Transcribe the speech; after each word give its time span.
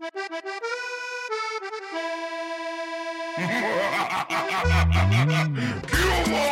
Thank 0.00 0.14
you. 0.44 0.89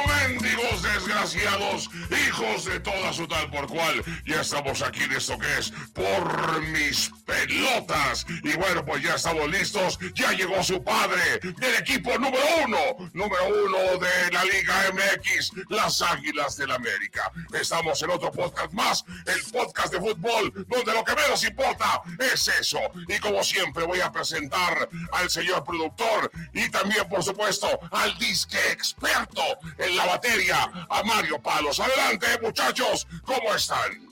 Mendigos 0.06 0.82
desgraciados! 0.82 1.90
Hijos 2.26 2.64
de 2.64 2.80
toda 2.80 3.12
su 3.12 3.26
tal 3.26 3.50
por 3.50 3.66
cual. 3.66 4.02
Ya 4.24 4.40
estamos 4.40 4.82
aquí 4.82 5.02
en 5.02 5.12
esto 5.12 5.38
que 5.38 5.58
es 5.58 5.72
Por 5.92 6.62
mis 6.68 7.10
pelotas. 7.26 8.26
Y 8.42 8.56
bueno, 8.56 8.84
pues 8.84 9.02
ya 9.02 9.14
estamos 9.14 9.48
listos. 9.50 9.98
Ya 10.14 10.32
llegó 10.32 10.62
su 10.62 10.82
padre 10.82 11.38
del 11.40 11.74
equipo 11.78 12.18
número 12.18 12.44
uno. 12.64 12.78
Número 13.12 13.48
uno 13.48 13.98
de 13.98 14.32
la 14.32 14.44
Liga 14.44 14.92
MX, 14.92 15.52
las 15.68 16.00
Águilas 16.02 16.56
del 16.56 16.70
América. 16.70 17.30
Estamos 17.52 18.02
en 18.02 18.10
otro 18.10 18.32
podcast 18.32 18.72
más, 18.72 19.04
el 19.26 19.42
podcast 19.52 19.92
de 19.92 20.00
fútbol, 20.00 20.52
donde 20.68 20.92
lo 20.92 21.04
que 21.04 21.14
menos 21.14 21.44
importa 21.44 22.02
es 22.32 22.48
eso. 22.48 22.80
Y 23.08 23.18
como 23.18 23.42
siempre 23.42 23.84
voy 23.84 24.00
a 24.00 24.10
presentar 24.10 24.88
al 25.12 25.30
señor 25.30 25.64
productor 25.64 26.30
y 26.52 26.68
también, 26.70 26.77
por 27.08 27.22
supuesto, 27.22 27.66
al 27.90 28.16
disque 28.18 28.58
experto 28.72 29.42
en 29.78 29.96
la 29.96 30.06
batería, 30.06 30.70
a 30.88 31.02
Mario 31.02 31.40
Palos. 31.40 31.80
Adelante, 31.80 32.26
muchachos, 32.42 33.06
¿cómo 33.24 33.54
están? 33.54 34.08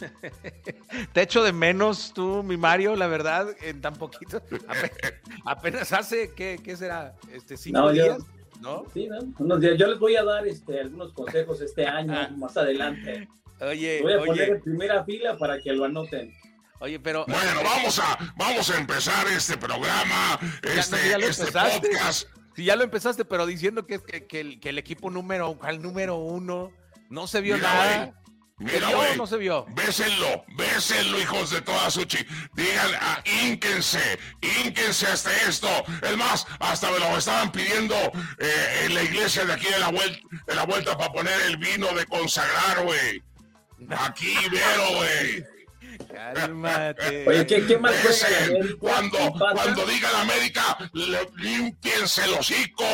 Te 1.12 1.22
echo 1.22 1.42
de 1.42 1.52
menos 1.52 2.12
tú, 2.14 2.42
mi 2.42 2.56
Mario, 2.56 2.96
la 2.96 3.06
verdad, 3.06 3.48
en 3.62 3.80
tan 3.80 3.94
poquito. 3.94 4.42
Apenas, 5.44 5.92
hace, 5.92 6.32
¿qué, 6.34 6.58
¿qué, 6.62 6.76
será? 6.76 7.14
Este, 7.32 7.56
¿Cinco 7.56 7.78
No, 7.80 7.92
yo- 7.92 8.04
días? 8.04 8.18
¿No? 8.60 8.84
Sí, 8.92 9.08
¿no? 9.08 9.18
Unos 9.38 9.60
días. 9.60 9.78
Yo 9.78 9.86
les 9.86 9.98
voy 9.98 10.16
a 10.16 10.24
dar 10.24 10.46
este, 10.46 10.80
algunos 10.80 11.14
consejos 11.14 11.62
este 11.62 11.86
año, 11.86 12.14
más 12.36 12.56
adelante. 12.58 13.26
Oye, 13.58 14.00
Voy 14.02 14.12
a 14.12 14.18
poner 14.18 14.48
en 14.50 14.60
primera 14.60 15.04
fila 15.04 15.38
para 15.38 15.58
que 15.60 15.72
lo 15.72 15.84
anoten. 15.86 16.30
Oye, 16.80 16.98
pero. 17.00 17.24
Bueno, 17.26 17.60
vamos 17.64 17.98
a, 17.98 18.18
vamos 18.36 18.70
a 18.70 18.76
empezar 18.78 19.26
este 19.28 19.56
programa, 19.56 20.38
Ya, 20.62 20.80
este, 20.80 21.08
ya 21.08 21.18
lo 21.18 21.26
este 21.26 21.42
empezaste. 21.44 21.88
podcast. 21.88 22.28
Si 22.56 22.64
ya 22.64 22.76
lo 22.76 22.82
empezaste, 22.84 23.24
pero 23.24 23.46
diciendo 23.46 23.86
que, 23.86 24.00
que, 24.02 24.26
que 24.26 24.40
el, 24.40 24.60
que 24.60 24.70
el 24.70 24.78
equipo 24.78 25.08
número, 25.10 25.58
al 25.62 25.80
número 25.80 26.16
uno, 26.16 26.72
no 27.08 27.26
se 27.26 27.40
vio 27.40 27.56
Mira, 27.56 27.72
nada. 27.72 28.14
¿Se 28.58 28.64
Mira, 28.64 28.90
o 28.90 29.16
no 29.16 29.26
se 29.26 29.38
vio? 29.38 29.64
Bésenlo, 29.70 30.44
bésenlo, 30.58 31.18
hijos 31.18 31.50
de 31.50 31.62
toda 31.62 31.90
su 31.90 32.04
chi. 32.04 32.18
Digan, 32.52 32.90
ah, 33.00 33.22
ínquense, 33.44 34.18
ínquense 34.62 35.06
hasta 35.06 35.34
esto. 35.48 35.68
Es 36.02 36.14
más, 36.18 36.46
hasta 36.58 36.90
me 36.90 36.98
lo 36.98 37.16
estaban 37.16 37.50
pidiendo 37.52 37.94
eh, 38.38 38.82
en 38.84 38.94
la 38.94 39.02
iglesia 39.02 39.46
de 39.46 39.54
aquí 39.54 39.64
de 39.64 39.78
la, 39.78 39.88
vuelta, 39.90 40.20
de 40.46 40.54
la 40.54 40.66
vuelta 40.66 40.98
para 40.98 41.10
poner 41.10 41.40
el 41.46 41.56
vino 41.56 41.86
de 41.94 42.04
consagrar, 42.04 42.84
güey. 42.84 43.22
Aquí, 43.98 44.34
vero, 44.52 44.96
güey. 44.96 45.44
Cálmate. 46.06 47.28
Oye, 47.28 47.46
¿qué, 47.46 47.66
qué 47.66 47.78
mal 47.78 47.94
juega 48.02 48.44
América? 48.44 48.76
cuando, 48.80 49.18
cuando 49.54 49.86
digan 49.86 50.14
América, 50.16 50.78
límpiense 51.38 52.24
el 52.24 52.34
hocico. 52.34 52.84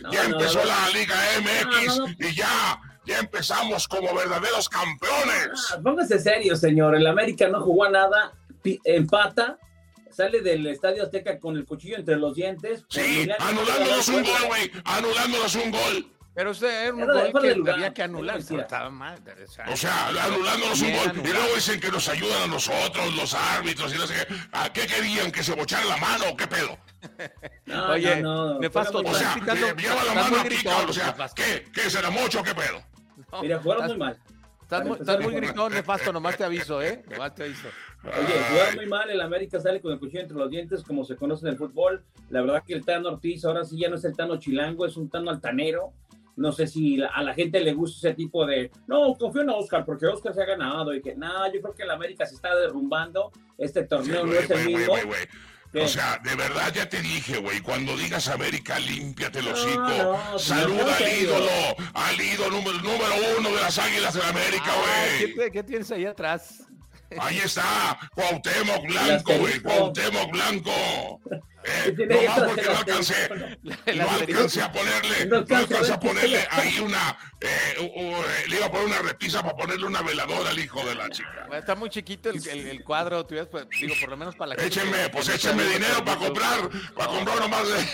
No, 0.00 0.12
ya 0.12 0.28
no, 0.28 0.36
empezó 0.38 0.58
no. 0.60 0.64
la 0.66 0.88
Liga 0.90 1.16
MX 1.40 1.86
No, 1.86 1.96
no, 1.96 2.06
no. 2.08 2.14
y 2.28 2.34
ya, 2.34 2.80
ya 3.06 3.18
empezamos 3.18 3.86
como 3.88 4.14
verdaderos 4.14 4.68
campeones. 4.68 5.68
Ah, 5.72 5.80
Póngase 5.82 6.18
serio, 6.18 6.56
señor. 6.56 6.94
El 6.96 7.06
América 7.06 7.48
no 7.48 7.60
jugó 7.60 7.84
a 7.84 7.90
nada, 7.90 8.32
empata, 8.84 9.58
sale 10.10 10.40
del 10.40 10.66
Estadio 10.66 11.02
Azteca 11.04 11.38
con 11.38 11.56
el 11.56 11.64
cuchillo 11.64 11.96
entre 11.96 12.16
los 12.16 12.34
dientes. 12.34 12.84
Sí, 12.88 13.00
milagro, 13.00 13.44
anulándonos 13.46 14.08
un 14.08 14.22
gol, 14.24 14.42
güey. 14.48 14.70
Anulándonos 14.84 15.54
un 15.56 15.70
gol. 15.70 16.12
Pero 16.40 16.52
usted 16.52 16.84
era 16.86 16.94
un 16.94 17.06
gol 17.06 17.42
que 17.42 17.54
lugar, 17.54 17.74
había 17.74 17.92
que 17.92 18.02
anular. 18.02 18.38
Estaba 18.38 18.88
mal. 18.88 19.18
o 19.22 19.46
sea, 19.46 19.66
O 19.70 19.76
sea, 19.76 20.08
anulándonos 20.08 20.80
un 20.80 20.90
gol. 20.90 21.12
Y 21.22 21.32
luego 21.32 21.54
dicen 21.54 21.78
que 21.78 21.90
nos 21.90 22.08
ayudan 22.08 22.44
a 22.44 22.46
nosotros, 22.46 23.14
los 23.14 23.34
árbitros, 23.34 23.94
y 23.94 23.98
no 23.98 24.06
sé 24.06 24.14
qué. 24.14 24.34
¿A 24.52 24.72
qué 24.72 24.86
querían? 24.86 25.30
¿Que 25.30 25.42
se 25.42 25.54
bochara 25.54 25.84
la 25.84 25.98
mano 25.98 26.30
o 26.30 26.36
qué 26.38 26.46
pedo? 26.46 26.78
No, 27.66 27.90
Oye, 27.90 28.22
no, 28.22 28.54
no, 28.54 28.58
nefasto, 28.58 29.00
O 29.00 29.14
sea, 29.14 29.34
lleva 29.36 30.02
la 30.02 30.14
mano 30.14 30.40
aquí. 30.40 30.66
O 30.66 30.92
sea. 30.94 31.14
¿qué? 31.36 31.66
¿Qué 31.74 31.90
será 31.90 32.08
mucho 32.08 32.40
o 32.40 32.42
qué 32.42 32.54
pedo? 32.54 32.82
no, 33.32 33.42
Mira, 33.42 33.58
jugaron 33.58 33.88
muy 33.88 33.98
mal. 33.98 34.18
Estás 34.62 34.86
muy, 34.86 34.96
estás 34.98 35.20
muy 35.20 35.34
gritón, 35.34 35.74
nefasto, 35.74 36.10
nomás 36.10 36.38
te 36.38 36.44
aviso, 36.44 36.80
¿eh? 36.80 37.04
Nomás 37.10 37.34
te 37.34 37.44
aviso. 37.44 37.68
Oye, 38.02 38.44
jugaron 38.50 38.76
muy 38.76 38.86
mal, 38.86 39.10
el 39.10 39.20
América 39.20 39.60
sale 39.60 39.82
con 39.82 39.92
el 39.92 39.98
cuchillo 39.98 40.22
entre 40.22 40.38
los 40.38 40.48
dientes, 40.48 40.82
como 40.84 41.04
se 41.04 41.16
conoce 41.16 41.46
en 41.46 41.52
el 41.52 41.58
fútbol. 41.58 42.02
La 42.30 42.40
verdad 42.40 42.62
que 42.66 42.72
el 42.72 42.82
Tano 42.82 43.10
Ortiz 43.10 43.44
ahora 43.44 43.62
sí 43.62 43.78
ya 43.78 43.90
no 43.90 43.96
es 43.96 44.04
el 44.04 44.16
Tano 44.16 44.38
Chilango, 44.38 44.86
es 44.86 44.96
un 44.96 45.10
Tano 45.10 45.30
altanero. 45.30 45.92
No 46.36 46.52
sé 46.52 46.66
si 46.66 46.96
la- 46.96 47.08
a 47.08 47.22
la 47.22 47.34
gente 47.34 47.60
le 47.60 47.72
gusta 47.74 48.08
ese 48.08 48.16
tipo 48.16 48.46
de, 48.46 48.70
no, 48.86 49.14
confío 49.14 49.42
en 49.42 49.50
Oscar, 49.50 49.84
porque 49.84 50.06
Oscar 50.06 50.32
se 50.34 50.42
ha 50.42 50.46
ganado 50.46 50.94
y 50.94 51.02
que, 51.02 51.14
no, 51.14 51.52
yo 51.52 51.60
creo 51.60 51.74
que 51.74 51.82
el 51.82 51.90
América 51.90 52.24
se 52.26 52.34
está 52.34 52.54
derrumbando, 52.56 53.30
este 53.58 53.82
Sí, 53.82 53.88
torneo 53.88 54.24
no 54.26 54.32
es 54.32 54.48
el 54.50 54.66
mismo. 54.66 54.94
O 55.72 55.86
sea, 55.86 56.18
de 56.24 56.34
verdad 56.34 56.72
ya 56.74 56.88
te 56.88 57.00
dije, 57.00 57.38
güey, 57.38 57.60
cuando 57.60 57.96
digas 57.96 58.26
América, 58.28 58.76
límpiate 58.80 59.38
el 59.38 59.44
No, 59.44 59.52
hocico. 59.52 59.78
no, 60.32 60.38
Saluda 60.38 60.96
al 60.96 61.22
ídolo, 61.22 61.48
al 61.94 62.20
ídolo 62.20 62.50
número, 62.56 62.78
número 62.78 63.14
uno 63.38 63.48
de 63.50 63.60
las 63.60 63.78
Águilas 63.78 64.14
de 64.14 64.22
América, 64.22 64.64
Ah, 64.66 65.04
¿qué, 65.20 65.32
güey. 65.34 65.50
¿Qué 65.52 65.62
tienes 65.62 65.88
ahí 65.92 66.06
atrás? 66.06 66.66
Ahí 67.18 67.38
está, 67.38 67.98
Cuauhtémoc 68.14 68.86
Blanco, 68.86 69.32
güey. 69.38 69.60
Cuauhtémoc 69.60 70.30
Blanco. 70.30 71.20
¿Qué 71.62 71.90
Eh, 71.90 72.06
nomás 72.08 72.38
atrás 72.38 72.48
porque 72.48 72.62
no 72.62 72.78
alcancé, 72.78 73.28
no 73.96 74.10
alcancé 74.10 74.62
a 74.62 74.72
ponerle, 74.72 75.26
No 75.26 75.42
no 75.42 75.56
alcancé 75.56 75.92
a 75.92 76.00
ponerle 76.00 76.46
ahí 76.50 76.78
una, 76.80 77.18
eh, 77.38 77.48
eh, 77.78 78.24
le 78.48 78.56
iba 78.56 78.64
a 78.66 78.70
poner 78.70 78.86
una 78.86 78.98
repisa 79.00 79.42
para 79.42 79.54
ponerle 79.56 79.84
una 79.86 80.00
veladora 80.00 80.48
al 80.50 80.58
hijo 80.58 80.82
de 80.86 80.94
la 80.94 81.10
chica. 81.10 81.44
Bueno, 81.48 81.60
Está 81.60 81.74
muy 81.74 81.90
chiquito 81.90 82.30
el, 82.30 82.48
el- 82.48 82.66
el 82.68 82.82
cuadro, 82.82 83.26
te 83.26 83.34
hubieras, 83.34 83.48
pues, 83.50 83.66
digo, 83.78 83.94
por 84.00 84.08
lo 84.08 84.16
menos 84.16 84.36
para 84.36 84.54
la 84.54 84.54
gente 84.62 84.68
Échenme, 84.80 85.10
pues 85.10 85.28
no 85.28 85.34
échenme 85.34 85.64
dinero 85.64 86.02
para 86.02 86.16
comprar, 86.18 86.70
para 86.96 87.08
comprar 87.12 87.40
nomás 87.40 87.68
de... 87.68 87.88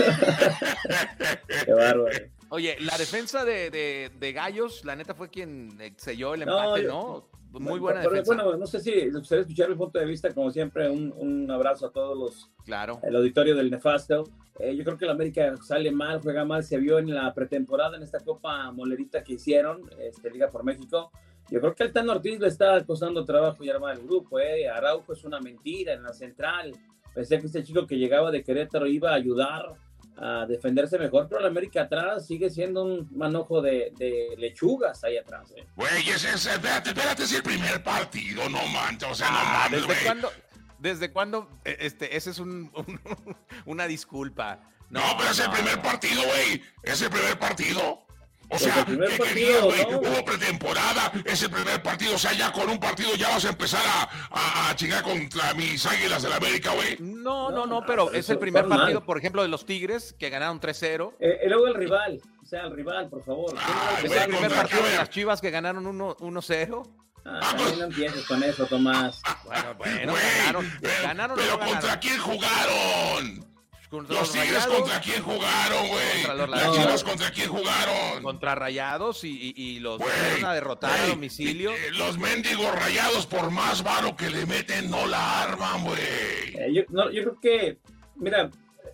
Qué 1.66 1.72
bárbaro. 1.72 2.08
Oye, 2.50 2.76
la 2.80 2.96
defensa 2.98 3.44
de, 3.44 3.70
de, 3.70 4.10
de 4.18 4.32
Gallos, 4.32 4.84
la 4.84 4.96
neta 4.96 5.14
fue 5.14 5.28
quien 5.30 5.76
selló 5.96 6.34
el 6.34 6.44
No, 6.44 6.60
empate, 6.62 6.82
yo- 6.84 6.88
¿no? 6.88 7.58
Muy 7.58 7.80
buena 7.80 7.98
Pero, 8.00 8.12
defensa. 8.12 8.34
Bueno, 8.44 8.56
no 8.56 8.66
sé 8.66 8.78
si 8.78 8.92
les 8.92 9.12
gustaría 9.12 9.42
escuchar 9.42 9.68
mi 9.70 9.74
punto 9.74 9.98
de 9.98 10.04
vista, 10.04 10.32
como 10.32 10.52
siempre, 10.52 10.88
un, 10.88 11.12
un 11.16 11.50
abrazo 11.50 11.86
a 11.86 11.90
todos 11.92 12.16
los 12.16 12.50
Claro. 12.64 13.00
el 13.02 13.16
auditorio 13.16 13.56
del 13.56 13.70
Nefasto. 13.72 14.22
Eh, 14.60 14.76
yo 14.76 14.84
creo 14.84 14.96
que 14.96 15.04
el 15.04 15.10
América 15.10 15.56
sale 15.56 15.90
mal, 15.90 16.20
juega 16.20 16.44
mal, 16.44 16.62
se 16.62 16.78
vio 16.78 17.00
en 17.00 17.12
la 17.12 17.34
pretemporada 17.34 17.96
en 17.96 18.04
esta 18.04 18.20
Copa 18.20 18.70
Molerita 18.70 19.24
que 19.24 19.32
hicieron, 19.32 19.90
este, 19.98 20.30
Liga 20.30 20.48
por 20.48 20.62
México. 20.62 21.10
Yo 21.50 21.60
creo 21.60 21.74
que 21.74 21.82
al 21.82 21.92
Tano 21.92 22.12
Ortiz 22.12 22.38
le 22.38 22.46
está 22.46 22.84
costando 22.84 23.24
trabajo 23.24 23.64
y 23.64 23.70
armar 23.70 23.96
el 23.96 24.04
grupo. 24.04 24.38
Eh. 24.38 24.68
Araujo 24.68 25.12
es 25.12 25.24
una 25.24 25.40
mentira 25.40 25.92
en 25.94 26.04
la 26.04 26.12
central. 26.12 26.72
Pensé 27.12 27.40
que 27.40 27.46
este 27.46 27.64
chico 27.64 27.84
que 27.84 27.98
llegaba 27.98 28.30
de 28.30 28.44
Querétaro 28.44 28.86
iba 28.86 29.10
a 29.10 29.14
ayudar 29.14 29.74
a 30.22 30.44
defenderse 30.46 30.98
mejor, 30.98 31.26
pero 31.28 31.40
el 31.40 31.46
América 31.46 31.82
atrás 31.82 32.26
sigue 32.26 32.50
siendo 32.50 32.84
un 32.84 33.08
manojo 33.16 33.62
de, 33.62 33.92
de 33.96 34.34
lechugas 34.36 35.02
ahí 35.04 35.16
atrás. 35.16 35.52
eh. 35.56 35.66
Güey, 35.76 36.08
ese 36.10 36.28
es, 36.30 36.46
espérate, 36.46 36.90
espérate, 36.90 37.22
es 37.24 37.32
el 37.32 37.42
primer 37.42 37.82
partido, 37.82 38.48
no 38.50 38.64
manches, 38.66 39.08
o 39.10 39.14
sea, 39.14 39.30
no 39.30 39.38
Ah, 39.38 39.52
mames, 39.64 39.70
¿Desde 39.80 39.86
güey. 39.86 40.04
cuándo? 40.04 40.32
¿Desde 40.78 41.12
cuándo? 41.12 41.48
eh, 41.64 41.76
Este, 41.80 42.16
ese 42.16 42.30
es 42.30 42.38
un, 42.38 42.70
un- 42.74 43.00
una 43.66 43.86
disculpa. 43.86 44.60
No, 44.90 45.00
pero 45.16 45.30
es 45.30 45.38
el 45.38 45.50
primer 45.50 45.76
no. 45.76 45.82
partido, 45.82 46.22
güey, 46.22 46.62
es 46.82 47.00
el 47.00 47.10
primer 47.10 47.38
partido. 47.38 48.02
O 48.50 48.58
sea, 48.58 48.84
¿qué 48.84 49.18
querías, 49.18 49.62
güey? 49.62 49.84
Hubo 49.94 50.24
pretemporada, 50.24 51.12
es 51.24 51.42
el 51.42 51.50
primer 51.50 51.82
partido, 51.82 52.14
o 52.16 52.18
sea, 52.18 52.32
ya 52.32 52.52
con 52.52 52.68
un 52.68 52.78
partido 52.78 53.14
ya 53.14 53.28
vas 53.28 53.44
a 53.44 53.50
empezar 53.50 53.82
a, 53.84 54.70
a, 54.70 54.76
chingar 54.76 55.02
contra 55.02 55.54
mis 55.54 55.86
águilas 55.86 56.22
de 56.22 56.28
la 56.28 56.36
América, 56.36 56.72
güey. 56.72 56.96
No, 56.98 57.50
no, 57.50 57.66
no, 57.66 57.84
pero 57.86 58.12
es 58.12 58.28
el 58.28 58.38
primer 58.38 58.66
partido, 58.66 59.04
por 59.04 59.18
ejemplo, 59.18 59.42
de 59.42 59.48
los 59.48 59.64
Tigres, 59.64 60.14
que 60.18 60.30
ganaron 60.30 60.60
3-0. 60.60 61.14
Eh, 61.20 61.40
y 61.44 61.48
luego 61.48 61.68
el 61.68 61.74
rival, 61.74 62.20
o 62.42 62.46
sea, 62.46 62.62
el 62.62 62.74
rival, 62.74 63.08
por 63.08 63.24
favor. 63.24 63.54
es 64.02 64.10
el 64.10 64.28
primer 64.28 64.52
partido 64.52 64.82
de 64.82 64.96
las 64.96 65.10
Chivas 65.10 65.40
que 65.40 65.50
ganaron 65.50 65.84
1-0. 65.84 66.90
Ah, 67.24 67.56
no 67.76 67.84
empieces 67.84 68.26
con 68.26 68.42
eso, 68.42 68.66
Tomás. 68.66 69.20
Bueno, 69.44 69.74
bueno, 69.76 70.14
ganaron. 70.14 70.72
ganaron 71.02 71.36
pero 71.36 71.58
¿contra 71.58 72.00
quién 72.00 72.18
jugaron? 72.18 73.49
Los 73.90 74.32
Tigres 74.32 74.66
contra 74.66 75.00
quién 75.00 75.22
jugaron, 75.22 75.88
güey. 75.88 76.22
Contra 76.24 76.46
los 76.46 76.76
Chivas 76.76 77.04
contra 77.04 77.30
quién 77.30 77.48
jugaron. 77.48 78.22
Contra 78.22 78.54
Rayados 78.54 79.24
y, 79.24 79.52
y, 79.56 79.80
los 79.80 80.00
fueron 80.00 80.44
a 80.44 80.54
derrotar 80.54 81.00
a 81.00 81.06
domicilio. 81.08 81.72
Eh, 81.72 81.90
los 81.92 82.18
mendigos 82.18 82.72
Rayados, 82.74 83.26
por 83.26 83.50
más 83.50 83.82
varo 83.82 84.16
que 84.16 84.30
le 84.30 84.46
meten, 84.46 84.90
no 84.90 85.06
la 85.06 85.42
arman, 85.42 85.84
güey. 85.84 85.98
Eh, 85.98 86.72
yo, 86.72 86.82
no, 86.90 87.10
yo 87.10 87.22
creo 87.22 87.40
que, 87.40 87.78
mira, 88.16 88.50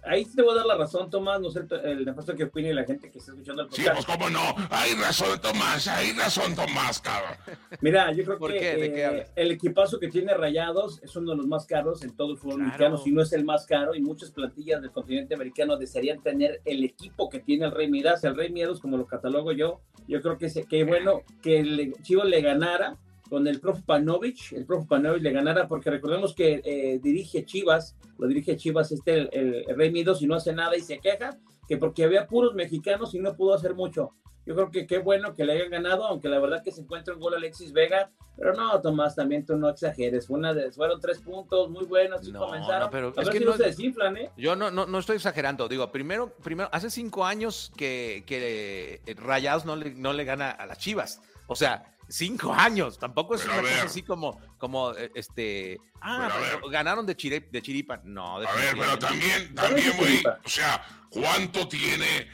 ahí 0.06 0.24
te 0.24 0.42
voy 0.42 0.52
a 0.52 0.56
dar 0.56 0.66
la 0.66 0.76
razón, 0.76 1.10
Tomás, 1.10 1.40
no 1.40 1.50
sé 1.50 1.60
el, 1.84 2.08
el 2.08 2.36
que 2.36 2.44
opine 2.44 2.72
la 2.72 2.84
gente 2.84 3.10
que 3.10 3.18
está 3.18 3.32
escuchando 3.32 3.62
el 3.62 3.68
podcast. 3.68 3.86
Sí, 3.86 3.92
pues 3.94 4.06
cómo 4.06 4.30
no, 4.30 4.54
hay 4.70 4.94
razón, 4.94 5.40
Tomás, 5.40 5.88
hay 5.88 6.12
razón, 6.12 6.54
Tomás, 6.54 7.00
cabrón. 7.00 7.36
Mira, 7.80 8.12
yo 8.12 8.24
creo 8.24 8.38
que 8.38 9.04
eh, 9.04 9.26
el 9.36 9.50
equipazo 9.52 9.98
que 9.98 10.08
tiene 10.08 10.34
Rayados 10.34 11.02
es 11.02 11.14
uno 11.16 11.32
de 11.32 11.38
los 11.38 11.46
más 11.46 11.66
caros 11.66 12.02
en 12.02 12.16
todo 12.16 12.32
el 12.32 12.38
fútbol 12.38 12.62
mexicano, 12.62 12.96
si 12.96 13.10
no 13.10 13.22
es 13.22 13.32
el 13.32 13.44
más 13.44 13.66
caro, 13.66 13.94
y 13.94 14.00
muchas 14.00 14.30
plantillas 14.30 14.80
del 14.80 14.92
continente 14.92 15.34
americano 15.34 15.76
desearían 15.76 16.22
tener 16.22 16.60
el 16.64 16.84
equipo 16.84 17.28
que 17.28 17.40
tiene 17.40 17.66
el 17.66 17.72
Rey 17.72 17.90
Midas, 17.90 18.24
el 18.24 18.36
Rey 18.36 18.50
Miedos, 18.50 18.80
como 18.80 18.96
lo 18.96 19.06
catalogo 19.06 19.52
yo, 19.52 19.80
yo 20.08 20.22
creo 20.22 20.38
que, 20.38 20.48
que 20.68 20.84
bueno 20.84 21.22
que 21.42 21.60
el 21.60 21.94
Chivo 22.02 22.24
le 22.24 22.40
ganara 22.40 22.96
con 23.28 23.46
el 23.46 23.60
prof 23.60 23.82
Panovich, 23.82 24.52
el 24.52 24.64
prof 24.64 24.86
Panovich 24.86 25.22
le 25.22 25.32
ganara, 25.32 25.68
porque 25.68 25.90
recordemos 25.90 26.34
que 26.34 26.60
eh, 26.64 27.00
dirige 27.02 27.44
Chivas, 27.44 27.96
lo 28.18 28.26
dirige 28.26 28.56
Chivas 28.56 28.92
este 28.92 29.28
el, 29.36 29.64
Rey 29.76 29.90
Midos 29.90 30.22
y 30.22 30.26
no 30.26 30.34
hace 30.34 30.52
nada 30.52 30.76
y 30.76 30.80
se 30.80 30.98
queja, 30.98 31.38
que 31.68 31.76
porque 31.76 32.04
había 32.04 32.26
puros 32.26 32.54
mexicanos 32.54 33.14
y 33.14 33.18
no 33.18 33.36
pudo 33.36 33.54
hacer 33.54 33.74
mucho. 33.74 34.12
Yo 34.46 34.54
creo 34.54 34.70
que 34.70 34.86
qué 34.86 34.98
bueno 34.98 35.34
que 35.34 35.44
le 35.44 35.54
hayan 35.54 35.70
ganado, 35.70 36.06
aunque 36.06 36.28
la 36.28 36.38
verdad 36.38 36.62
que 36.62 36.70
se 36.70 36.80
encuentra 36.82 37.14
un 37.14 37.20
gol 37.20 37.34
Alexis 37.34 37.72
Vega, 37.72 38.12
pero 38.36 38.54
no, 38.54 38.80
Tomás, 38.80 39.16
también 39.16 39.44
tú 39.44 39.56
no 39.56 39.68
exageres, 39.68 40.30
una 40.30 40.54
de, 40.54 40.70
fueron 40.70 41.00
tres 41.00 41.18
puntos 41.18 41.68
muy 41.68 41.84
buenos, 41.84 42.22
no, 42.28 42.38
comenzaron, 42.38 42.88
pero 42.92 43.12
es 43.16 43.28
que 43.28 43.40
no, 43.40 43.56
se 43.56 43.64
desinflan, 43.64 44.16
¿eh? 44.16 44.30
Yo 44.36 44.54
no, 44.54 44.70
no, 44.70 44.86
no 44.86 44.98
estoy 45.00 45.16
exagerando, 45.16 45.66
digo, 45.66 45.90
primero, 45.90 46.28
primero, 46.44 46.68
hace 46.70 46.90
cinco 46.90 47.24
años 47.24 47.72
que, 47.76 48.22
que 48.24 49.00
Rayados 49.16 49.64
no 49.64 49.74
le, 49.74 49.94
no 49.94 50.12
le 50.12 50.24
gana 50.24 50.52
a 50.52 50.66
las 50.66 50.78
Chivas, 50.78 51.20
o 51.48 51.56
sea, 51.56 51.95
Cinco 52.08 52.52
años, 52.52 52.98
tampoco 52.98 53.34
es 53.34 53.44
una 53.44 53.60
cosa 53.60 53.82
así 53.84 54.02
como, 54.02 54.40
como 54.58 54.92
eh, 54.92 55.10
este. 55.14 55.78
Ah, 56.00 56.30
ganaron 56.70 57.04
de, 57.04 57.14
de 57.14 57.62
Chiripa. 57.62 58.00
No, 58.04 58.40
de 58.40 58.46
A 58.46 58.52
ver, 58.54 58.76
pero 58.78 58.98
también, 58.98 59.54
también, 59.54 59.92
güey. 59.96 60.22
O 60.44 60.48
sea, 60.48 60.84
¿cuánto 61.10 61.66
tiene 61.66 62.28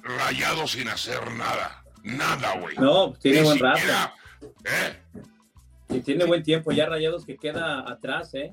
Rayado 0.00 0.68
sin 0.68 0.88
hacer 0.88 1.32
nada? 1.32 1.82
Nada, 2.04 2.58
güey. 2.60 2.76
No, 2.76 3.12
tiene 3.14 3.42
buen 3.42 3.58
rato. 3.58 3.80
¿eh? 4.64 5.02
Y 5.88 6.00
tiene 6.00 6.24
buen 6.24 6.42
tiempo, 6.42 6.70
ya 6.70 6.86
Rayados 6.86 7.24
que 7.24 7.36
queda 7.36 7.80
atrás, 7.90 8.34
¿eh? 8.34 8.50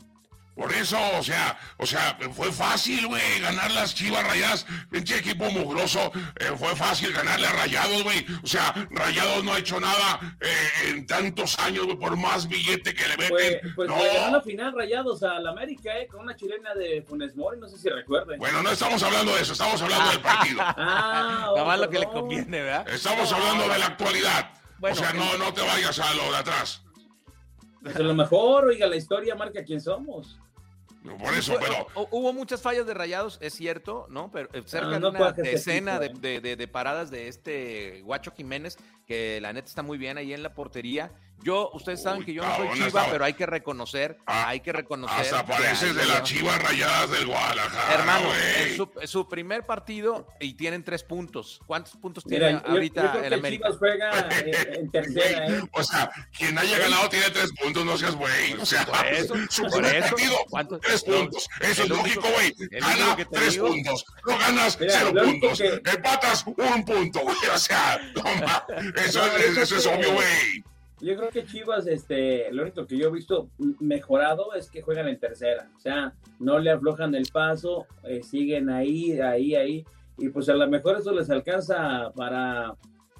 Por 0.56 0.72
eso, 0.72 0.98
o 1.20 1.22
sea, 1.22 1.58
o 1.78 1.86
sea, 1.86 2.18
fue 2.34 2.50
fácil, 2.50 3.08
güey, 3.08 3.42
ganar 3.42 3.70
las 3.72 3.94
chivas 3.94 4.26
rayadas. 4.26 4.66
Pinche 4.90 5.18
equipo 5.18 5.52
mugroso. 5.52 6.14
Eh, 6.40 6.52
fue 6.58 6.74
fácil 6.78 7.12
ganarle 7.12 7.48
a 7.48 7.52
rayados, 7.52 8.04
güey. 8.04 8.26
O 8.42 8.48
sea, 8.48 8.74
rayados 8.90 9.44
no 9.44 9.54
ha 9.54 9.60
hecho 9.60 9.82
nada 9.82 10.38
eh, 10.40 10.90
en 10.90 11.06
tantos 11.06 11.60
años, 11.60 11.86
güey, 11.86 11.98
por 11.98 12.16
más 12.16 12.48
billete 12.48 12.94
que 12.94 13.06
le 13.06 13.18
meten. 13.18 13.30
Pues, 13.30 13.74
pues 13.76 13.90
no. 13.90 13.98
le 13.98 14.14
ganó 14.14 14.38
la 14.38 14.42
final 14.42 14.74
rayados 14.74 15.24
al 15.24 15.46
América, 15.46 16.00
eh, 16.00 16.08
con 16.08 16.22
una 16.22 16.38
chilena 16.38 16.74
de 16.74 17.02
Funes 17.02 17.36
Mori, 17.36 17.60
no 17.60 17.68
sé 17.68 17.78
si 17.78 17.90
recuerden. 17.90 18.40
Bueno, 18.40 18.64
no 18.64 18.72
estamos 18.72 19.04
hablando 19.04 19.36
de 19.36 19.42
eso, 19.42 19.52
estamos 19.52 19.82
hablando 19.82 20.10
del 20.10 20.22
partido. 20.22 20.62
ah, 20.64 21.52
Nada 21.54 21.66
más 21.66 21.80
lo 21.80 21.90
que 21.90 22.00
le 22.00 22.06
conviene, 22.06 22.62
¿verdad? 22.62 22.88
Estamos 22.88 23.30
hablando 23.34 23.68
de 23.68 23.78
la 23.78 23.88
actualidad. 23.88 24.52
o 24.82 24.96
sea, 24.96 25.12
no, 25.12 25.38
no 25.38 25.54
te 25.54 25.62
vayas 25.62 26.00
a 26.00 26.14
lo 26.14 26.32
de 26.32 26.38
atrás. 26.38 26.82
Pues 27.82 27.98
a 27.98 28.00
lo 28.00 28.16
mejor, 28.16 28.66
oiga, 28.66 28.88
la 28.88 28.96
historia 28.96 29.36
marca 29.36 29.64
quién 29.64 29.80
somos. 29.82 30.40
Por 31.18 31.34
eso, 31.34 31.58
pero. 31.60 32.08
Hubo 32.12 32.34
muchas 32.34 32.62
fallas 32.62 32.86
de 32.86 32.94
rayados, 32.94 33.38
es 33.42 33.54
cierto, 33.54 34.08
¿no? 34.10 34.32
Pero 34.32 34.50
eh, 34.54 34.64
cerca 34.66 34.96
ah, 34.96 35.00
de 35.00 35.08
una 35.08 35.32
decena 35.32 36.00
de, 36.00 36.40
de, 36.40 36.56
de, 36.56 36.68
paradas 36.68 37.12
de 37.12 37.28
este 37.28 38.02
Guacho 38.02 38.32
Jiménez, 38.32 38.78
que 39.06 39.40
la 39.42 39.54
neta 39.54 39.68
está 39.68 39.84
muy 39.84 39.98
bien 39.98 40.18
ahí 40.18 40.34
en 40.34 40.44
la 40.44 40.54
portería. 40.54 41.12
Yo, 41.44 41.70
ustedes 41.74 42.02
saben 42.02 42.24
que 42.24 42.34
yo 42.34 42.44
no 42.44 42.56
soy 42.56 42.70
chiva, 42.74 43.06
pero 43.12 43.24
hay 43.24 43.34
que 43.34 43.46
reconocer, 43.46 44.18
ah, 44.26 44.48
hay 44.48 44.62
que 44.62 44.74
reconocer. 44.74 45.20
Hasta 45.20 45.46
parece 45.46 45.94
de 45.94 46.06
las 46.06 46.24
chivas 46.24 46.62
rayadas 46.62 47.12
del 47.12 47.28
Guadalajara. 47.28 47.94
Hermano, 47.94 48.30
es 49.02 49.10
su, 49.10 49.28
primer 49.28 49.66
partido 49.66 50.28
y 50.40 50.56
tienen 50.56 50.84
tres 50.84 51.04
puntos. 51.04 51.62
¿Cuántos 51.68 51.98
puntos 51.98 52.24
tiene 52.24 52.62
ahorita 52.66 53.26
el 53.26 53.34
América? 53.34 53.70
juega 53.78 54.28
eh, 54.32 54.80
en 54.80 54.90
tercera, 54.90 55.48
¿eh? 55.48 55.62
O 55.72 55.84
sea, 55.84 56.10
quien 56.36 56.58
haya 56.58 56.80
ganado 56.80 57.10
tiene 57.10 57.30
tres 57.30 57.52
puntos, 57.62 57.86
no 57.86 57.98
seas 57.98 58.16
güey. 58.16 58.54
O 58.54 58.66
sea, 58.66 58.86
por 58.86 59.06
eso, 59.06 59.36
su 59.50 59.64
primer 59.64 60.02
partido, 60.02 60.80
tres 60.82 61.04
puntos. 61.04 61.48
Eso 61.62 61.84
es 61.84 61.90
lógico, 61.90 62.28
güey. 62.34 62.54
Gana 62.72 63.18
tres 63.32 63.58
puntos. 63.58 64.06
No 64.28 64.38
ganas 64.38 64.78
cero 64.80 65.14
puntos. 65.14 65.60
Empatas 65.60 66.46
un 66.48 66.86
punto, 66.86 67.20
güey. 67.20 67.38
O 67.54 67.58
sea, 67.58 68.00
eso, 69.06 69.26
eso 69.38 69.76
es 69.76 69.86
obvio, 69.86 70.14
güey. 70.14 70.64
Yo 71.06 71.16
creo 71.16 71.30
que 71.30 71.46
Chivas, 71.46 71.86
este, 71.86 72.52
lo 72.52 72.64
único 72.64 72.88
que 72.88 72.98
yo 72.98 73.10
he 73.10 73.12
visto 73.12 73.52
mejorado 73.80 74.56
es 74.56 74.72
que 74.72 74.82
juegan 74.82 75.08
en 75.08 75.20
tercera. 75.20 75.70
O 75.78 75.80
sea, 75.80 76.16
no 76.40 76.58
le 76.58 76.72
aflojan 76.72 77.14
el 77.14 77.28
paso, 77.32 77.86
eh, 78.04 78.24
siguen 78.24 78.72
ahí, 78.72 79.20
ahí, 79.22 79.54
ahí. 79.54 79.86
Y 80.18 80.30
pues 80.30 80.50
a 80.50 80.56
lo 80.56 80.68
mejor 80.68 80.98
eso 80.98 81.12
les 81.12 81.30
alcanza 81.30 82.12
para 82.16 82.74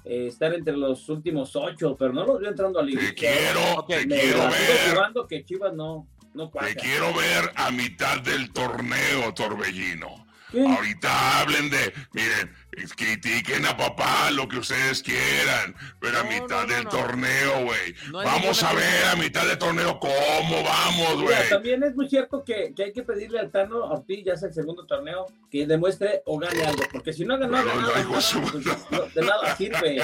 eh, 0.04 0.26
estar 0.26 0.52
entre 0.52 0.76
los 0.76 1.08
últimos 1.08 1.54
ocho, 1.54 1.94
pero 1.96 2.12
no 2.12 2.26
los 2.26 2.40
veo 2.40 2.50
entrando 2.50 2.80
al 2.80 2.90
Te 2.90 3.14
quiero, 3.14 3.84
te 3.86 4.08
quiero 4.08 4.40
ver. 4.40 5.28
que 5.28 5.44
Chivas 5.44 5.72
no, 5.72 6.08
no 6.34 6.50
Te 6.50 6.74
quiero 6.74 7.14
ver 7.14 7.52
a 7.54 7.70
mitad 7.70 8.20
del 8.20 8.52
torneo, 8.52 9.32
Torbellino. 9.32 10.25
Ahorita 10.54 11.40
hablen 11.40 11.70
de, 11.70 11.92
miren, 12.12 12.54
critiquen 12.96 13.66
a 13.66 13.76
papá 13.76 14.30
lo 14.30 14.46
que 14.46 14.58
ustedes 14.58 15.02
quieran, 15.02 15.74
pero 16.00 16.20
a 16.20 16.24
mitad 16.24 16.66
del 16.68 16.86
torneo, 16.86 17.64
güey. 17.64 17.94
vamos 18.12 18.62
a 18.62 18.72
ver 18.72 19.06
a 19.12 19.16
mitad 19.16 19.46
del 19.46 19.58
torneo 19.58 19.98
cómo 19.98 20.62
vamos, 20.62 21.22
güey. 21.22 21.48
También 21.48 21.82
es 21.82 21.96
muy 21.96 22.08
cierto 22.08 22.44
que, 22.44 22.72
que, 22.74 22.84
hay 22.84 22.92
que 22.92 23.02
pedirle 23.02 23.40
al 23.40 23.50
Tano 23.50 23.84
Ortiz, 23.84 24.24
ya 24.24 24.36
sea 24.36 24.48
el 24.48 24.54
segundo 24.54 24.86
torneo, 24.86 25.26
que 25.50 25.66
demuestre 25.66 26.22
o 26.26 26.38
gane 26.38 26.64
algo, 26.64 26.82
porque 26.92 27.12
si 27.12 27.24
no 27.24 27.34
ha 27.34 27.38
ganado 27.38 27.64
nada, 27.64 28.06
pues, 28.08 29.14
de 29.14 29.22
nada 29.22 29.56
sirve. 29.56 30.02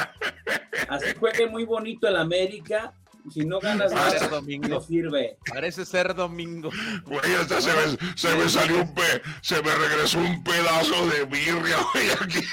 Así 0.89 1.15
juegue 1.19 1.47
muy 1.49 1.65
bonito 1.65 2.09
el 2.09 2.17
América, 2.17 2.95
si 3.31 3.45
no 3.45 3.61
ganas 3.61 3.93
nada, 3.93 4.29
domingo. 4.29 4.69
no 4.69 4.81
sirve. 4.81 5.39
Parece 5.47 5.85
ser 5.85 6.15
domingo. 6.15 6.71
Güey, 7.05 7.35
hasta 7.35 7.61
se 7.61 7.73
me, 7.73 8.17
se 8.17 8.35
me 8.37 8.49
salió 8.49 8.83
un 8.83 8.95
pe, 8.95 9.23
se 9.41 9.63
me 9.63 9.75
regresó 9.75 10.19
un 10.19 10.43
pedazo 10.43 11.07
de 11.09 11.25
birria, 11.25 11.77
güey, 11.93 12.11
aquí. 12.11 12.47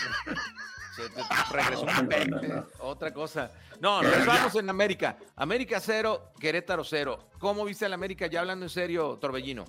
Se 0.96 1.10
te 1.10 1.24
regresó 1.52 1.86
un 1.86 2.08
pe, 2.08 2.64
otra 2.80 3.14
cosa. 3.14 3.52
No, 3.80 4.04
nos 4.04 4.26
vamos 4.26 4.56
en 4.56 4.70
América. 4.70 5.18
América 5.38 5.80
cero, 5.80 6.34
Querétaro 6.40 6.84
cero. 6.84 7.30
¿Cómo 7.40 7.64
viste 7.64 7.86
el 7.86 7.94
América? 7.94 8.28
Ya 8.28 8.42
hablando 8.42 8.66
en 8.66 8.70
serio, 8.70 9.18
Torbellino. 9.22 9.66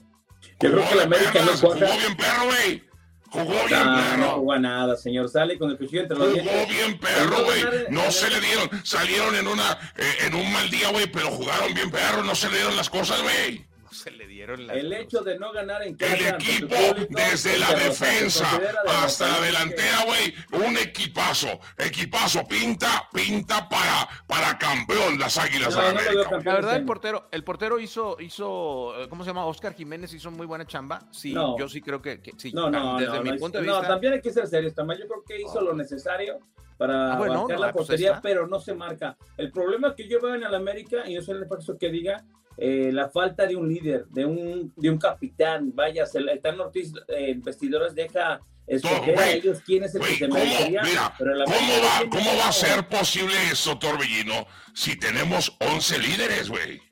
Yo 0.60 0.72
creo 0.72 0.88
que 0.88 0.94
el 0.94 1.00
América 1.00 1.44
no 1.44 1.52
Jugó 1.56 1.74
bien 1.74 2.16
perro, 2.16 2.46
güey. 2.46 2.89
Jugó 3.30 3.52
bien, 3.66 3.68
perro. 3.68 4.16
No 4.16 4.28
jugó 4.32 4.58
nada, 4.58 4.96
señor. 4.96 5.28
Sale 5.28 5.58
con 5.58 5.70
el 5.70 5.78
cuchillo 5.78 6.02
entre 6.02 6.18
los 6.18 6.32
dientes. 6.32 6.52
Jugó 6.52 6.66
bien, 6.66 6.98
perro, 6.98 7.44
güey. 7.44 7.62
No 7.90 8.10
se 8.10 8.28
le 8.30 8.40
dieron. 8.40 8.68
Salieron 8.84 9.34
en, 9.36 9.46
una, 9.46 9.72
eh, 9.96 10.26
en 10.26 10.34
un 10.34 10.52
mal 10.52 10.68
día, 10.70 10.90
güey, 10.90 11.06
pero 11.06 11.30
jugaron 11.30 11.72
bien, 11.74 11.90
perro. 11.90 12.22
No 12.24 12.34
se 12.34 12.48
le 12.50 12.56
dieron 12.56 12.76
las 12.76 12.90
cosas, 12.90 13.22
güey 13.22 13.69
se 14.00 14.10
le 14.10 14.26
dieron 14.26 14.66
la 14.66 14.72
El 14.74 14.92
hecho 14.92 15.20
de 15.20 15.38
no 15.38 15.52
ganar 15.52 15.82
en 15.82 15.94
casa. 15.94 16.16
El 16.16 16.34
equipo, 16.34 16.74
desde 17.10 17.58
la 17.58 17.74
defensa 17.74 18.48
hasta 18.88 19.28
la 19.28 19.40
delantera, 19.40 20.04
güey, 20.06 20.34
un 20.66 20.76
equipazo. 20.78 21.60
Equipazo, 21.76 22.46
pinta, 22.46 23.08
pinta 23.12 23.68
para, 23.68 24.08
para 24.26 24.56
campeón 24.56 25.18
las 25.18 25.36
Águilas 25.36 25.74
de 25.74 25.80
América. 25.80 26.30
la 26.42 26.54
verdad, 26.54 26.76
el 26.76 26.84
portero, 26.84 27.28
el 27.30 27.44
portero 27.44 27.78
hizo, 27.78 28.16
hizo, 28.20 29.02
eh, 29.02 29.08
¿cómo 29.08 29.22
se 29.22 29.30
llama? 29.30 29.44
Oscar 29.44 29.74
Jiménez 29.74 30.14
hizo 30.14 30.30
muy 30.30 30.46
buena 30.46 30.66
chamba. 30.66 31.00
Sí, 31.10 31.34
yo 31.34 31.68
sí 31.68 31.82
creo 31.82 32.00
que, 32.00 32.20
sí. 32.38 32.52
No, 32.52 32.70
no, 32.70 32.98
desde 32.98 33.20
mi 33.20 33.38
punto 33.38 33.58
de 33.58 33.64
vista. 33.64 33.82
No, 33.82 33.86
también 33.86 34.14
hay 34.14 34.20
que 34.22 34.32
ser 34.32 34.46
serios, 34.46 34.72
Yo 34.74 34.84
creo 34.84 35.24
que 35.26 35.42
hizo 35.42 35.60
lo 35.60 35.74
necesario 35.74 36.38
para 36.78 37.12
ah, 37.12 37.18
marcar 37.18 37.60
la 37.60 37.72
pues 37.72 37.86
portería, 37.86 38.20
pero 38.22 38.46
no 38.46 38.58
se 38.58 38.72
marca. 38.72 39.14
El 39.36 39.52
problema 39.52 39.94
que 39.94 40.08
yo 40.08 40.18
veo 40.18 40.34
en 40.34 40.44
el 40.44 40.54
América, 40.54 41.02
y 41.06 41.14
no 41.14 41.20
sé 41.20 41.32
el 41.32 41.46
caso 41.46 41.76
que 41.76 41.90
diga, 41.90 42.24
eh, 42.62 42.92
la 42.92 43.08
falta 43.08 43.46
de 43.46 43.56
un 43.56 43.72
líder, 43.72 44.04
de 44.08 44.26
un, 44.26 44.70
de 44.76 44.90
un 44.90 44.98
capitán. 44.98 45.72
Vaya, 45.74 46.04
el 46.12 46.40
Tan 46.42 46.60
Ortiz 46.60 46.92
eh, 47.08 47.34
vestidores 47.38 47.94
deja 47.94 48.38
escoger 48.66 49.18
a 49.18 49.30
ellos 49.30 49.62
quién 49.64 49.84
es 49.84 49.94
el 49.94 50.02
que 50.02 50.16
se 50.16 50.28
merecería. 50.28 50.82
Mira, 50.82 51.14
¿cómo 51.16 51.46
va, 51.46 52.10
¿cómo 52.10 52.36
va 52.36 52.48
a 52.48 52.52
ser 52.52 52.86
posible 52.86 53.32
eso, 53.50 53.78
Torbellino, 53.78 54.46
si 54.74 54.94
tenemos 54.98 55.56
11 55.58 55.98
líderes, 56.00 56.50
güey? 56.50 56.82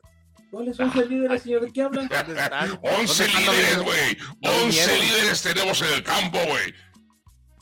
¿Cuáles 0.51 0.81
11 0.81 1.05
líderes, 1.05 1.43
señor? 1.43 1.61
¿De 1.67 1.71
qué 1.71 1.83
hablan? 1.83 2.09
11 2.83 3.29
líderes, 3.29 3.79
güey. 3.83 4.17
11 4.65 4.99
líderes 5.01 5.43
tenemos 5.43 5.83
en 5.83 5.93
el 5.93 6.03
campo, 6.03 6.39
güey. 6.49 6.75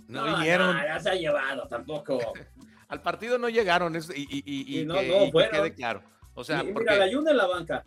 No, 0.07 0.37
vinieron. 0.37 0.77
ya 0.77 1.01
se 1.01 1.11
ha 1.11 1.15
llevado, 1.15 1.67
tampoco. 1.67 2.21
Al 2.89 3.03
partido 3.03 3.37
no 3.37 3.49
llegaron 3.49 3.97
y, 3.97 3.99
y, 3.99 4.43
y, 4.47 4.81
y 4.81 4.85
no, 4.85 4.95
que, 4.95 5.09
no, 5.09 5.51
quede 5.51 5.75
claro. 5.75 6.05
O 6.37 6.45
sea, 6.45 6.63
mira, 6.63 6.75
porque... 6.75 6.95
la 6.95 7.05
ayuda 7.05 7.31
en 7.31 7.37
la 7.37 7.47
banca. 7.47 7.85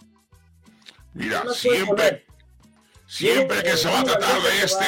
Mira, 1.13 1.43
siempre, 1.53 2.25
siempre 3.07 3.63
que 3.63 3.77
se 3.77 3.87
va 3.87 4.01
a 4.01 4.03
tratar 4.03 4.41
de 4.41 4.63
este, 4.63 4.85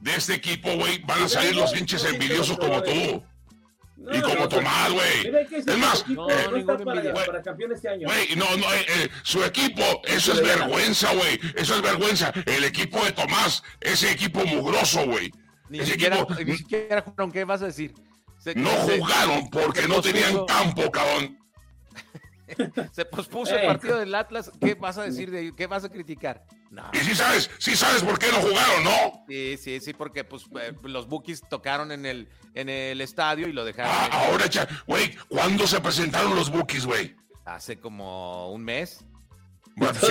de 0.00 0.14
este 0.14 0.34
equipo, 0.34 0.74
güey, 0.76 1.02
van 1.02 1.24
a 1.24 1.28
salir 1.28 1.56
los 1.56 1.76
hinches 1.76 2.04
envidiosos 2.04 2.56
como 2.56 2.80
tú. 2.82 3.22
y 4.12 4.20
como 4.20 4.48
Tomás, 4.48 4.92
güey. 4.92 5.46
Es 5.50 5.78
más, 5.78 6.08
no, 6.08 6.28
no 6.28 6.56
está 6.56 6.78
para, 6.78 7.14
para 7.14 7.42
campeón 7.42 7.72
este 7.72 7.88
año. 7.88 8.06
Güey, 8.06 8.36
no, 8.36 8.56
no, 8.56 8.72
eh, 8.72 8.86
eh, 8.88 9.08
su 9.24 9.42
equipo, 9.44 9.82
eso 10.04 10.32
es 10.32 10.40
vergüenza, 10.40 11.12
güey. 11.14 11.40
Eso 11.56 11.74
es 11.74 11.82
vergüenza. 11.82 12.32
El 12.46 12.62
equipo 12.62 13.04
de 13.04 13.10
Tomás, 13.10 13.62
ese 13.80 14.12
equipo 14.12 14.44
mugroso, 14.46 15.04
güey. 15.04 15.32
Ni, 15.68 15.84
siquiera, 15.84 16.24
ni 16.44 16.56
siquiera 16.56 17.02
jugaron, 17.02 17.32
¿qué 17.32 17.44
vas 17.44 17.62
a 17.62 17.66
decir? 17.66 17.92
no 18.54 18.70
jugaron 18.70 19.50
porque 19.50 19.86
no 19.88 20.00
tenían 20.00 20.46
campo, 20.46 20.90
cabrón. 20.90 21.38
se 22.92 23.04
pospuso 23.04 23.56
el 23.56 23.66
partido 23.66 23.98
del 23.98 24.14
Atlas. 24.14 24.50
¿Qué 24.60 24.74
vas 24.74 24.98
a 24.98 25.02
decir 25.02 25.30
de 25.30 25.54
¿Qué 25.54 25.66
vas 25.66 25.84
a 25.84 25.88
criticar? 25.88 26.44
No. 26.70 26.90
Y 26.92 26.98
si 26.98 27.14
sabes, 27.14 27.50
si 27.58 27.76
sabes 27.76 28.02
por 28.02 28.18
qué 28.18 28.28
no 28.28 28.36
jugaron, 28.36 28.84
¿no? 28.84 29.24
Sí, 29.28 29.56
sí, 29.56 29.80
sí, 29.80 29.94
porque 29.94 30.24
pues 30.24 30.44
eh, 30.60 30.74
los 30.82 31.06
Bookies 31.08 31.42
tocaron 31.48 31.92
en 31.92 32.04
el, 32.04 32.28
en 32.54 32.68
el 32.68 33.00
estadio 33.00 33.48
y 33.48 33.52
lo 33.52 33.64
dejaron. 33.64 33.92
Ah, 33.94 34.08
ahora, 34.12 34.44
güey, 34.86 35.14
¿cuándo 35.28 35.66
se 35.66 35.80
presentaron 35.80 36.34
los 36.34 36.50
Bookies, 36.50 36.86
güey? 36.86 37.16
Hace 37.44 37.78
como 37.78 38.52
un 38.52 38.62
mes. 38.62 39.04
Bueno, 39.76 39.94
sí. 40.00 40.06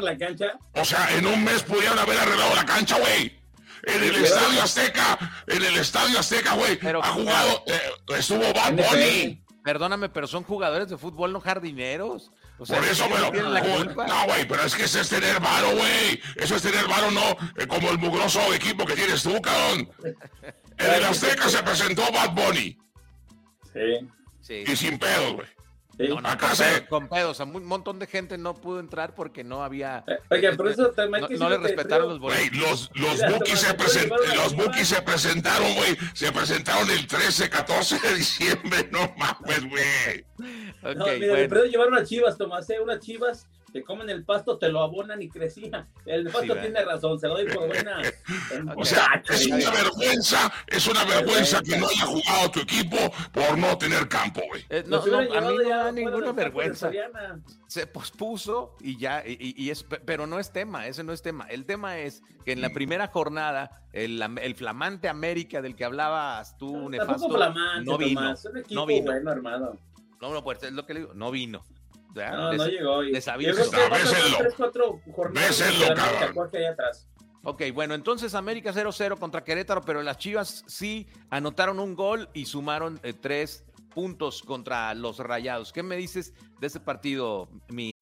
la 0.00 0.16
cancha? 0.16 0.58
O 0.74 0.84
sea, 0.84 1.16
en 1.16 1.26
un 1.26 1.44
mes 1.44 1.62
pudieron 1.64 1.98
haber 1.98 2.18
arreglado 2.18 2.54
la 2.54 2.64
cancha, 2.64 2.98
güey. 2.98 3.40
En 3.84 4.02
el 4.02 4.14
Estadio 4.24 4.62
Azteca, 4.62 5.18
en 5.46 5.62
el 5.62 5.76
Estadio 5.78 6.18
Azteca, 6.18 6.54
güey, 6.54 6.78
ha 7.02 7.08
jugado, 7.12 7.64
eh, 7.66 7.80
estuvo 8.18 8.52
Bad 8.52 8.74
Bunny. 8.74 9.39
Perdóname, 9.62 10.08
pero 10.08 10.26
son 10.26 10.42
jugadores 10.42 10.88
de 10.88 10.96
fútbol, 10.96 11.32
no 11.32 11.40
jardineros. 11.40 12.30
O 12.58 12.64
sea, 12.64 12.78
Por 12.78 12.88
eso, 12.88 13.04
pero, 13.30 13.50
la 13.50 13.60
culpa? 13.62 14.06
no, 14.06 14.24
güey, 14.26 14.46
pero 14.48 14.62
es 14.62 14.74
que 14.74 14.84
eso 14.84 15.00
es 15.00 15.08
tener 15.08 15.38
varo, 15.40 15.70
güey. 15.76 16.20
Eso 16.36 16.56
es 16.56 16.62
tener 16.62 16.86
varo, 16.88 17.10
no 17.10 17.30
eh, 17.56 17.66
como 17.66 17.90
el 17.90 17.98
mugroso 17.98 18.40
equipo 18.54 18.86
que 18.86 18.94
tienes 18.94 19.22
tú, 19.22 19.40
cabrón. 19.40 19.90
En 20.78 20.94
el 20.94 21.04
Azteca 21.04 21.48
se 21.48 21.62
presentó 21.62 22.02
Bad 22.10 22.30
Bunny. 22.32 22.78
Sí. 23.72 24.08
sí. 24.40 24.64
Y 24.66 24.76
sin 24.76 24.98
pedos, 24.98 25.34
güey. 25.34 25.48
No, 26.08 26.18
acá 26.18 26.54
se... 26.54 26.86
con 26.86 27.08
pedos, 27.08 27.40
un 27.40 27.64
montón 27.64 27.98
de 27.98 28.06
gente 28.06 28.38
no 28.38 28.54
pudo 28.54 28.80
entrar 28.80 29.14
porque 29.14 29.44
no 29.44 29.62
había. 29.62 30.04
Eh, 30.06 30.18
oye, 30.30 30.52
por 30.54 30.68
eso 30.68 30.90
también 30.90 31.26
no, 31.30 31.38
no 31.38 31.50
le 31.50 31.58
respetaron 31.58 32.08
los 32.08 32.18
boletos. 32.18 32.58
los 32.58 32.90
los 32.94 33.32
Bookies 33.32 33.60
se, 33.60 33.74
present, 33.74 34.12
los 34.34 34.54
se 34.88 35.02
presentaron, 35.02 35.74
güey. 35.74 35.96
Se 36.14 36.32
presentaron 36.32 36.90
el 36.90 37.06
13, 37.06 37.50
14 37.50 37.98
de 37.98 38.14
diciembre. 38.14 38.60
No 38.90 39.14
mames, 39.16 39.68
güey. 39.68 40.24
Okay, 40.82 40.96
no, 40.96 41.06
mira, 41.18 41.46
bueno. 41.48 41.64
llevaron 41.64 41.94
a 41.94 42.04
Chivas, 42.04 42.36
Tomás, 42.36 42.68
¿eh? 42.70 42.80
Unas 42.80 42.98
Chivas 43.00 43.46
te 43.72 43.82
comen 43.82 44.10
el 44.10 44.24
pasto, 44.24 44.58
te 44.58 44.68
lo 44.68 44.80
abonan 44.82 45.20
y 45.22 45.28
crecía. 45.28 45.86
El 46.04 46.30
pasto 46.30 46.56
tiene 46.56 46.84
razón, 46.84 47.18
se 47.18 47.28
lo 47.28 47.34
doy 47.34 47.46
por 47.46 47.68
buena. 47.68 48.00
o 48.76 48.84
sea, 48.84 49.22
es 49.28 49.46
una 49.46 49.70
vergüenza, 49.70 50.52
es 50.66 50.86
una 50.86 51.04
vergüenza 51.04 51.62
que 51.62 51.76
no 51.76 51.88
haya 51.88 52.06
jugado 52.06 52.50
tu 52.50 52.60
equipo 52.60 52.96
por 53.32 53.58
no 53.58 53.76
tener 53.78 54.08
campo, 54.08 54.40
güey. 54.48 54.64
Eh, 54.68 54.84
no, 54.86 55.04
no, 55.04 55.18
a 55.18 55.40
mí 55.40 55.56
no 55.56 55.68
da 55.68 55.92
ninguna 55.92 56.32
vergüenza. 56.32 56.90
Se 57.66 57.86
pospuso 57.86 58.76
y 58.80 58.98
ya, 58.98 59.22
y, 59.26 59.54
y, 59.56 59.70
es, 59.70 59.84
pero 59.84 60.26
no 60.26 60.38
es 60.38 60.52
tema, 60.52 60.86
ese 60.86 61.04
no 61.04 61.12
es 61.12 61.22
tema. 61.22 61.46
El 61.48 61.64
tema 61.64 61.98
es 61.98 62.22
que 62.44 62.52
en 62.52 62.60
la 62.60 62.70
primera 62.70 63.06
jornada, 63.06 63.82
el, 63.92 64.20
el 64.40 64.54
flamante 64.54 65.08
América 65.08 65.62
del 65.62 65.76
que 65.76 65.84
hablabas 65.84 66.56
tú, 66.58 66.76
no, 66.76 66.88
nefasto, 66.88 67.28
flamante, 67.28 67.84
no 67.84 67.98
vino. 67.98 68.34
no 68.70 68.86
vino. 68.86 69.06
Bueno, 69.06 69.30
armado. 69.30 69.78
No, 70.20 70.32
no, 70.34 70.44
pues 70.44 70.62
es 70.62 70.72
lo 70.72 70.84
que 70.84 70.94
le 70.94 71.00
digo, 71.00 71.14
no 71.14 71.30
vino. 71.30 71.64
No, 72.14 72.52
no 72.52 72.66
llegó. 72.66 73.04
Y... 73.04 73.12
Desaviso. 73.12 73.62
Ok, 77.42 77.62
bueno, 77.72 77.94
entonces 77.94 78.34
América 78.34 78.72
0-0 78.72 79.18
contra 79.18 79.42
Querétaro, 79.42 79.80
pero 79.80 80.02
las 80.02 80.18
Chivas 80.18 80.62
sí 80.66 81.06
anotaron 81.30 81.80
un 81.80 81.94
gol 81.94 82.28
y 82.34 82.44
sumaron 82.44 83.00
eh, 83.02 83.14
tres 83.14 83.64
puntos 83.94 84.42
contra 84.42 84.94
los 84.94 85.18
Rayados. 85.18 85.72
¿Qué 85.72 85.82
me 85.82 85.96
dices 85.96 86.34
de 86.60 86.66
ese 86.66 86.80
partido, 86.80 87.48
mi? 87.68 87.92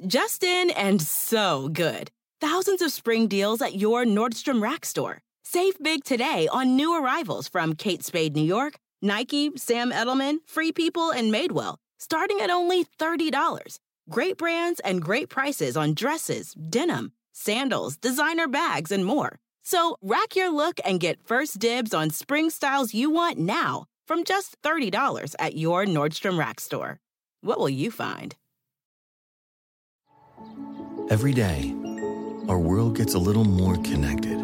Justin 0.00 0.72
and 0.76 1.00
so 1.00 1.68
good. 1.68 2.08
Thousands 2.40 2.82
of 2.82 2.92
spring 2.92 3.28
deals 3.28 3.62
at 3.62 3.74
your 3.76 4.04
Nordstrom 4.04 4.60
Rack 4.60 4.84
store. 4.84 5.20
Save 5.44 5.78
big 5.80 6.04
today 6.04 6.48
on 6.52 6.76
new 6.76 6.92
arrivals 6.94 7.48
from 7.48 7.74
Kate 7.74 8.04
Spade 8.04 8.34
New 8.34 8.44
York, 8.44 8.78
Nike, 9.00 9.50
Sam 9.56 9.92
Edelman, 9.92 10.38
Free 10.46 10.72
People, 10.72 11.10
and 11.10 11.32
Madewell 11.32 11.76
starting 11.98 12.40
at 12.40 12.50
only 12.50 12.84
$30. 12.84 13.78
Great 14.08 14.38
brands 14.38 14.80
and 14.80 15.02
great 15.02 15.28
prices 15.28 15.76
on 15.76 15.94
dresses, 15.94 16.54
denim, 16.54 17.12
sandals, 17.32 17.96
designer 17.96 18.48
bags, 18.48 18.90
and 18.90 19.04
more. 19.04 19.38
So 19.62 19.98
rack 20.00 20.34
your 20.34 20.50
look 20.50 20.80
and 20.84 20.98
get 20.98 21.26
first 21.26 21.58
dibs 21.58 21.92
on 21.92 22.08
spring 22.10 22.48
styles 22.48 22.94
you 22.94 23.10
want 23.10 23.38
now 23.38 23.84
from 24.06 24.24
just 24.24 24.56
$30 24.62 25.34
at 25.38 25.56
your 25.56 25.84
Nordstrom 25.84 26.38
Rack 26.38 26.60
store. 26.60 27.00
What 27.42 27.58
will 27.58 27.68
you 27.68 27.90
find? 27.90 28.34
Every 31.10 31.32
day, 31.32 31.74
our 32.48 32.58
world 32.58 32.96
gets 32.96 33.14
a 33.14 33.18
little 33.18 33.44
more 33.44 33.76
connected, 33.76 34.38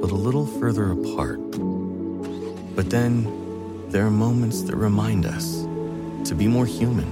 but 0.00 0.10
a 0.10 0.14
little 0.14 0.46
further 0.46 0.90
apart. 0.90 1.40
But 2.74 2.90
then, 2.90 3.88
there 3.90 4.04
are 4.06 4.10
moments 4.10 4.62
that 4.62 4.76
remind 4.76 5.24
us 5.24 5.65
to 6.28 6.34
be 6.34 6.46
more 6.46 6.66
human. 6.66 7.06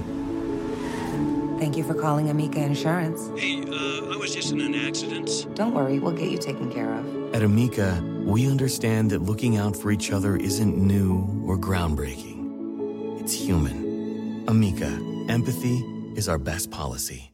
Thank 1.59 1.77
you 1.77 1.83
for 1.83 1.93
calling 1.93 2.29
Amica 2.29 2.61
Insurance. 2.61 3.31
Hey, 3.37 3.61
uh, 3.61 4.13
I 4.13 4.17
was 4.17 4.33
just 4.35 4.51
in 4.51 4.59
an 4.59 4.75
accident. 4.75 5.47
Don't 5.55 5.73
worry, 5.73 5.99
we'll 5.99 6.11
get 6.11 6.29
you 6.29 6.37
taken 6.37 6.71
care 6.71 6.93
of. 6.93 7.33
At 7.33 7.43
Amica, 7.43 8.03
we 8.25 8.47
understand 8.47 9.11
that 9.11 9.21
looking 9.21 9.57
out 9.57 9.75
for 9.75 9.91
each 9.91 10.11
other 10.11 10.35
isn't 10.35 10.77
new 10.77 11.43
or 11.47 11.57
groundbreaking. 11.57 13.19
It's 13.21 13.33
human. 13.33 14.43
Amica, 14.47 14.99
empathy 15.29 15.83
is 16.15 16.27
our 16.27 16.37
best 16.37 16.69
policy. 16.71 17.31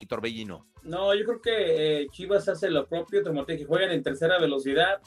Y 0.00 0.06
Torbellino. 0.06 0.64
No, 0.82 1.14
yo 1.14 1.24
creo 1.24 1.40
que 1.40 2.02
eh, 2.02 2.06
Chivas 2.10 2.48
hace 2.48 2.70
lo 2.70 2.86
propio, 2.86 3.22
como 3.22 3.44
te 3.44 3.52
dije, 3.52 3.64
juegan 3.64 3.90
en 3.90 4.02
tercera 4.02 4.38
velocidad, 4.38 5.00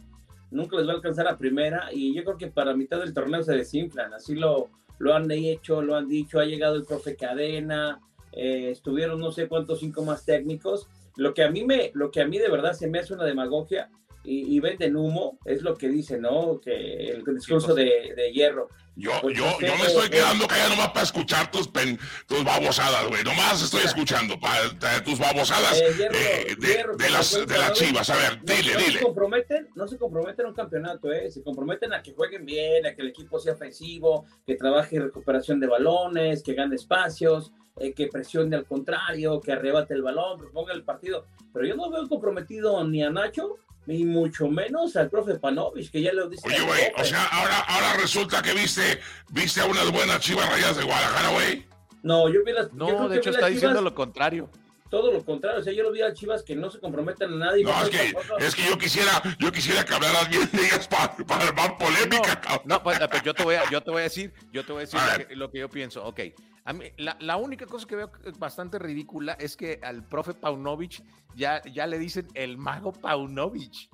nunca 0.50 0.76
les 0.76 0.88
va 0.88 0.92
a 0.92 0.96
alcanzar 0.96 1.28
a 1.28 1.38
primera 1.38 1.90
y 1.92 2.14
yo 2.14 2.24
creo 2.24 2.38
que 2.38 2.48
para 2.48 2.76
mitad 2.76 3.00
del 3.00 3.14
torneo 3.14 3.42
se 3.42 3.54
desinflan, 3.54 4.14
así 4.14 4.36
lo, 4.36 4.70
lo 5.02 5.16
han 5.16 5.30
hecho, 5.32 5.82
lo 5.82 5.96
han 5.96 6.08
dicho, 6.08 6.40
ha 6.40 6.46
llegado 6.46 6.76
el 6.76 6.86
profe 6.86 7.16
Cadena, 7.16 8.00
eh, 8.32 8.70
estuvieron 8.70 9.20
no 9.20 9.32
sé 9.32 9.48
cuántos 9.48 9.80
cinco 9.80 10.04
más 10.04 10.26
técnicos. 10.26 10.88
Lo 11.16 11.34
que 11.34 11.44
a 11.44 11.50
mí 11.50 11.66
me, 11.66 11.92
lo 11.96 12.12
que 12.12 12.22
a 12.22 12.28
mí 12.28 12.38
de 12.38 12.50
verdad 12.50 12.74
se 12.74 12.88
me 12.88 13.00
hace 13.00 13.14
una 13.14 13.26
demagogia 13.26 13.90
y, 14.24 14.56
y 14.56 14.60
venden 14.60 14.96
humo, 14.96 15.40
es 15.44 15.64
lo 15.64 15.76
que 15.76 15.90
dice, 15.90 16.20
¿no? 16.20 16.60
Que 16.62 17.10
el 17.10 17.24
discurso 17.36 17.74
de, 17.74 18.14
de 18.16 18.32
hierro. 18.32 18.70
Yo, 18.96 19.12
pues 19.22 19.38
yo, 19.38 19.46
yo 19.62 19.76
me 19.78 19.86
estoy 19.86 20.10
quedando 20.10 20.46
callado 20.48 20.72
nomás 20.72 20.90
para 20.90 21.04
escuchar 21.04 21.50
tus, 21.50 21.68
pen, 21.68 21.98
tus 22.28 22.44
babosadas, 22.44 23.08
güey. 23.08 23.24
Nomás 23.24 23.64
estoy 23.64 23.84
escuchando 23.84 24.38
para, 24.40 24.70
tus 25.04 25.18
babosadas 25.18 25.80
eh, 25.80 25.94
hierro, 25.98 26.16
eh, 26.16 26.56
de, 26.60 26.68
hierro, 26.68 26.98
de, 26.98 27.10
las, 27.10 27.48
de 27.48 27.58
las 27.58 27.74
chivas. 27.74 28.10
A 28.10 28.16
ver, 28.18 28.38
no, 28.38 28.54
dile, 28.54 28.74
no 28.74 28.80
dile. 28.80 29.00
Se 29.00 29.06
comprometen, 29.06 29.70
no 29.76 29.88
se 29.88 29.98
comprometen 29.98 30.46
a 30.46 30.50
un 30.50 30.56
campeonato, 30.56 31.12
¿eh? 31.12 31.32
Se 31.32 31.42
comprometen 31.42 31.94
a 31.94 32.02
que 32.02 32.14
jueguen 32.14 32.46
bien, 32.46 32.86
a 32.86 32.94
que 32.94 33.02
el 33.02 33.08
equipo 33.08 33.40
sea 33.40 33.54
ofensivo, 33.54 34.26
que 34.46 34.56
trabaje 34.56 34.98
en 34.98 35.04
recuperación 35.04 35.60
de 35.62 35.68
balones, 35.68 36.44
que 36.44 36.54
gane 36.54 36.76
espacios, 36.76 37.54
eh, 37.80 37.94
que 37.94 38.08
presione 38.08 38.58
al 38.58 38.66
contrario, 38.66 39.40
que 39.40 39.54
arrebate 39.54 39.94
el 39.94 40.02
balón, 40.02 40.38
proponga 40.38 40.74
el 40.74 40.84
partido. 40.84 41.26
Pero 41.54 41.66
yo 41.66 41.76
no 41.76 41.90
veo 41.90 42.10
comprometido 42.10 42.84
ni 42.84 43.04
a 43.04 43.10
Nacho 43.10 43.58
ni 43.86 44.06
mucho 44.06 44.48
menos 44.48 44.96
al 44.96 45.10
profe 45.10 45.36
Panovich, 45.36 45.92
que 45.92 46.02
ya 46.02 46.14
lo 46.14 46.30
dice. 46.30 46.48
Oye, 46.48 46.62
güey, 46.62 46.92
o 46.98 47.04
sea, 47.04 47.26
ahora, 47.26 47.60
ahora 47.60 47.94
resulta 48.02 48.42
que 48.42 48.54
viste, 48.54 49.00
viste 49.32 49.62
a 49.62 49.66
unas 49.66 49.92
buenas 49.92 50.20
chivas 50.20 50.50
rayas 50.50 50.78
de 50.78 50.84
Guadalajara, 50.84 51.30
güey. 51.30 51.66
No, 52.04 52.30
yo 52.30 52.44
vi 52.44 52.52
las. 52.52 52.74
No, 52.74 53.08
de 53.10 53.18
hecho 53.18 53.30
está 53.30 53.48
diciendo 53.48 53.82
lo 53.82 53.94
contrario. 53.94 54.50
Todo 54.90 55.10
lo 55.10 55.24
contrario, 55.24 55.62
o 55.62 55.64
sea, 55.64 55.72
yo 55.72 55.84
lo 55.84 55.92
vi 55.94 56.02
a 56.02 56.14
Chivas 56.14 56.44
que 56.44 56.54
no 56.54 56.70
se 56.70 56.78
comprometen 56.78 57.32
a 57.36 57.36
nadie. 57.38 57.64
No, 57.64 57.72
es 57.82 57.90
que, 57.90 58.14
es 58.40 58.54
que 58.54 58.66
yo 58.66 58.78
quisiera, 58.78 59.24
yo 59.40 59.50
quisiera 59.50 59.86
que 59.86 59.94
hablaras 59.94 60.30
bien 60.30 60.50
de 60.52 60.66
ellas 60.66 60.86
para, 60.86 61.16
para 61.16 61.48
armar 61.48 61.78
polémica, 61.78 62.42
No, 62.66 62.76
no 62.76 62.84
pues, 62.84 63.00
pues, 63.00 63.24
yo 63.24 63.34
te 63.34 63.42
voy 63.42 63.56
a, 63.56 63.70
yo 63.70 63.82
te 63.82 63.90
voy 63.90 64.02
a 64.02 64.04
decir, 64.04 64.34
yo 64.52 64.66
te 64.66 64.74
voy 64.74 64.80
a 64.80 64.82
decir 64.82 65.00
lo 65.00 65.28
que, 65.28 65.36
lo 65.38 65.52
que, 65.52 65.60
yo 65.60 65.70
pienso. 65.70 66.04
Ok, 66.04 66.20
a 66.66 66.74
la, 66.98 67.18
la, 67.20 67.38
única 67.38 67.66
cosa 67.66 67.88
que 67.88 67.96
veo 67.96 68.12
bastante 68.38 68.78
ridícula 68.78 69.34
es 69.34 69.58
que 69.58 69.80
al 69.82 70.08
profe 70.08 70.34
Paunovic 70.34 71.04
ya, 71.36 71.62
ya 71.64 71.88
le 71.88 71.98
dicen 71.98 72.28
el 72.34 72.58
mago 72.58 72.92
Paunovic. 72.92 73.90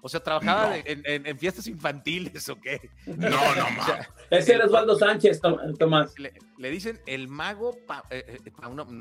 O 0.00 0.08
sea, 0.08 0.20
¿trabajaba 0.20 0.76
en, 0.84 1.38
fiestas 1.38 1.66
infantiles 1.66 2.48
o 2.48 2.60
qué? 2.60 2.90
No, 3.06 3.28
no, 3.28 3.54
no. 3.54 3.86
Ese 4.30 4.54
era 4.54 4.66
Osvaldo 4.66 4.96
Sánchez, 4.96 5.40
Tomás. 5.78 6.14
Le, 6.18 6.70
dicen 6.70 7.00
el 7.06 7.28
mago 7.28 7.76
eh, 8.10 8.40
eh, 8.44 8.52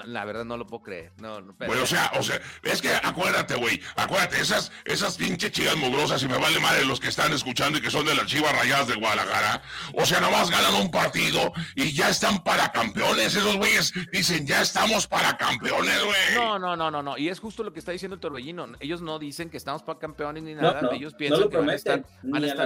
la 0.05 0.25
verdad 0.25 0.45
no 0.45 0.57
lo 0.57 0.65
puedo 0.65 0.83
creer. 0.83 1.11
No, 1.17 1.37
o 1.37 1.85
sea, 1.85 2.11
o 2.17 2.23
sea, 2.23 2.39
es 2.63 2.81
que 2.81 2.89
acuérdate, 2.89 3.55
güey, 3.55 3.81
acuérdate, 3.95 4.39
esas, 4.41 4.71
esas 4.85 5.17
pinches 5.17 5.51
chivas 5.51 5.75
mugrosas, 5.75 6.21
y 6.23 6.27
me 6.27 6.37
vale 6.37 6.59
madre 6.59 6.85
los 6.85 6.99
que 6.99 7.09
están 7.09 7.33
escuchando 7.33 7.77
y 7.77 7.81
que 7.81 7.91
son 7.91 8.05
de 8.05 8.15
las 8.15 8.25
chivas 8.25 8.55
rayadas 8.57 8.87
de 8.87 8.95
Guadalajara. 8.95 9.61
O 9.93 10.05
sea, 10.05 10.19
nomás 10.19 10.49
ganan 10.49 10.75
un 10.75 10.89
partido 10.89 11.51
y 11.75 11.93
ya 11.93 12.09
están 12.09 12.43
para 12.43 12.71
campeones. 12.71 13.35
Esos 13.35 13.57
güeyes 13.57 13.93
dicen, 14.11 14.47
ya 14.47 14.61
estamos 14.61 15.07
para 15.07 15.37
campeones, 15.37 16.03
güey. 16.03 16.35
No, 16.35 16.57
no, 16.57 16.75
no, 16.75 16.89
no, 16.89 17.03
no. 17.03 17.17
Y 17.17 17.29
es 17.29 17.39
justo 17.39 17.63
lo 17.63 17.73
que 17.73 17.79
está 17.79 17.91
diciendo 17.91 18.15
el 18.15 18.21
Torbellino. 18.21 18.67
Ellos 18.79 19.01
no 19.01 19.19
dicen 19.19 19.49
que 19.49 19.57
estamos 19.57 19.83
para 19.83 19.99
campeones 19.99 20.43
ni 20.43 20.55
nada 20.55 20.86
ellos 20.95 21.13
piensan 21.13 21.49
que 21.49 21.57
van 21.57 21.69
a 21.69 21.75
estar, 21.75 22.03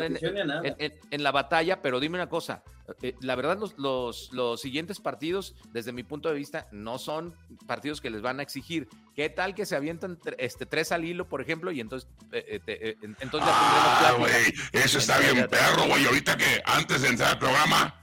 en, 0.03 1.23
la 1.23 1.31
batalla, 1.31 1.81
pero 1.81 1.99
dime 1.99 2.17
una 2.17 2.29
cosa, 2.29 2.63
eh, 3.01 3.15
la 3.21 3.35
verdad 3.35 3.57
los, 3.77 4.31
los, 4.31 4.61
siguientes 4.61 4.99
partidos, 4.99 5.55
desde 5.71 5.91
mi 5.91 6.03
punto 6.03 6.29
de 6.29 6.35
vista, 6.35 6.67
no 6.71 6.97
son 6.97 7.35
partidos 7.67 8.01
que 8.01 8.09
les 8.09 8.21
van 8.21 8.39
a 8.39 8.43
exigir. 8.43 8.87
¿Qué 9.15 9.29
tal 9.29 9.55
que 9.55 9.65
se 9.65 9.75
avientan 9.75 10.19
este, 10.37 10.65
tres 10.65 10.91
al 10.91 11.05
hilo, 11.05 11.27
por 11.27 11.41
ejemplo, 11.41 11.71
y 11.71 11.79
entonces, 11.79 12.09
eh, 12.31 12.59
eh, 12.67 12.95
entonces 13.19 13.49
ya 13.49 13.55
ah, 13.55 14.27
eso 14.73 14.97
está 14.97 15.19
bien 15.19 15.47
perro, 15.47 15.87
güey, 15.87 16.05
ahorita 16.05 16.37
que 16.37 16.61
antes 16.65 17.01
de 17.01 17.09
entrar 17.09 17.31
al 17.31 17.39
programa, 17.39 17.95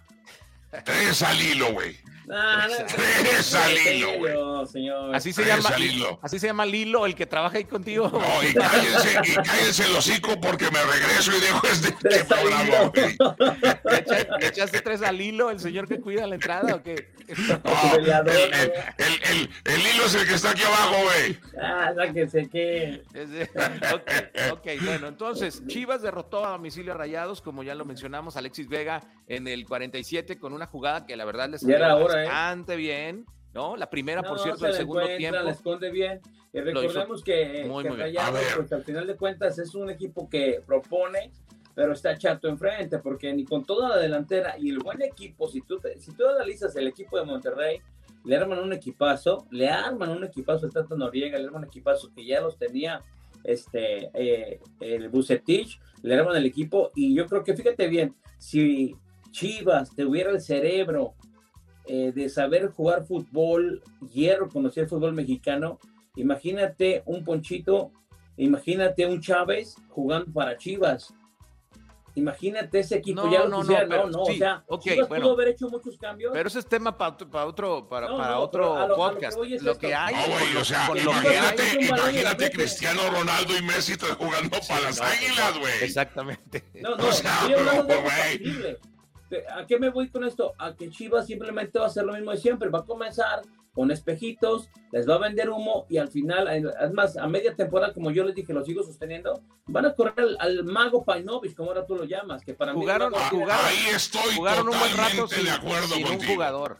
tres 0.85 1.23
al 1.23 1.41
hilo, 1.41 1.73
güey. 1.73 1.97
Lilo, 3.85 4.67
señor. 4.67 5.15
Así 5.15 5.33
se 5.33 5.45
llama 5.45 5.71
Así 6.23 6.39
se 6.39 6.47
llama 6.47 6.67
Lilo, 6.67 7.07
el 7.07 7.15
que 7.15 7.27
trabaja 7.27 7.59
ahí 7.59 7.65
contigo. 7.65 8.09
No, 8.09 8.43
y 8.43 8.55
cállense, 8.55 9.21
y 9.25 9.35
cállense 9.35 9.85
el 9.85 9.97
hocico 9.97 10.41
porque 10.41 10.71
me 10.71 10.83
regreso 10.83 11.33
y 11.37 11.41
dejo 11.41 11.67
este, 11.67 11.89
este 12.09 12.25
programa. 12.25 12.93
¿Le 14.41 14.47
echaste 14.47 14.81
tres 14.81 15.03
al 15.03 15.17
Lilo, 15.17 15.51
el 15.51 15.61
señor 15.61 15.89
que 15.89 16.01
cuida 16.01 16.27
la 16.27 16.35
entrada 16.35 16.75
o 16.75 16.83
qué? 16.83 17.09
el, 17.29 17.37
el, 18.09 19.51
el, 19.65 19.81
hilo 19.81 20.07
es 20.07 20.15
el 20.15 20.27
que 20.27 20.35
está 20.35 20.51
aquí 20.51 20.63
abajo, 20.63 20.97
güey. 21.05 21.39
Ah, 21.61 21.93
sáquense 21.95 22.49
que. 22.49 23.03
Okay, 23.93 24.77
ok, 24.77 24.85
bueno, 24.85 25.09
entonces, 25.09 25.63
Chivas 25.67 26.03
derrotó 26.03 26.47
a 26.47 26.51
domicilio 26.51 26.95
Rayados, 26.95 27.43
como 27.43 27.63
ya 27.63 27.75
lo 27.75 27.85
mencionamos, 27.85 28.37
Alexis 28.37 28.69
Vega 28.69 29.03
en 29.27 29.47
el 29.47 29.67
47 29.67 30.39
con 30.39 30.53
una 30.53 30.67
jugada 30.67 31.07
que 31.07 31.17
la 31.17 31.25
verdad 31.25 31.51
les 31.51 31.63
era 31.65 31.97
hora, 31.97 32.18
¿eh? 32.18 32.18
Bastante 32.27 32.77
bien, 32.77 33.27
¿no? 33.55 33.77
La 33.77 33.89
primera, 33.91 34.23
por 34.23 34.39
cierto, 34.39 34.65
del 34.65 34.75
segundo 34.75 35.07
tiempo. 35.17 35.41
La 35.41 35.51
esconde 35.51 35.91
bien. 35.91 36.21
Y 36.53 36.61
recordemos 36.61 37.23
que, 37.23 37.65
muy, 37.67 37.85
Rayados, 37.85 38.41
pues, 38.57 38.73
al 38.73 38.83
final 38.83 39.07
de 39.07 39.17
cuentas, 39.17 39.59
es 39.59 39.75
un 39.75 39.91
equipo 39.91 40.29
que 40.29 40.63
propone, 40.67 41.31
pero 41.75 41.93
está 41.93 42.17
chato 42.17 42.49
enfrente, 42.49 42.99
porque 42.99 43.33
ni 43.33 43.45
con 43.45 43.65
toda 43.65 43.91
la 43.91 43.99
delantera 43.99 44.57
y 44.59 44.71
el 44.71 44.79
buen 44.79 45.03
equipo, 45.03 45.49
si 45.49 45.61
tú, 45.61 45.79
si 45.99 46.13
tú 46.15 46.27
analizas 46.27 46.75
el 46.77 46.87
equipo 46.87 47.19
de 47.19 47.25
Monterrey, 47.25 47.81
le 48.25 48.37
arman 48.37 48.59
un 48.59 48.73
equipazo, 48.73 49.47
le 49.51 49.69
arman 49.69 50.11
un 50.11 50.25
equipazo 50.25 50.67
a 50.67 50.71
Tato 50.71 50.97
Noriega, 50.97 51.39
le 51.39 51.47
arman 51.47 51.63
un 51.63 51.69
equipazo 51.69 52.13
que 52.15 52.25
ya 52.25 52.41
los 52.41 52.59
tenía 52.59 53.03
este 53.45 54.11
eh, 54.15 54.61
el 54.81 55.09
Bucetich, 55.09 55.81
le 56.03 56.15
arman 56.15 56.37
el 56.37 56.47
equipo, 56.47 56.91
y 56.95 57.15
yo 57.15 57.27
creo 57.27 57.45
que 57.45 57.55
fíjate 57.55 57.89
bien, 57.89 58.17
si 58.39 58.97
Chivas 59.31 59.95
tuviera 59.95 60.31
el 60.31 60.41
cerebro 60.41 61.15
eh, 61.89 62.13
de 62.15 62.29
saber 62.29 62.69
jugar 62.69 63.07
fútbol, 63.07 63.83
hierro, 64.13 64.51
conocer 64.51 64.85
el 64.85 64.91
fútbol 64.91 65.15
mexicano. 65.15 65.79
Imagínate 66.17 67.03
un 67.07 67.25
Ponchito, 67.25 67.93
imagínate 68.37 69.07
un 69.07 69.23
Chávez 69.23 69.77
jugando 69.89 70.31
para 70.31 70.59
Chivas. 70.59 71.15
Imagínate 72.15 72.81
ese 72.81 72.97
equipo 72.97 73.23
no, 73.23 73.33
ya 73.33 73.45
no, 73.45 73.63
no, 73.63 73.87
no, 73.87 74.07
no, 74.09 74.23
o 74.23 74.33
sea, 74.35 74.65
Chivas 74.81 75.07
pudo 75.07 75.33
haber 75.33 75.49
hecho 75.49 75.71
muchos 75.71 75.97
cambios. 75.97 76.33
Pero 76.35 76.49
ese 76.49 76.59
es 76.59 76.67
tema 76.67 76.99
para, 76.99 77.17
para 77.17 77.47
otro, 77.47 77.89
para, 77.89 78.09
para 78.09 78.39
otro 78.39 78.89
podcast. 78.95 79.39
lo, 79.63 79.79
que, 79.79 79.95
hay, 79.95 80.15
o 80.61 80.65
sea, 80.65 80.91
imagínate, 80.95 81.87
imagínate 81.87 82.51
Cristiano 82.51 83.01
Ronaldo 83.11 83.57
y 83.57 83.63
Messi 83.63 83.95
jugando 84.19 84.59
para 84.69 84.81
las 84.83 85.01
Águilas, 85.01 85.59
güey. 85.59 85.73
Exactamente. 85.81 86.65
No, 86.83 86.97
no, 86.97 87.09
o 87.09 87.13
sea, 87.13 87.47
güey. 87.47 88.77
¿A 89.55 89.67
qué 89.67 89.79
me 89.79 89.91
voy 89.91 90.09
con 90.09 90.25
esto? 90.25 90.55
A 90.59 90.75
que 90.75 90.91
Chivas 90.91 91.27
simplemente 91.27 91.79
va 91.79 91.87
a 91.87 91.89
hacer 91.89 92.05
lo 92.05 92.15
mismo 92.15 92.31
de 92.31 92.39
siempre. 92.39 92.69
Va 92.69 92.81
a 92.81 92.85
comenzar 92.85 93.43
con 93.79 93.93
espejitos, 93.93 94.71
les 94.91 95.09
va 95.09 95.15
a 95.15 95.19
vender 95.19 95.51
humo 95.51 95.87
y 95.89 95.99
al 95.99 96.09
final, 96.09 96.49
es 96.49 96.93
más, 96.93 97.17
a 97.17 97.29
media 97.29 97.55
temporada, 97.55 97.93
como 97.93 98.11
yo 98.11 98.25
les 98.25 98.35
dije, 98.35 98.53
lo 98.53 98.65
sigo 98.65 98.83
sosteniendo, 98.83 99.41
van 99.67 99.87
a 99.87 99.95
correr 99.95 100.37
al, 100.41 100.65
mago 100.65 101.05
Painovich, 101.05 101.55
como 101.55 101.71
ahora 101.71 101.87
tú 101.87 101.95
lo 101.95 102.03
llamas, 102.03 102.43
que 102.43 102.55
para 102.55 102.73
jugaron, 102.73 103.13
mí... 103.13 103.19
Jugaron, 103.31 103.65
ahí 103.67 103.95
estoy 103.95 104.35
jugaron 104.35 104.69
un 104.69 104.77
buen 104.77 104.97
rato 104.97 105.29
sin, 105.29 105.45
de 105.45 105.51
acuerdo 105.53 105.91
contigo. 105.91 106.11
un 106.11 106.27
jugador. 106.27 106.79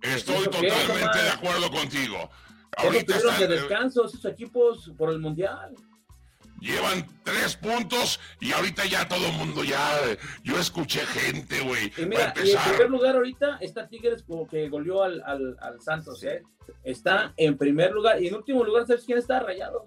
Estoy 0.00 0.44
totalmente 0.44 1.18
de 1.22 1.28
acuerdo 1.28 1.70
contigo. 1.70 2.30
Ahorita 2.78 3.16
están, 3.16 3.40
de 3.40 3.46
descanso 3.48 4.06
esos 4.06 4.24
equipos 4.24 4.90
por 4.96 5.10
el 5.10 5.18
Mundial 5.18 5.74
llevan 6.60 7.06
tres 7.24 7.56
puntos 7.56 8.20
y 8.40 8.52
ahorita 8.52 8.84
ya 8.86 9.08
todo 9.08 9.26
el 9.26 9.32
mundo 9.32 9.64
ya, 9.64 9.80
yo 10.42 10.58
escuché 10.58 11.00
gente, 11.00 11.60
güey. 11.60 11.92
Y 11.96 12.06
mira, 12.06 12.32
y 12.44 12.50
en 12.50 12.58
primer 12.58 12.90
lugar 12.90 13.16
ahorita 13.16 13.58
está 13.60 13.88
Tigres 13.88 14.22
como 14.22 14.46
que 14.46 14.68
goleó 14.68 15.02
al, 15.02 15.22
al, 15.24 15.56
al 15.60 15.80
Santos, 15.80 16.22
¿eh? 16.24 16.42
Está 16.84 17.32
en 17.36 17.56
primer 17.56 17.92
lugar 17.92 18.22
y 18.22 18.28
en 18.28 18.34
último 18.34 18.62
lugar, 18.64 18.86
¿sabes 18.86 19.04
quién 19.04 19.18
está? 19.18 19.40
Rayados. 19.40 19.84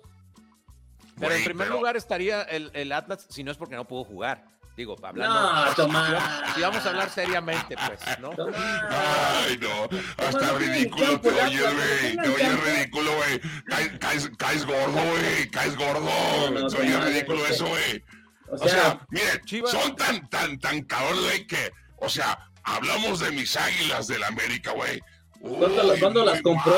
Pero 1.19 1.35
en 1.35 1.43
primer 1.43 1.69
lugar 1.69 1.95
estaría 1.95 2.41
el, 2.43 2.71
el 2.73 2.91
Atlas, 2.91 3.27
si 3.29 3.43
no 3.43 3.51
es 3.51 3.57
porque 3.57 3.75
no 3.75 3.85
pudo 3.85 4.03
jugar. 4.03 4.45
Digo, 4.75 4.95
hablando. 5.03 5.65
No, 5.65 5.75
Tomás. 5.75 6.55
Si 6.55 6.61
vamos 6.61 6.85
a 6.85 6.89
hablar 6.89 7.09
seriamente, 7.09 7.75
pues, 7.75 8.19
¿no? 8.19 8.31
Ay, 8.89 9.57
no. 9.61 9.87
Hasta 10.17 10.57
ridículo 10.57 11.19
te 11.19 11.29
oyes, 11.29 11.61
güey. 11.61 12.15
Te 12.15 12.29
oyes 12.29 12.63
ridículo, 12.63 13.11
güey. 13.15 13.41
Caes, 13.99 14.31
caes, 14.37 14.65
gordo, 14.65 14.91
güey. 14.93 15.49
Caes 15.51 15.75
gordo. 15.75 16.69
Te 16.69 16.77
oyes 16.81 17.05
ridículo 17.05 17.45
eso, 17.45 17.67
güey. 17.67 18.03
O 18.49 18.67
sea, 18.67 18.99
miren, 19.09 19.67
son 19.67 19.95
tan, 19.95 20.29
tan, 20.29 20.59
tan 20.59 20.81
cabrones, 20.83 21.23
güey, 21.23 21.47
que, 21.47 21.71
o 21.97 22.09
sea, 22.09 22.37
hablamos 22.63 23.19
de 23.19 23.31
mis 23.31 23.55
águilas 23.57 24.07
del 24.07 24.23
América, 24.23 24.71
güey. 24.71 25.01
¿Cuándo, 25.39 26.23
las 26.23 26.41
compró? 26.41 26.73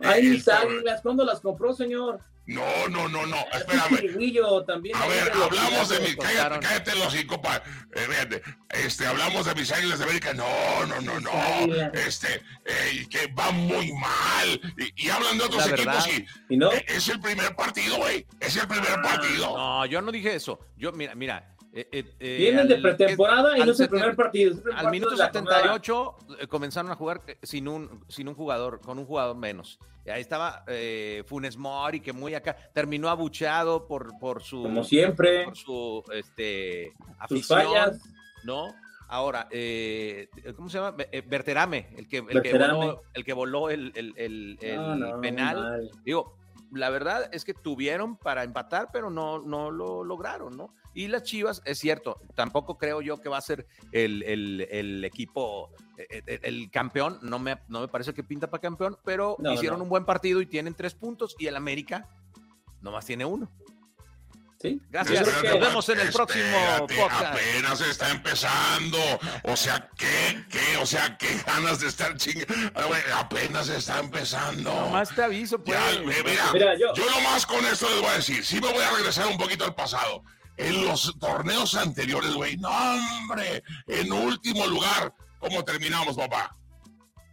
Ay, 0.00 0.22
mis 0.24 0.48
águilas, 0.48 1.02
¿cuándo 1.02 1.24
las 1.24 1.40
compró, 1.40 1.72
señor? 1.72 2.20
No, 2.52 2.88
no, 2.88 3.08
no, 3.08 3.26
no, 3.26 3.36
espérame. 3.52 4.64
también 4.66 4.96
a 4.96 5.06
ver, 5.06 5.32
hablamos 5.32 5.88
de 5.88 6.00
mis, 6.00 6.16
cállate, 6.16 6.60
cállate 6.60 6.96
los 6.96 7.12
cinco, 7.12 7.40
pa, 7.40 7.62
eh, 7.94 8.42
este, 8.70 9.06
hablamos 9.06 9.46
de 9.46 9.54
mis 9.54 9.72
águilas 9.72 9.98
de 9.98 10.04
América, 10.04 10.34
no, 10.34 10.86
no, 10.86 11.00
no, 11.00 11.20
no, 11.20 11.90
este, 11.94 12.42
eh, 12.64 13.06
que 13.08 13.26
va 13.28 13.50
muy 13.50 13.92
mal, 13.92 14.60
y, 14.96 15.08
hablan 15.08 15.38
de 15.38 15.44
otros 15.44 15.66
equipos 15.66 16.08
y, 16.48 16.56
no? 16.56 16.72
Eh, 16.72 16.84
es 16.88 17.08
el 17.08 17.20
primer 17.20 17.54
partido, 17.56 17.96
güey, 17.96 18.26
es 18.40 18.56
el 18.56 18.68
primer 18.68 19.00
partido. 19.02 19.56
No, 19.56 19.86
yo 19.86 20.02
no 20.02 20.12
dije 20.12 20.34
eso, 20.34 20.60
yo, 20.76 20.92
mira, 20.92 21.14
mira, 21.14 21.54
eh, 21.74 21.88
eh, 21.90 22.04
eh, 22.20 22.36
Vienen 22.38 22.68
de 22.68 22.76
pretemporada 22.76 23.56
y 23.56 23.64
no 23.64 23.72
es 23.72 23.80
el 23.80 23.88
primer 23.88 24.14
partido. 24.14 24.62
al 24.76 24.90
minuto 24.90 25.16
78 25.16 26.16
comenzaron 26.48 26.92
a 26.92 26.96
jugar 26.96 27.22
sin 27.42 27.66
un, 27.66 28.04
sin 28.08 28.28
un 28.28 28.34
jugador, 28.34 28.80
con 28.80 28.98
un 28.98 29.06
jugador 29.06 29.36
menos. 29.36 29.78
Ahí 30.06 30.20
estaba 30.20 30.64
Funes 31.26 31.56
Mori, 31.56 32.00
que 32.00 32.12
muy 32.12 32.34
acá 32.34 32.56
terminó 32.74 33.08
abucheado 33.08 33.86
por, 33.86 34.18
por 34.18 34.42
su. 34.42 34.62
Como 34.62 34.84
siempre. 34.84 35.44
Por 35.44 35.56
su 35.56 36.04
este, 36.12 36.92
afición. 37.18 37.98
¿No? 38.44 38.74
Ahora, 39.08 39.48
¿cómo 40.56 40.68
se 40.68 40.78
llama? 40.78 40.96
Berterame, 41.26 41.88
el 41.96 42.08
que, 42.08 42.18
el 42.18 42.42
que 42.42 42.52
voló, 42.58 43.02
el, 43.14 43.24
que 43.24 43.32
voló 43.32 43.70
el, 43.70 43.92
el, 43.94 44.58
el, 44.60 45.20
penal. 45.20 45.90
Digo, 46.04 46.36
la 46.72 46.90
verdad 46.90 47.28
es 47.32 47.44
que 47.44 47.54
tuvieron 47.54 48.16
para 48.16 48.44
empatar, 48.44 48.88
pero 48.92 49.10
no, 49.10 49.38
no 49.40 49.70
lo 49.70 50.04
lograron, 50.04 50.56
¿no? 50.56 50.74
Y 50.94 51.08
las 51.08 51.22
Chivas, 51.22 51.62
es 51.64 51.78
cierto, 51.78 52.20
tampoco 52.34 52.78
creo 52.78 53.00
yo 53.00 53.20
que 53.20 53.28
va 53.28 53.38
a 53.38 53.42
ser 53.42 53.66
el, 53.92 55.04
equipo, 55.04 55.70
eh, 55.96 56.22
eh, 56.26 56.40
el, 56.42 56.70
campeón, 56.70 57.18
no 57.22 57.38
me, 57.38 57.58
no 57.68 57.80
me 57.80 57.88
parece 57.88 58.12
que 58.14 58.24
pinta 58.24 58.50
para 58.50 58.60
campeón, 58.60 58.98
pero 59.04 59.36
hicieron 59.54 59.80
un 59.82 59.88
buen 59.88 60.04
partido 60.04 60.40
y 60.40 60.46
tienen 60.46 60.74
tres 60.74 60.94
puntos 60.94 61.36
y 61.38 61.46
el 61.46 61.56
América 61.56 62.08
nomás 62.80 63.06
tiene 63.06 63.24
uno. 63.24 63.50
Sí. 64.62 64.80
Gracias. 64.90 65.26
Nos 65.42 65.60
vemos 65.60 65.88
en 65.88 66.00
el 66.00 66.12
próximo 66.12 66.56
podcast. 66.78 67.34
Apenas 67.34 67.80
está 67.80 68.10
empezando. 68.12 68.98
O 69.42 69.56
sea, 69.56 69.90
¿qué? 69.98 70.44
¿Qué? 70.48 70.76
O 70.80 70.86
sea, 70.86 71.18
qué 71.18 71.36
ganas 71.44 71.80
de 71.80 71.88
estar 71.88 72.16
chingando. 72.16 72.54
Ah, 72.76 73.18
apenas 73.18 73.68
está 73.68 73.98
empezando. 73.98 74.72
Nomás 74.72 75.12
te 75.12 75.24
aviso, 75.24 75.62
pues. 75.62 75.76
mira, 76.04 76.78
yo... 76.78 76.94
yo 76.94 77.10
nomás 77.10 77.44
con 77.44 77.64
esto 77.66 77.88
les 77.90 78.00
voy 78.00 78.10
a 78.10 78.14
decir. 78.14 78.44
Sí 78.44 78.60
me 78.60 78.72
voy 78.72 78.82
a 78.82 78.90
regresar 78.92 79.26
un 79.26 79.36
poquito 79.36 79.64
al 79.64 79.74
pasado 79.74 80.22
en 80.56 80.86
los 80.86 81.12
torneos 81.18 81.74
anteriores, 81.74 82.32
güey. 82.34 82.56
No, 82.58 82.70
hombre, 82.70 83.64
en 83.88 84.12
último 84.12 84.64
lugar, 84.68 85.12
¿cómo 85.40 85.64
terminamos, 85.64 86.16
papá? 86.16 86.56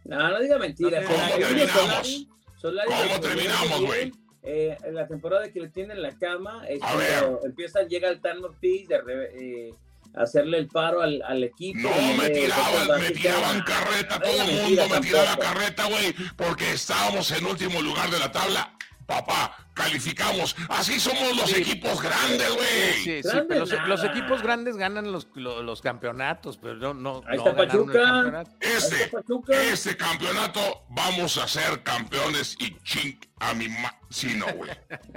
No, 0.04 0.30
no 0.30 0.40
diga 0.40 0.58
mentiras. 0.58 1.06
¿Cómo 1.06 1.28
terminamos? 1.38 2.26
¿Cómo 2.60 3.20
terminamos, 3.20 3.80
güey? 3.82 4.12
Eh, 4.42 4.76
en 4.84 4.94
la 4.94 5.06
temporada 5.06 5.50
que 5.50 5.60
le 5.60 5.68
tienen 5.68 6.02
la 6.02 6.16
cama, 6.18 6.64
es 6.68 6.82
A 6.82 6.92
cuando 6.92 7.44
empieza, 7.44 7.82
llega 7.82 8.08
el 8.08 8.20
Tan 8.20 8.42
Ortiz 8.42 8.88
de 8.88 8.96
eh, 9.34 9.74
hacerle 10.14 10.58
el 10.58 10.68
paro 10.68 11.02
al, 11.02 11.22
al 11.22 11.44
equipo. 11.44 11.80
No, 11.80 12.12
y 12.12 12.18
me 12.18 12.30
tiraban, 12.30 12.64
Costa 12.72 12.98
me 12.98 13.10
tiraban 13.10 13.60
carreta, 13.62 14.20
todo 14.20 14.42
el 14.42 14.62
mundo 14.62 14.88
me 14.88 15.00
tiraba 15.00 15.36
carreta, 15.36 15.86
güey, 15.86 16.14
porque 16.36 16.72
estábamos 16.72 17.30
en 17.32 17.44
último 17.44 17.82
lugar 17.82 18.10
de 18.10 18.18
la 18.18 18.32
tabla. 18.32 18.74
Papá, 19.10 19.56
calificamos. 19.74 20.54
Así 20.68 21.00
somos 21.00 21.36
los 21.36 21.50
Sí. 21.50 21.62
equipos 21.62 22.00
grandes, 22.00 22.54
güey. 22.54 22.92
Sí, 22.94 23.22
sí, 23.22 23.28
Grandes 23.28 23.68
pero 23.70 23.86
los, 23.88 24.04
equipos 24.04 24.40
grandes 24.40 24.76
ganan 24.76 25.10
los, 25.10 25.26
los, 25.34 25.64
los 25.64 25.80
campeonatos, 25.82 26.58
pero 26.58 26.76
no, 26.76 26.94
no, 26.94 27.20
Ahí 27.26 27.36
no 27.38 27.44
está 27.48 27.56
Pachuca. 27.56 28.38
Ahí 28.38 28.44
Este, 28.60 29.04
está 29.04 29.18
Pachuca. 29.18 29.60
este 29.62 29.96
campeonato 29.96 30.60
vamos 30.90 31.36
a 31.38 31.48
ser 31.48 31.82
campeones 31.82 32.54
y 32.60 32.78
ching 32.84 33.18
a 33.40 33.52
mi 33.54 33.68
ma... 33.68 33.92
Sí, 34.10 34.34
no, 34.36 34.46
güey. 34.54 34.70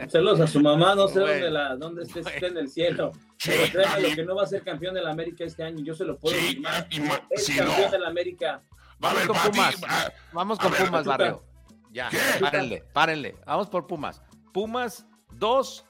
Saludos 0.09 0.39
a 0.39 0.47
su 0.47 0.59
mamá, 0.59 0.95
no 0.95 1.07
sé 1.07 1.19
Bueno. 1.19 1.33
dónde, 1.33 1.51
la, 1.51 1.75
dónde 1.75 2.01
esté, 2.03 2.21
Bueno. 2.21 2.35
esté 2.35 2.47
en 2.47 2.57
el 2.57 2.69
cielo. 2.69 3.11
Pero 3.45 3.83
también. 3.83 4.09
lo 4.09 4.15
que 4.15 4.25
no 4.25 4.35
va 4.35 4.43
a 4.43 4.47
ser 4.47 4.63
campeón 4.63 4.95
de 4.95 5.03
la 5.03 5.11
América 5.11 5.43
este 5.43 5.63
año, 5.63 5.83
yo 5.83 5.93
se 5.93 6.03
lo 6.05 6.17
puedo 6.17 6.35
Es 6.35 6.47
sí, 7.45 7.55
campeón 7.57 7.81
no. 7.85 7.91
de 7.91 7.99
la 7.99 8.07
América. 8.07 8.63
Va 9.03 9.11
a 9.11 9.13
Vamos 9.13 9.17
ver, 9.19 9.27
con 9.27 9.35
Pati, 9.37 9.49
Pumas. 9.51 9.75
ah, 9.87 10.11
Vamos 10.31 10.59
A 10.59 10.63
con 10.63 10.71
ver, 10.71 10.85
Pumas, 10.85 10.91
Pachuca. 11.05 11.17
Barrio. 11.17 11.43
Ya, 11.93 12.09
¿Qué? 12.09 12.17
párenle, 12.41 12.83
párenle. 12.91 13.35
Vamos 13.45 13.69
por 13.69 13.87
Pumas. 13.87 14.21
Pumas 14.51 15.05
2, 15.33 15.85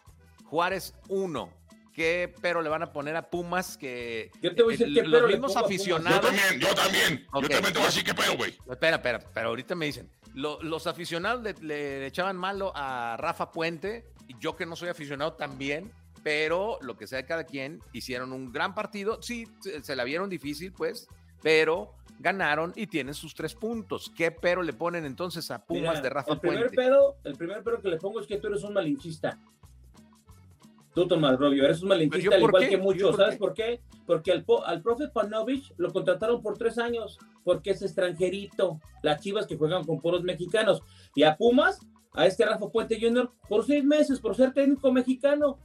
Juárez 0.46 0.94
1. 1.10 1.50
¿Qué 1.94 2.34
pero 2.42 2.64
le 2.64 2.70
van 2.70 2.82
a 2.82 2.92
poner 2.92 3.16
a 3.16 3.30
Pumas 3.30 3.78
que 3.78 4.32
Yo 4.42 4.56
te 4.56 4.64
voy 4.64 4.74
a 4.74 4.78
decir 4.78 4.88
el- 4.88 4.94
qué 4.96 5.02
los 5.04 5.12
pero 5.22 5.28
mismos 5.28 5.54
pongo 5.54 5.60
a 5.66 5.70
Pumas. 5.70 5.86
yo 5.86 5.96
aficionados? 5.96 6.22
también, 6.26 6.60
yo 6.60 6.76
también. 6.76 7.20
Yo 7.20 7.42
también 7.50 7.64
te 7.66 7.74
voy 7.74 7.84
a 7.84 7.86
decir 7.86 8.04
qué 8.04 8.14
pedo, 8.16 8.36
güey. 8.36 8.58
Espera, 8.70 8.96
espera, 8.96 9.20
pero 9.34 9.50
ahorita 9.50 9.76
me 9.76 9.86
dicen, 9.86 10.10
lo- 10.34 10.60
los 10.64 10.88
aficionados 10.88 11.44
le, 11.44 11.54
le 11.62 12.08
echaban 12.08 12.36
malo 12.36 12.72
a 12.76 13.16
Rafa 13.18 13.52
Puente, 13.52 14.06
y 14.28 14.36
yo 14.40 14.56
que 14.56 14.66
no 14.66 14.76
soy 14.76 14.90
aficionado 14.90 15.34
también, 15.34 15.92
pero 16.24 16.80
lo 16.82 16.98
que 16.98 17.06
sea 17.06 17.18
de 17.18 17.26
cada 17.26 17.44
quien, 17.44 17.80
hicieron 17.94 18.34
un 18.34 18.52
gran 18.52 18.74
partido, 18.74 19.22
sí, 19.22 19.48
se, 19.62 19.84
se 19.84 19.96
la 19.96 20.04
vieron 20.04 20.30
difícil, 20.30 20.74
pues, 20.74 21.08
pero 21.44 21.94
ganaron 22.24 22.72
y 22.76 22.88
tienen 22.88 23.14
sus 23.14 23.36
tres 23.36 23.54
puntos. 23.54 24.12
¿Qué 24.16 24.32
pero 24.32 24.64
le 24.64 24.74
ponen 24.74 25.06
entonces 25.06 25.52
a 25.52 25.64
Pumas 25.64 25.82
Mira, 25.82 26.02
de 26.02 26.10
Rafa 26.10 26.34
el 26.34 26.40
primer 26.40 26.60
Puente? 26.60 26.76
pedo, 26.78 27.18
el 27.26 27.36
primer 27.36 27.62
pedo 27.64 27.80
que 27.82 27.90
le 27.90 27.98
pongo 27.98 28.20
es 28.22 28.26
que 28.26 28.38
tú 28.38 28.48
eres 28.48 28.64
un 28.64 28.74
malinchista. 28.74 29.38
Tú, 30.96 31.08
Tomás 31.08 31.38
Robio, 31.40 31.66
eres 31.66 31.82
un 31.82 31.90
malinchista 31.90 32.24
¿Yo 32.24 32.32
al 32.34 32.40
igual 32.40 32.64
qué? 32.64 32.70
que 32.70 32.78
¿Yo 32.78 32.84
muchos. 32.84 33.10
por 33.12 33.20
¿Sabes 33.20 33.34
qué? 33.34 33.40
por 33.40 33.54
qué? 33.54 33.82
Porque 34.06 34.32
al, 34.32 34.46
al 34.66 34.82
profe 34.82 35.08
Panovich 35.10 35.74
lo 35.78 35.92
contrataron 35.92 36.42
por 36.42 36.58
tres 36.58 36.78
años, 36.78 37.18
porque 37.44 37.72
es 37.72 37.82
extranjerito. 37.82 38.80
Las 39.02 39.20
chivas 39.22 39.46
que 39.46 39.58
juegan 39.58 39.84
con 39.86 40.00
puros 40.00 40.24
mexicanos. 40.24 40.82
Y 41.16 41.24
a 41.24 41.36
Pumas, 41.36 41.80
a 42.14 42.26
este 42.28 42.46
Rafa 42.46 42.70
Puente 42.70 43.00
Jr., 43.02 43.30
por 43.50 43.66
seis 43.66 43.84
meses, 43.84 44.20
por 44.20 44.36
ser 44.36 44.54
técnico 44.54 44.92
mexicano. 44.92 45.58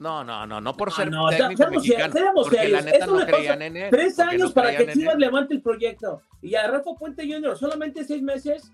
No, 0.00 0.24
no, 0.24 0.46
no, 0.46 0.60
no 0.62 0.74
por 0.76 0.88
No, 0.88 0.94
ser 0.94 1.10
no, 1.10 1.28
técnico 1.28 1.56
seamos 1.58 1.82
mexicano, 1.84 2.12
seamos 2.14 2.48
porque 2.48 2.56
la 2.68 2.80
serios. 2.80 2.84
neta 2.86 3.04
Eso 3.04 3.12
no 3.12 3.18
le 3.20 3.26
creían 3.26 3.58
pasa 3.58 3.66
en 3.66 3.76
él. 3.76 3.90
Tres 3.90 4.18
años 4.18 4.48
no 4.48 4.54
para 4.54 4.76
que 4.76 4.92
Chivas 4.94 5.14
él. 5.14 5.20
levante 5.20 5.54
el 5.54 5.62
proyecto. 5.62 6.22
Y 6.40 6.54
a 6.54 6.66
Rafa 6.68 6.90
Puente 6.98 7.30
Jr. 7.30 7.56
solamente 7.58 8.04
seis 8.04 8.22
meses. 8.22 8.72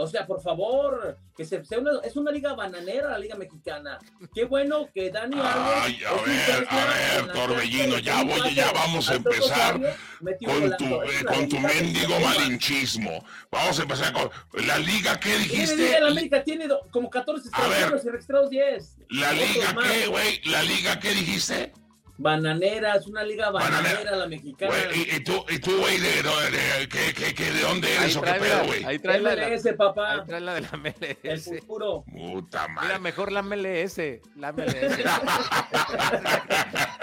O 0.00 0.06
sea, 0.06 0.24
por 0.24 0.40
favor, 0.40 1.18
que 1.36 1.44
se, 1.44 1.64
sea 1.64 1.80
una, 1.80 1.98
es 2.04 2.14
una 2.14 2.30
liga 2.30 2.54
bananera 2.54 3.10
la 3.10 3.18
liga 3.18 3.34
mexicana. 3.34 3.98
Qué 4.32 4.44
bueno 4.44 4.88
que 4.94 5.10
Dani 5.10 5.36
Ay, 5.36 6.00
a 6.04 6.12
ver, 6.22 6.68
a 6.70 7.24
ver, 7.24 7.32
Torbellino, 7.32 7.98
ya 7.98 8.22
voy, 8.22 8.54
ya 8.54 8.70
vamos 8.70 9.10
a 9.10 9.16
empezar 9.16 9.74
un 9.74 10.36
con 10.44 10.76
tu, 10.76 10.84
eh, 11.02 11.24
con 11.26 11.48
tu 11.48 11.56
que 11.56 11.60
mendigo 11.60 12.20
malinchismo. 12.20 13.24
Vamos 13.50 13.76
a 13.80 13.82
empezar 13.82 14.12
con 14.12 14.30
la 14.66 14.78
liga, 14.78 15.18
¿qué 15.18 15.30
Tiene 15.30 15.44
dijiste? 15.44 15.76
Liga, 15.76 16.00
la 16.00 16.08
América 16.10 16.44
tiene 16.44 16.68
como 16.92 17.10
14 17.10 17.48
A 17.52 17.60
ver. 17.62 17.70
extranjeros 17.70 18.04
y 18.04 18.08
registrados 18.10 18.50
10. 18.50 18.96
La 19.10 19.32
liga. 19.32 19.76
¿qué, 19.82 20.06
güey? 20.06 20.40
La 20.44 20.62
liga, 20.62 21.00
¿qué 21.00 21.10
dijiste? 21.10 21.72
Bananera, 22.20 22.96
es 22.96 23.06
una 23.06 23.22
liga 23.22 23.50
bananera, 23.50 24.16
la 24.16 24.26
mexicana. 24.26 24.74
Y, 24.92 25.14
y 25.16 25.20
tú, 25.20 25.44
y 25.48 25.58
tú, 25.60 25.78
güey, 25.78 25.98
de, 25.98 26.08
de, 26.10 26.22
de- 26.22 26.88
¿qué- 26.88 27.14
qué- 27.14 27.32
qué- 27.32 27.52
de 27.52 27.60
dónde 27.60 27.94
eres 27.94 28.16
o 28.16 28.22
qué 28.22 28.32
pedo, 28.32 28.64
güey? 28.66 28.84
ahí 28.84 28.98
trae 28.98 29.20
la, 29.20 29.36
la- 29.36 29.48
MLS, 29.48 29.72
papá. 29.76 30.12
ahí 30.14 30.20
trae 30.26 30.40
la 30.40 30.54
de 30.54 30.60
la 30.62 30.68
El 30.72 30.78
MLS. 30.80 31.62
puro. 31.64 32.04
Puta 32.10 32.66
Mira, 32.68 32.80
madre. 32.82 32.98
mejor 32.98 33.30
la 33.30 33.42
MLS. 33.42 33.98
La 34.36 34.50
MLS. 34.52 34.74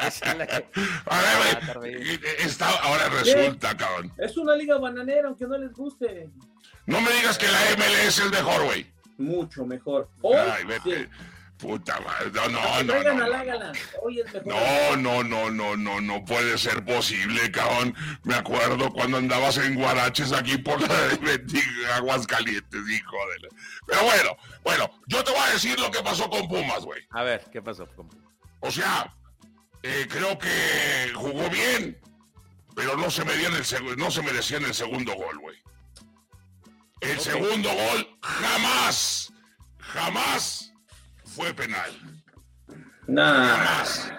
A 0.05 0.33
ver, 0.35 0.45
Ah, 1.07 1.73
güey, 1.77 2.19
está, 2.39 2.69
ahora 2.81 3.09
resulta, 3.09 3.75
cabrón. 3.75 4.11
Es 4.17 4.37
una 4.37 4.55
liga 4.55 4.77
bananera, 4.77 5.27
aunque 5.29 5.45
no 5.47 5.57
les 5.57 5.71
guste. 5.73 6.29
No 6.85 6.99
me 7.01 7.11
digas 7.13 7.37
que 7.37 7.47
la 7.47 7.59
MLS 7.77 8.19
es 8.19 8.31
mejor, 8.31 8.63
güey. 8.65 8.85
Mucho 9.17 9.65
mejor. 9.65 10.09
Hoy, 10.21 10.35
Ay, 10.37 10.65
vete. 10.65 11.03
sí. 11.03 11.07
Puta 11.57 11.99
madre. 12.01 12.31
No, 12.33 12.49
no, 12.49 12.83
no. 12.83 13.03
No, 14.45 14.95
no. 14.95 15.23
No, 15.23 15.49
no, 15.49 15.75
no, 15.77 16.01
no, 16.01 16.25
puede 16.25 16.57
ser 16.57 16.83
posible, 16.83 17.49
cabrón. 17.51 17.95
Me 18.23 18.35
acuerdo 18.35 18.91
cuando 18.91 19.17
andabas 19.17 19.57
en 19.57 19.75
Guaraches 19.75 20.31
aquí 20.33 20.57
por 20.57 20.81
la 20.81 21.07
de 21.07 21.15
bendiga 21.17 21.95
Aguas 21.95 22.27
Calientes, 22.27 22.81
hijo 22.89 23.17
de 23.31 23.39
la... 23.39 23.49
Pero 23.87 24.03
bueno, 24.03 24.37
bueno, 24.63 25.01
yo 25.07 25.23
te 25.23 25.31
voy 25.31 25.39
a 25.39 25.53
decir 25.53 25.79
lo 25.79 25.89
que 25.91 26.03
pasó 26.03 26.29
con 26.29 26.47
Pumas, 26.47 26.83
güey. 26.83 27.01
A 27.11 27.23
ver, 27.23 27.45
¿qué 27.51 27.61
pasó? 27.61 27.87
compa? 27.95 28.17
O 28.59 28.69
sea, 28.71 29.13
eh, 29.83 30.07
creo 30.09 30.37
que 30.37 31.11
jugó 31.15 31.49
bien, 31.49 31.97
pero 32.75 32.97
no 32.97 33.09
se 33.09 33.23
merecían 33.23 33.53
el, 33.53 33.63
seg- 33.63 33.95
no 33.97 34.11
se 34.11 34.21
merecían 34.23 34.65
el 34.65 34.73
segundo 34.73 35.13
gol, 35.13 35.37
güey. 35.39 35.57
El 37.01 37.19
segundo 37.19 37.69
gol 37.69 38.17
jamás, 38.21 39.31
jamás 39.79 40.73
fue 41.35 41.53
penal. 41.53 41.91
Nah, 43.07 43.57
Jamás. 43.57 44.11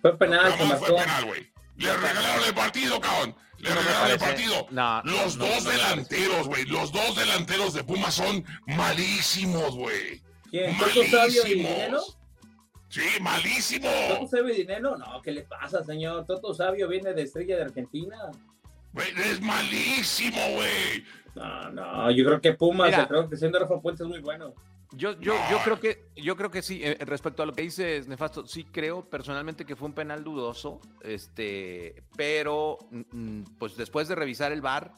fue 0.00 0.16
penal, 0.18 0.52
Jamás 0.52 0.78
fue 0.78 0.94
penal, 0.94 1.24
güey. 1.24 1.50
Le 1.76 1.96
regalaron 1.96 2.44
el 2.46 2.54
partido, 2.54 3.00
cabrón. 3.00 3.34
Le 3.58 3.70
No 3.70 3.76
regalaron 3.76 4.10
el 4.10 4.18
partido. 4.18 4.66
No, 4.70 5.02
los 5.04 5.36
no, 5.36 5.46
dos 5.46 5.64
delanteros, 5.64 6.46
güey. 6.46 6.64
Los 6.66 6.92
dos 6.92 7.16
delanteros 7.16 7.74
de 7.74 7.84
Pumas 7.84 8.14
son 8.14 8.44
malísimos, 8.66 9.74
güey. 9.74 10.22
¿Quién? 10.50 10.76
¿Toto 10.78 11.02
Sabio 11.10 11.46
y 11.46 11.54
Dinero? 11.54 11.98
Malísimos. 11.98 12.18
Sí, 12.88 13.20
malísimo. 13.20 13.88
¿Toto 14.08 14.26
Sabio 14.26 14.54
y 14.54 14.58
Dinero? 14.58 14.96
No, 14.98 15.22
¿qué 15.22 15.32
le 15.32 15.42
pasa, 15.42 15.82
señor? 15.82 16.26
Toto 16.26 16.52
Sabio 16.54 16.88
viene 16.88 17.14
de 17.14 17.22
Estrella 17.22 17.56
de 17.56 17.62
Argentina. 17.62 18.16
Güey, 18.92 19.08
es 19.16 19.40
malísimo, 19.40 20.40
güey. 20.54 21.04
No, 21.34 21.70
no, 21.70 22.10
yo 22.10 22.24
creo 22.24 22.40
que 22.40 22.52
Pumas, 22.54 23.06
creo 23.06 23.28
que 23.28 23.36
siendo 23.36 23.58
Rafa 23.58 23.80
Puente 23.80 24.02
es 24.02 24.08
muy 24.08 24.20
bueno. 24.20 24.54
Yo, 24.92 25.12
yo, 25.20 25.34
yo 25.50 25.58
creo 25.62 25.78
que, 25.78 26.10
yo 26.16 26.36
creo 26.36 26.50
que 26.50 26.62
sí, 26.62 26.80
eh, 26.82 26.96
respecto 27.00 27.42
a 27.42 27.46
lo 27.46 27.52
que 27.52 27.62
dices, 27.62 28.08
Nefasto, 28.08 28.46
sí 28.46 28.64
creo 28.64 29.08
personalmente 29.08 29.64
que 29.64 29.76
fue 29.76 29.86
un 29.86 29.94
penal 29.94 30.24
dudoso, 30.24 30.80
este, 31.02 32.02
pero 32.16 32.78
pues 33.58 33.76
después 33.76 34.08
de 34.08 34.16
revisar 34.16 34.50
el 34.50 34.60
VAR, 34.60 34.92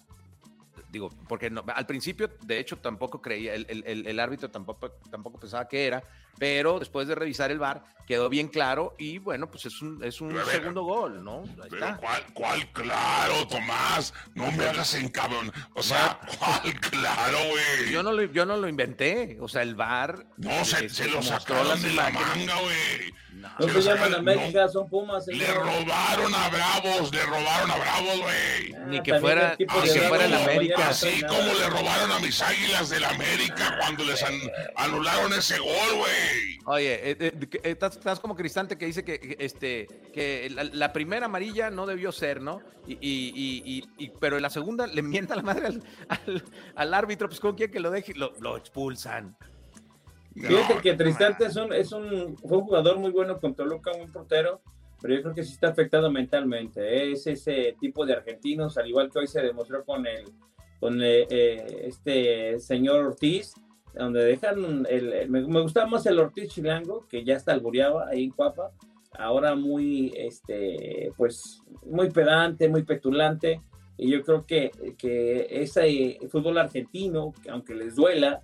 digo, 0.92 1.11
porque 1.26 1.48
no- 1.50 1.64
al 1.74 1.87
principio, 1.87 2.31
de 2.42 2.59
hecho, 2.61 2.76
tampoco 2.76 3.20
creía, 3.22 3.55
el, 3.55 3.66
el- 3.87 4.07
el- 4.07 4.20
árbitro 4.20 4.50
tampoco, 4.50 4.90
tampoco 5.11 5.40
pensaba 5.40 5.66
que 5.66 5.87
era, 5.87 6.05
pero 6.38 6.78
después 6.78 7.09
de 7.09 7.14
revisar 7.14 7.50
el 7.50 7.59
VAR, 7.59 7.83
quedó 8.07 8.28
bien 8.28 8.48
claro 8.48 8.94
y 8.98 9.16
bueno, 9.18 9.50
pues 9.50 9.64
es 9.66 9.81
un, 9.81 10.05
es 10.05 10.20
un 10.20 10.37
segundo 10.50 10.83
gol, 10.83 11.24
¿no? 11.24 11.44
Ahí 11.62 11.68
Pero 11.70 11.87
está. 11.87 11.96
¿cuál, 11.96 12.22
cuál 12.35 12.68
claro, 12.72 13.46
Tomás? 13.48 14.12
No 14.35 14.52
me 14.52 14.64
hagas 14.68 14.94
encabrón. 14.94 15.50
O 15.74 15.83
sea, 15.83 16.20
¿cuál 16.38 16.78
claro, 16.81 17.38
güey? 17.50 17.90
Yo 17.90 18.02
no, 18.02 18.12
lo, 18.12 18.22
yo 18.24 18.44
no 18.44 18.57
lo 18.59 18.68
inventé, 18.68 19.38
o 19.40 19.48
sea, 19.48 19.62
el 19.62 19.74
VAR... 19.74 20.26
No, 20.37 20.64
se, 20.64 20.87
eh, 20.87 20.88
se 20.90 21.07
lo 21.09 21.16
mostró 21.22 21.38
sacaron 21.40 21.68
las 21.68 21.83
de 21.83 21.92
la 21.94 22.11
manga, 22.11 22.61
güey. 22.61 23.12
No, 23.33 23.48
No 23.59 23.66
Se 23.66 23.83
se 23.83 23.88
lo 23.90 23.94
llaman 23.96 24.14
América, 24.14 24.68
son 24.68 24.88
Pumas, 24.88 25.26
Le 25.26 25.44
señor. 25.46 25.64
robaron 25.64 26.33
a 26.35 26.48
Bravos, 26.48 27.12
le 27.12 27.22
robaron 27.24 27.70
a 27.72 27.76
Bravos, 27.76 28.20
güey. 28.20 28.74
Ah, 28.74 28.85
Ni 28.87 29.02
que 29.02 29.11
también 29.12 29.20
fuera- 29.20 29.57
ni 29.59 29.66
que 29.66 30.00
fuera 30.02 30.24
el 30.26 30.35
América. 30.35 30.76
Así 30.88 31.23
como 31.23 31.42
le 31.55 31.68
robaron 31.71 32.11
a 32.12 32.18
mis 32.21 32.40
águilas 32.42 32.90
del 32.90 33.05
América 33.05 33.77
cuando 33.81 34.05
les 34.05 34.23
an- 34.23 34.51
anularon 34.77 35.33
ese 35.33 35.59
gol, 35.59 35.97
güey. 35.97 36.59
Oye, 36.66 37.11
eh, 37.11 37.16
eh, 37.18 37.33
eh, 37.40 37.61
estás, 37.64 37.97
estás 37.97 38.21
como 38.21 38.37
Cristante 38.37 38.77
que 38.79 38.87
dice 38.87 39.05
que, 39.05 39.37
este, 39.40 39.87
que 40.12 40.49
la, 40.51 40.64
la 40.64 40.92
primera 40.92 41.27
amarilla 41.27 41.71
no 41.71 41.87
debió 41.87 42.12
ser, 42.12 42.40
¿no? 42.40 42.61
Y, 42.87 42.92
y- 42.95 43.33
y- 43.35 43.62
y- 43.64 44.05
y- 44.05 44.12
pero 44.21 44.37
en 44.37 44.42
la 44.42 44.51
segunda 44.51 44.87
le 44.87 45.03
mienta 45.03 45.35
la 45.37 45.42
madre 45.42 45.66
al, 45.68 45.83
al- 46.09 46.45
al 46.77 46.95
árbitro, 46.95 47.29
pues 47.29 47.40
con 47.40 47.55
quién 47.57 47.71
que 47.71 47.81
lo 47.81 47.90
deje, 47.90 48.14
lo, 48.14 48.33
lo 48.40 48.57
expulsan. 48.57 49.37
Fíjate 50.35 50.75
No, 50.75 50.81
que 50.81 50.95
Tristante 50.95 51.47
es 51.47 51.57
un, 51.57 51.73
es 51.73 51.92
un, 51.92 52.37
fue 52.38 52.59
un 52.59 52.64
jugador 52.64 52.99
muy 52.99 53.11
bueno 53.11 53.38
con 53.38 53.55
Toluca, 53.55 53.92
un 53.92 54.11
portero, 54.11 54.62
pero 55.01 55.14
yo 55.14 55.23
creo 55.23 55.35
que 55.35 55.42
sí 55.45 55.53
está 55.53 55.68
afectado 55.68 56.11
mentalmente. 56.11 56.81
¿eh? 56.81 57.12
Es 57.12 57.27
ese 57.27 57.77
tipo 57.81 58.07
de 58.07 58.14
argentinos, 58.14 58.79
al 58.79 58.88
igual 58.88 59.11
que 59.11 59.18
hoy 59.18 59.27
se 59.27 59.42
demostró 59.42 59.85
con 59.85 60.07
el 60.07 60.25
con 60.83 61.01
eh, 61.01 61.29
eh, 61.31 61.85
este 61.85 62.59
señor 62.59 63.05
Ortiz, 63.05 63.55
donde 63.95 64.25
dejan 64.25 64.85
el, 64.90 65.12
el- 65.12 65.31
me, 65.31 65.40
gustaba 65.62 65.87
más 65.87 66.05
el 66.07 66.18
Ortiz 66.18 66.49
chilango, 66.49 67.07
que 67.09 67.23
ya 67.25 67.37
hasta 67.37 67.53
albureaba 67.53 68.09
ahí 68.09 68.25
en 68.25 68.31
Cuapa, 68.33 68.73
ahora 69.16 69.55
muy 69.55 70.12
este 70.16 71.12
pues 71.16 71.62
muy 71.87 72.11
pedante, 72.11 72.68
muy 72.68 72.83
petulante. 72.83 73.62
Y 73.97 74.11
yo 74.11 74.25
creo 74.25 74.45
que, 74.45 74.73
que 74.99 75.47
ese 75.49 76.18
fútbol 76.29 76.59
argentino, 76.59 77.33
aunque 77.49 77.77
les 77.77 77.95
duela, 77.95 78.42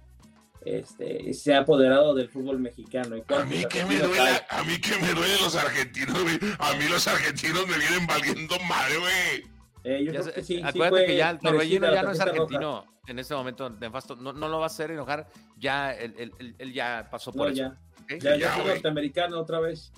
este, 0.65 1.35
se 1.35 1.55
ha 1.55 1.61
apoderado 1.63 2.15
del 2.15 2.29
fútbol 2.29 2.61
mexicano. 2.61 3.17
¿Y 3.17 3.35
a 3.35 3.45
mí 3.47 3.65
que 3.69 3.85
me 3.85 3.99
duele, 3.99 4.31
a 4.49 4.63
mí 4.63 4.79
que 4.81 4.97
me 5.03 5.13
duele 5.13 5.35
los 5.43 5.57
argentinos, 5.57 6.23
güey. 6.23 6.39
A 6.61 6.75
mí 6.77 6.85
los 6.89 7.09
argentinos 7.09 7.67
me 7.67 7.79
vienen 7.79 8.07
valiendo 8.07 8.55
madre, 8.69 8.99
güey. 8.99 9.58
Eh, 9.89 10.05
yo 10.05 10.13
creo 10.13 10.35
que 10.35 10.43
sí, 10.43 10.61
acuérdate 10.63 11.07
que 11.07 11.17
ya 11.17 11.31
el 11.31 11.39
torbellino 11.39 11.91
ya 11.91 12.03
no 12.03 12.11
es 12.11 12.21
argentino 12.21 12.85
en 13.07 13.19
este 13.19 13.35
momento 13.35 13.71
nefasto. 13.71 14.17
No, 14.17 14.35
no 14.35 14.47
lo 14.47 14.59
va 14.59 14.65
a 14.65 14.67
hacer 14.67 14.91
enojar. 14.91 15.31
Ya 15.57 15.95
él, 15.95 16.31
él, 16.59 16.73
ya 16.75 17.09
pasó 17.11 17.33
por 17.33 17.51
eso. 17.51 17.73
Ya, 18.21 18.37
ya, 18.37 18.55
es 18.55 18.67
norteamericano 18.67 19.41
otra 19.41 19.61
vez. 19.61 19.91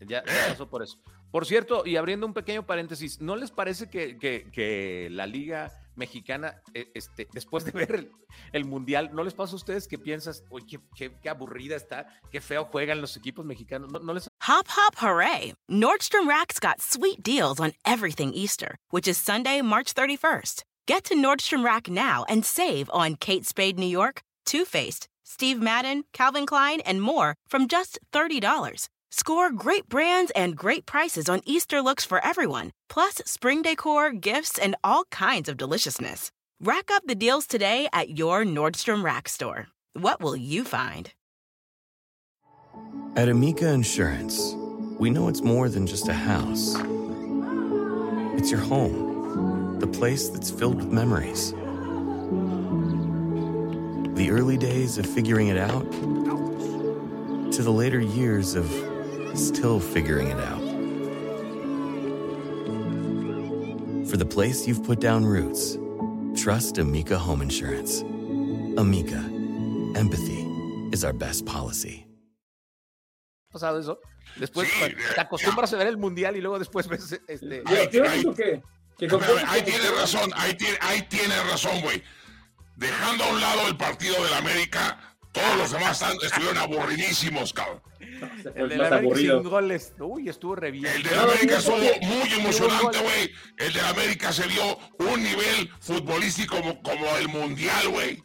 Ya, 0.00 0.24
pasó 0.48 0.70
por 0.70 0.82
eso. 0.82 0.98
Por 1.30 1.44
cierto, 1.44 1.82
y 1.84 1.96
abriendo 1.96 2.26
un 2.26 2.32
pequeño 2.32 2.64
paréntesis, 2.64 3.20
¿no 3.20 3.36
les 3.36 3.50
parece 3.50 3.90
que, 3.90 4.16
que, 4.16 4.48
que 4.50 5.08
la 5.10 5.26
liga 5.26 5.70
mexicana, 5.96 6.62
eh, 6.74 6.90
este, 6.94 7.28
después 7.32 7.64
de 7.64 7.72
ver 7.72 8.10
el, 8.52 8.64
mundial, 8.64 9.10
¿no 9.12 9.24
les 9.24 9.34
pasa 9.34 9.52
a 9.52 9.56
ustedes 9.56 9.88
que 9.88 9.98
piensas, 9.98 10.44
oye, 10.50 10.78
qué, 10.94 11.12
qué, 11.20 11.28
aburrida 11.28 11.76
está, 11.76 12.06
qué 12.30 12.40
feo 12.40 12.64
juegan 12.66 13.00
los 13.00 13.16
equipos 13.16 13.44
mexicanos? 13.44 13.90
¿No, 13.90 13.98
no. 13.98 14.14
Hop, 14.14 14.66
hop, 14.68 14.94
hooray! 14.96 15.54
Nordstrom 15.70 16.28
Rack's 16.28 16.60
got 16.60 16.80
sweet 16.80 17.22
deals 17.22 17.58
on 17.60 17.72
everything 17.84 18.32
Easter, 18.32 18.76
which 18.90 19.08
is 19.08 19.16
Sunday, 19.16 19.62
March 19.62 19.94
31st. 19.94 20.62
Get 20.86 21.04
to 21.04 21.14
Nordstrom 21.14 21.64
Rack 21.64 21.88
now 21.90 22.24
and 22.28 22.44
save 22.44 22.88
on 22.92 23.16
Kate 23.16 23.44
Spade 23.44 23.78
New 23.78 23.86
York, 23.86 24.22
Too 24.44 24.64
Faced, 24.64 25.08
Steve 25.24 25.60
Madden, 25.60 26.04
Calvin 26.12 26.46
Klein, 26.46 26.80
and 26.80 27.02
more 27.02 27.34
from 27.48 27.66
just 27.66 27.98
$30. 28.12 28.88
Score 29.10 29.50
great 29.50 29.88
brands 29.88 30.32
and 30.34 30.56
great 30.56 30.86
prices 30.86 31.28
on 31.28 31.40
Easter 31.44 31.80
looks 31.80 32.04
for 32.04 32.24
everyone, 32.24 32.72
plus 32.88 33.22
spring 33.24 33.62
decor, 33.62 34.12
gifts, 34.12 34.58
and 34.58 34.74
all 34.82 35.04
kinds 35.10 35.48
of 35.48 35.56
deliciousness. 35.56 36.32
Rack 36.60 36.90
up 36.90 37.02
the 37.06 37.14
deals 37.14 37.46
today 37.46 37.88
at 37.92 38.18
your 38.18 38.44
Nordstrom 38.44 39.04
Rack 39.04 39.28
store. 39.28 39.68
What 39.92 40.20
will 40.20 40.36
you 40.36 40.64
find? 40.64 41.12
At 43.14 43.28
Amica 43.28 43.68
Insurance, 43.68 44.54
we 44.98 45.10
know 45.10 45.28
it's 45.28 45.42
more 45.42 45.68
than 45.68 45.86
just 45.86 46.08
a 46.08 46.12
house. 46.12 46.74
It's 48.38 48.50
your 48.50 48.60
home, 48.60 49.78
the 49.78 49.86
place 49.86 50.28
that's 50.28 50.50
filled 50.50 50.76
with 50.76 50.86
memories. 50.86 51.52
The 54.16 54.30
early 54.30 54.56
days 54.56 54.98
of 54.98 55.06
figuring 55.06 55.48
it 55.48 55.58
out 55.58 55.90
to 57.52 57.62
the 57.62 57.72
later 57.72 58.00
years 58.00 58.54
of 58.54 58.70
still 59.36 59.80
figuring 59.80 60.28
it 60.28 60.38
out. 60.38 60.62
For 64.08 64.16
the 64.16 64.26
place 64.26 64.66
you've 64.66 64.84
put 64.84 65.00
down 65.00 65.24
roots, 65.24 65.78
trust 66.34 66.78
Amica 66.78 67.18
Home 67.18 67.42
Insurance. 67.42 68.02
Amica, 68.78 69.22
empathy 69.96 70.46
is 70.92 71.04
our 71.04 71.12
best 71.12 71.44
policy. 71.44 72.06
¿Pasado 73.52 73.78
eso? 73.78 73.98
Después 74.36 74.68
sí, 74.68 74.94
te 75.14 75.20
acostumbras 75.20 75.72
a 75.72 75.76
ver 75.76 75.86
el 75.86 75.96
mundial 75.96 76.36
y 76.36 76.40
luego 76.40 76.58
después 76.58 76.86
ves 76.88 77.20
este. 77.26 77.62
Ahí, 77.66 77.88
ahí, 78.06 78.24
ahí 79.46 79.62
tiene 79.62 79.90
razón, 79.98 80.30
ahí 80.34 80.54
tiene, 80.54 80.78
ahí 80.80 81.02
tiene 81.08 81.34
razón, 81.50 81.80
güey. 81.80 82.02
Dejando 82.76 83.24
a 83.24 83.28
un 83.28 83.40
lado 83.40 83.68
el 83.68 83.76
partido 83.76 84.22
del 84.22 84.34
América, 84.34 84.98
todos 85.32 85.56
los 85.56 85.70
demás 85.70 86.02
estuvieron 86.22 86.58
aburridísimos, 86.58 87.52
cabrón. 87.52 87.82
El 88.54 88.68
de 88.68 88.76
la 88.76 88.88
América 88.88 89.18
sin 89.18 89.42
goles. 89.42 89.94
Uy, 89.98 90.28
estuvo 90.28 90.56
re 90.56 90.70
bien. 90.70 90.86
El 90.86 91.02
de 91.02 91.16
la 91.16 91.22
América 91.22 91.58
estuvo 91.58 91.76
muy 91.76 92.32
emocionante, 92.38 92.98
güey. 92.98 93.30
El 93.58 93.72
de 93.72 93.80
la 93.80 93.88
América 93.90 94.32
se 94.32 94.46
vio 94.46 94.78
un 94.98 95.22
nivel 95.22 95.68
futbolístico 95.80 96.56
como, 96.56 96.82
como 96.82 97.16
el 97.18 97.28
Mundial, 97.28 97.88
güey. 97.90 98.22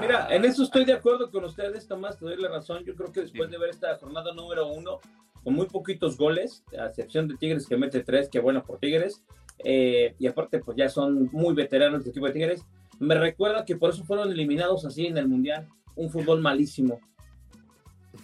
Mira, 0.00 0.28
en 0.30 0.44
eso 0.44 0.62
estoy 0.62 0.84
de 0.84 0.94
acuerdo 0.94 1.30
con 1.30 1.44
ustedes, 1.44 1.86
Tomás, 1.86 2.18
te 2.18 2.24
doy 2.24 2.36
la 2.36 2.48
razón. 2.48 2.84
Yo 2.84 2.94
creo 2.94 3.12
que 3.12 3.20
después 3.20 3.50
de 3.50 3.58
ver 3.58 3.70
esta 3.70 3.96
jornada 3.98 4.32
número 4.32 4.68
uno, 4.68 5.00
con 5.42 5.54
muy 5.54 5.66
poquitos 5.66 6.16
goles, 6.16 6.64
a 6.78 6.86
excepción 6.86 7.28
de 7.28 7.36
Tigres 7.36 7.66
que 7.66 7.76
mete 7.76 8.02
tres, 8.02 8.28
que 8.30 8.40
bueno 8.40 8.62
por 8.64 8.78
Tigres, 8.78 9.22
eh, 9.62 10.14
y 10.18 10.26
aparte 10.26 10.58
pues 10.60 10.76
ya 10.76 10.88
son 10.88 11.28
muy 11.32 11.54
veteranos 11.54 12.02
el 12.02 12.10
equipo 12.10 12.26
de 12.26 12.32
Tigres, 12.32 12.64
me 12.98 13.14
recuerda 13.14 13.64
que 13.64 13.76
por 13.76 13.90
eso 13.90 14.04
fueron 14.04 14.30
eliminados 14.30 14.84
así 14.84 15.06
en 15.06 15.18
el 15.18 15.28
Mundial. 15.28 15.68
Un 15.96 16.10
fútbol 16.10 16.40
malísimo. 16.40 17.00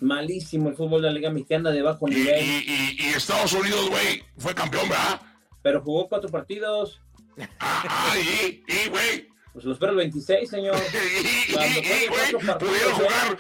Malísimo 0.00 0.70
el 0.70 0.76
fútbol 0.76 1.02
de 1.02 1.08
la 1.08 1.14
Liga 1.14 1.30
Mexicana 1.30 1.70
de 1.70 1.82
bajo 1.82 2.08
nivel. 2.08 2.42
Y, 2.42 3.12
Estados 3.14 3.52
Unidos, 3.52 3.90
güey, 3.90 4.22
fue 4.38 4.54
campeón, 4.54 4.88
¿verdad? 4.88 5.20
Pero 5.62 5.82
jugó 5.82 6.08
cuatro 6.08 6.30
partidos. 6.30 7.00
Ah, 7.60 8.14
y, 8.16 8.64
y, 8.66 8.88
güey. 8.88 9.30
Pues 9.52 9.64
los 9.64 9.74
espero 9.74 9.92
el 9.92 9.98
26, 9.98 10.48
señor. 10.48 10.76
pudieron 12.58 12.94
jugar, 12.94 13.36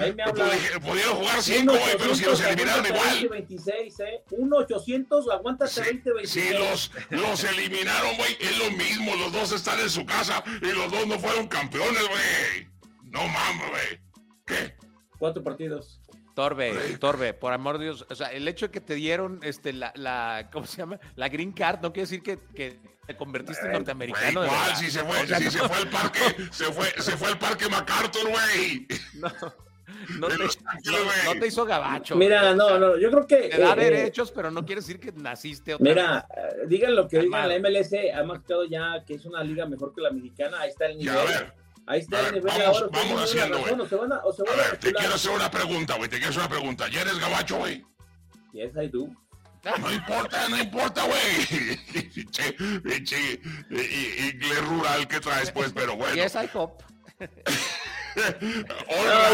pudieron 0.82 1.16
jugar 1.16 1.40
5, 1.40 1.72
güey, 1.72 1.96
pero 1.98 2.14
si 2.16 2.24
los 2.24 2.40
eliminaron 2.40 2.84
igual. 2.84 3.28
26, 3.28 4.00
¿eh? 4.00 4.24
1-800, 4.30 5.32
aguántate 5.32 5.80
20-26. 5.80 6.26
Si 6.26 6.52
los, 6.52 6.90
los 7.10 7.44
eliminaron, 7.44 8.16
güey, 8.16 8.36
es 8.40 8.58
lo 8.58 8.72
mismo. 8.72 9.14
Los 9.14 9.32
dos 9.32 9.52
están 9.52 9.78
en 9.78 9.88
su 9.88 10.04
casa 10.04 10.42
y 10.60 10.72
los 10.72 10.90
dos 10.90 11.06
no 11.06 11.16
fueron 11.20 11.46
campeones, 11.46 12.02
güey. 12.08 12.68
No 13.04 13.20
mames, 13.28 13.70
güey. 13.70 14.00
¿Qué? 14.46 14.74
Cuatro 15.16 15.44
partidos. 15.44 15.99
Torbe, 16.40 16.72
Torbe, 16.98 17.34
por 17.34 17.52
amor 17.52 17.76
de 17.76 17.84
Dios, 17.84 18.06
o 18.08 18.14
sea, 18.14 18.28
el 18.28 18.48
hecho 18.48 18.68
de 18.68 18.72
que 18.72 18.80
te 18.80 18.94
dieron 18.94 19.40
este 19.42 19.74
la, 19.74 19.92
la 19.94 20.48
¿cómo 20.50 20.64
se 20.64 20.78
llama? 20.78 20.98
La 21.14 21.28
green 21.28 21.52
card 21.52 21.80
no 21.82 21.92
quiere 21.92 22.08
decir 22.08 22.22
que, 22.22 22.38
que 22.54 22.80
te 23.06 23.14
convertiste 23.14 23.66
en 23.66 23.72
norteamericano. 23.72 24.46
igual, 24.46 24.76
si 24.76 24.90
se 24.90 25.00
fue, 25.04 25.26
si 25.26 25.50
se 25.50 25.58
fue 25.58 25.76
al 25.76 25.90
parque, 25.90 26.20
se 26.50 26.64
fue, 26.72 26.86
se 26.96 27.12
fue 27.18 27.28
al 27.28 27.38
parque 27.38 27.68
MacArthur, 27.68 28.30
güey. 28.30 28.86
No. 29.14 29.28
No 30.18 30.28
te, 30.28 30.36
no, 30.38 31.40
te, 31.40 31.46
hizo 31.46 31.66
gabacho. 31.66 32.16
Mira, 32.16 32.54
no, 32.54 32.78
no, 32.78 32.96
yo 32.96 33.10
creo 33.10 33.26
que. 33.26 33.48
Te 33.50 33.60
da 33.60 33.74
eh, 33.74 33.90
derechos, 33.90 34.32
pero 34.32 34.50
no 34.50 34.64
quiere 34.64 34.80
decir 34.80 34.98
que 34.98 35.12
naciste 35.12 35.74
otra 35.74 35.84
Mira, 35.84 36.28
vez. 36.34 36.68
digan 36.70 36.96
lo 36.96 37.06
que 37.06 37.18
digan, 37.18 37.48
la 37.48 37.58
MLS 37.58 37.92
ha 38.14 38.22
marcado 38.22 38.64
ya 38.64 39.04
que 39.04 39.14
es 39.14 39.26
una 39.26 39.44
liga 39.44 39.66
mejor 39.66 39.92
que 39.94 40.00
la 40.00 40.10
mexicana, 40.10 40.60
ahí 40.60 40.70
está 40.70 40.86
el 40.86 40.98
nivel. 40.98 41.16
Ahí 41.90 41.98
está 41.98 42.28
el 42.28 42.34
nivel 42.34 42.52
vamos, 42.56 42.82
ahora. 42.82 42.88
Vamos 42.92 43.22
haciendo, 43.24 43.58
güey. 43.58 43.72
A, 43.72 43.76
ver, 44.56 44.76
te 44.78 44.92
quiero 44.92 45.14
hacer 45.14 45.32
una 45.32 45.50
pregunta, 45.50 45.96
güey. 45.96 46.08
Te 46.08 46.18
quiero 46.18 46.30
hacer 46.30 46.42
una 46.42 46.48
pregunta. 46.48 46.86
¿Ya 46.88 47.00
eres 47.00 47.18
gabacho, 47.18 47.58
güey? 47.58 47.84
Yes, 48.52 48.70
I 48.80 48.86
do. 48.86 49.08
No 49.64 49.92
importa, 49.92 50.48
no 50.48 50.56
importa, 50.56 51.04
güey. 51.04 51.18
Pinche, 52.84 53.40
inglés 53.70 54.68
rural 54.68 55.08
que 55.08 55.18
traes, 55.18 55.50
pues, 55.50 55.72
pero 55.72 55.96
bueno. 55.96 56.14
Yes, 56.14 56.36
I 56.36 56.48
hope. 56.54 56.84
no, 57.18 57.26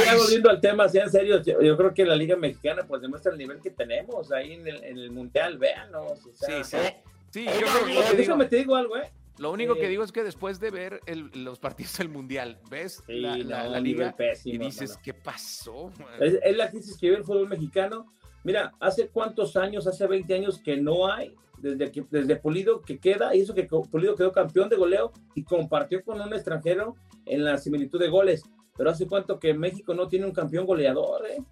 ya 0.04 0.16
volviendo 0.16 0.48
al 0.48 0.58
tema, 0.58 0.88
si 0.88 0.96
en 0.96 1.10
serio, 1.10 1.42
yo, 1.42 1.76
creo 1.76 1.92
que 1.92 2.06
la 2.06 2.16
Liga 2.16 2.36
Mexicana 2.36 2.86
pues 2.88 3.02
demuestra 3.02 3.32
el 3.32 3.38
nivel 3.38 3.60
que 3.60 3.70
tenemos 3.70 4.32
ahí 4.32 4.54
en 4.54 4.66
el, 4.66 4.82
en 4.82 4.96
el 4.96 5.10
Mundial, 5.10 5.58
véanos. 5.58 6.24
O 6.24 6.34
sea, 6.34 6.64
sí, 6.64 6.78
sí. 6.78 6.84
Sí, 7.30 7.44
yo 7.44 7.66
creo 7.84 8.10
que, 8.10 8.16
déjame 8.16 8.46
te 8.46 8.56
digo 8.56 8.76
algo, 8.76 8.96
¿eh? 8.96 9.12
Lo 9.38 9.52
único 9.52 9.74
que 9.74 9.88
digo 9.88 10.02
es 10.02 10.12
que 10.12 10.22
después 10.22 10.60
de 10.60 10.70
ver 10.70 11.00
los 11.34 11.58
partidos 11.58 11.98
del 11.98 12.08
Mundial, 12.08 12.58
ves 12.70 13.02
la, 13.06 13.80
liga 13.80 14.14
y 14.44 14.58
dices, 14.58 14.98
¿qué 15.02 15.14
pasó? 15.14 15.92
Es, 16.20 16.56
la 16.56 16.70
crisis 16.70 16.96
que 16.98 17.06
vive 17.06 17.18
el 17.18 17.24
fútbol 17.24 17.48
mexicano. 17.48 18.12
Mira, 18.44 18.72
hace 18.80 19.08
cuántos 19.08 19.56
años, 19.56 19.86
hace 19.86 20.06
20 20.06 20.34
años 20.34 20.60
que 20.62 20.76
no 20.76 21.10
hay, 21.10 21.34
desde, 21.58 21.90
que, 21.90 22.06
desde 22.10 22.36
Pulido 22.36 22.80
que 22.80 22.98
queda, 22.98 23.34
y 23.34 23.40
eso 23.40 23.54
que 23.54 23.64
Pulido 23.64 24.14
quedó 24.14 24.32
campeón 24.32 24.68
de 24.68 24.76
goleo 24.76 25.12
y 25.34 25.42
compartió 25.42 26.02
con 26.04 26.20
un 26.20 26.32
extranjero 26.32 26.94
en 27.26 27.44
la 27.44 27.58
similitud 27.58 27.98
de 27.98 28.08
goles. 28.08 28.44
Pero 28.76 28.90
hace 28.90 29.06
cuánto 29.06 29.38
que 29.38 29.52
México 29.54 29.94
no 29.94 30.06
tiene 30.06 30.26
un 30.26 30.32
campeón 30.32 30.66
goleador, 30.66 31.26
¿eh? 31.26 31.42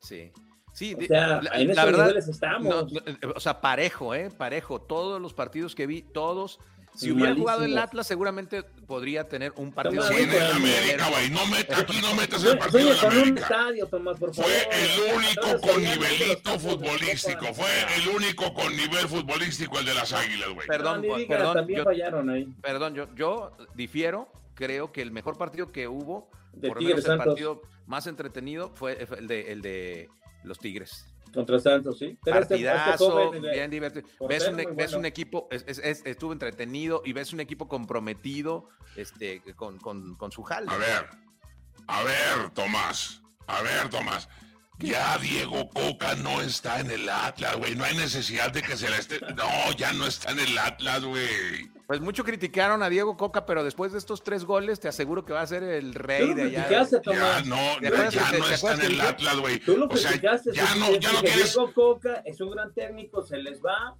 Sí. 0.00 0.30
Sí, 0.74 0.96
o 0.98 1.06
sea, 1.06 1.40
en 1.54 1.70
esos 1.70 1.92
niveles 1.92 2.26
estamos. 2.26 2.92
o 3.36 3.40
sea, 3.40 3.60
parejo, 3.60 4.12
¿eh? 4.12 4.28
Parejo. 4.36 4.80
Todos 4.80 5.22
los 5.22 5.32
partidos 5.32 5.76
que 5.76 5.86
vi, 5.86 6.02
todos 6.02 6.58
si 6.94 7.10
hubiera 7.10 7.34
jugado 7.34 7.64
el 7.64 7.76
Atlas, 7.76 8.06
seguramente 8.06 8.62
podría 8.62 9.28
tener 9.28 9.52
un 9.56 9.72
partido. 9.72 10.02
Sí, 10.04 10.14
en 10.14 10.30
el 10.30 10.42
América, 10.52 11.08
güey. 11.10 11.30
No 11.30 11.40
aquí 11.76 12.00
no 12.00 12.14
metas 12.14 12.44
el 12.44 12.58
partido 12.58 12.92
en 12.92 12.98
América. 12.98 13.40
Estadio, 13.40 13.86
Tomás, 13.86 14.18
por 14.18 14.34
favor. 14.34 14.50
Fue 14.50 14.68
el 14.70 15.16
único 15.16 15.60
con 15.60 15.82
nivelito 15.82 16.58
futbolístico. 16.58 17.54
Fue 17.54 17.68
el 17.96 18.08
único 18.08 18.54
con 18.54 18.76
nivel 18.76 19.08
futbolístico 19.08 19.78
el 19.78 19.86
de 19.86 19.94
las 19.94 20.12
Águilas, 20.12 20.48
güey. 20.54 20.66
Perdón, 20.66 21.02
perdón. 21.26 21.54
También 21.54 21.78
yo, 21.78 21.84
fallaron 21.84 22.30
ahí. 22.30 22.46
Perdón, 22.62 22.94
yo, 22.94 23.14
yo 23.14 23.56
difiero. 23.74 24.30
Creo 24.54 24.92
que 24.92 25.02
el 25.02 25.10
mejor 25.10 25.36
partido 25.36 25.72
que 25.72 25.88
hubo, 25.88 26.30
de 26.52 26.68
por 26.68 26.80
lo 26.80 26.88
menos 26.88 27.04
el 27.04 27.18
partido 27.18 27.62
más 27.86 28.06
entretenido, 28.06 28.70
fue 28.76 29.04
el 29.18 29.26
de, 29.26 29.50
el 29.50 29.62
de 29.62 30.08
los 30.44 30.60
Tigres. 30.60 31.12
Contra 31.34 31.58
Santos, 31.58 31.98
sí. 31.98 32.06
Este, 32.06 32.30
este 32.30 32.30
Partidazo, 32.30 33.30
bien 33.32 33.70
divertido. 33.70 34.06
Ves 34.28 34.48
un, 34.48 34.76
ves 34.76 34.92
un, 34.94 35.04
equipo, 35.04 35.48
es, 35.50 35.64
es, 35.66 36.02
estuvo 36.06 36.32
entretenido 36.32 37.02
y 37.04 37.12
ves 37.12 37.32
un 37.32 37.40
equipo 37.40 37.68
comprometido 37.68 38.68
este, 38.96 39.42
con, 39.56 39.78
con, 39.78 40.14
con 40.14 40.30
su 40.30 40.42
jale. 40.42 40.70
A 40.70 40.76
ver, 40.76 41.06
a 41.88 42.02
ver, 42.04 42.50
Tomás, 42.54 43.22
a 43.46 43.62
ver, 43.62 43.90
Tomás. 43.90 44.28
Ya 44.78 45.16
Diego 45.18 45.68
Coca 45.70 46.14
no 46.16 46.40
está 46.42 46.80
en 46.80 46.90
el 46.90 47.08
Atlas, 47.08 47.56
güey. 47.56 47.74
No 47.76 47.84
hay 47.84 47.96
necesidad 47.96 48.50
de 48.52 48.60
que 48.62 48.76
se 48.76 48.88
la 48.90 48.98
esté. 48.98 49.20
No, 49.34 49.72
ya 49.76 49.92
no 49.92 50.06
está 50.06 50.32
en 50.32 50.40
el 50.40 50.58
Atlas, 50.58 51.04
güey. 51.04 51.70
Pues 51.86 52.00
mucho 52.00 52.24
criticaron 52.24 52.82
a 52.82 52.88
Diego 52.88 53.16
Coca, 53.16 53.44
pero 53.46 53.62
después 53.62 53.92
de 53.92 53.98
estos 53.98 54.24
tres 54.24 54.44
goles, 54.44 54.80
te 54.80 54.88
aseguro 54.88 55.24
que 55.24 55.32
va 55.34 55.42
a 55.42 55.46
ser 55.46 55.62
el 55.62 55.94
rey 55.94 56.22
Tú 56.22 56.28
lo 56.28 56.34
de 56.34 56.42
allá. 56.44 56.64
criticaste, 56.66 57.00
Ya 57.04 57.42
no, 57.42 57.56
¿Te 57.80 57.86
acuerdas 57.88 58.14
ya 58.14 58.30
que- 58.30 58.38
no 58.38 58.44
te 58.46 58.54
está 58.54 58.74
en 58.74 58.80
el 58.80 59.00
Atlas, 59.00 59.36
güey. 59.36 59.58
Tú 59.60 59.76
lo 59.76 59.86
O 59.86 59.96
sea, 59.96 60.10
criticaste. 60.10 60.50
ya 60.54 60.74
no, 60.76 60.90
ya 60.96 61.12
no 61.12 61.20
quieres. 61.20 61.52
Diego 61.54 61.72
Coca 61.72 62.22
es 62.24 62.40
un 62.40 62.50
gran 62.50 62.72
técnico, 62.74 63.22
se 63.22 63.36
les 63.38 63.60
va. 63.60 63.94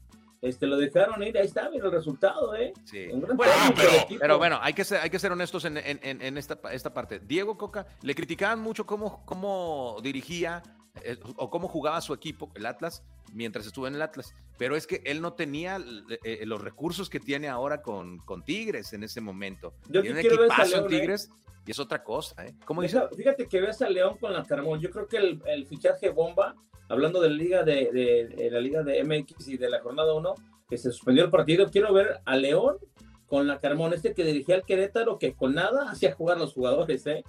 Este, 0.45 0.67
lo 0.67 0.77
dejaron 0.77 1.23
ir, 1.23 1.37
ahí 1.39 1.47
está, 1.47 1.71
mira 1.71 1.87
el 1.87 1.93
resultado, 1.93 2.55
¿eh? 2.55 2.73
Sí. 2.85 3.07
Un 3.11 3.21
gran 3.23 3.37
Bueno, 3.37 3.53
pero-. 3.75 4.19
Pero 4.21 4.39
bueno, 4.39 4.59
hay 4.61 4.75
que 4.75 4.85
ser, 4.85 5.01
hay 5.01 5.09
que 5.11 5.19
ser 5.19 5.33
honestos 5.33 5.65
en, 5.65 5.79
en- 5.79 5.99
en- 6.03 6.21
en 6.23 6.37
esta, 6.39 6.59
esta 6.71 6.93
parte. 6.93 7.19
Diego 7.19 7.57
Coca 7.57 7.87
le 8.03 8.15
criticaban 8.15 8.61
mucho 8.61 8.85
cómo, 8.85 9.25
cómo 9.25 9.97
dirigía 10.03 10.63
eh, 11.03 11.17
o 11.37 11.51
cómo 11.51 11.69
jugaba 11.69 12.01
su 12.01 12.13
equipo, 12.15 12.51
el 12.55 12.67
Atlas, 12.67 13.03
mientras 13.33 13.67
estuvo 13.67 13.87
en 13.89 13.95
el 13.95 14.03
Atlas. 14.03 14.35
Pero 14.59 14.77
es 14.77 14.87
que 14.87 15.03
él 15.05 15.21
no 15.21 15.33
tenía 15.33 15.77
eh, 15.77 16.19
eh, 16.25 16.47
los 16.47 16.61
recursos 16.63 17.11
que 17.11 17.19
tiene 17.21 17.49
ahora 17.49 17.83
con, 17.83 18.19
con 18.19 18.45
Tigres 18.45 18.93
en 18.93 19.03
ese 19.03 19.21
momento. 19.21 19.75
Yo 19.89 20.03
tiene 20.03 20.21
un 20.21 20.23
ver 20.27 20.33
a 20.33 20.45
equipazo 20.45 20.77
en 20.79 20.85
¿eh? 20.85 20.89
Tigres 20.89 21.31
y 21.67 21.71
es 21.73 21.79
otra 21.79 22.05
cosa. 22.05 22.47
¿eh? 22.47 22.55
¿Cómo 22.65 22.83
dice? 22.83 22.97
Deja- 22.99 23.09
Fíjate 23.17 23.49
que 23.49 23.61
ves 23.61 23.83
a 23.83 23.89
León 23.91 24.17
con 24.19 24.33
la 24.33 24.45
Carmón. 24.45 24.81
Yo 24.81 24.91
creo 24.91 25.09
que 25.09 25.17
el, 25.17 25.43
el 25.47 25.67
fichaje 25.67 26.11
bomba, 26.11 26.55
hablando 26.89 27.21
de 27.21 27.31
la 27.31 27.35
liga 27.37 27.63
de, 27.65 27.91
de- 27.93 28.29
de 28.37 28.51
la 28.51 28.61
liga 28.61 28.83
de 28.83 29.03
MX 29.03 29.49
y 29.49 29.57
de 29.57 29.69
la 29.71 29.81
jornada 29.81 30.15
1, 30.15 30.35
que 30.69 30.79
se 30.79 30.93
suspendió 30.93 31.25
el 31.25 31.31
partido, 31.31 31.69
quiero 31.71 31.93
ver 31.93 32.21
a 32.25 32.37
León 32.37 32.77
con 33.27 33.49
la 33.49 33.59
Carmón, 33.59 33.93
este 33.95 34.15
que 34.15 34.23
dirigía 34.25 34.55
al 34.55 34.65
Querétaro, 34.65 35.19
que 35.19 35.35
con 35.35 35.55
nada 35.55 35.91
hacía 35.91 36.15
jugar 36.15 36.39
los 36.39 36.53
jugadores, 36.53 37.05
¿eh? 37.07 37.25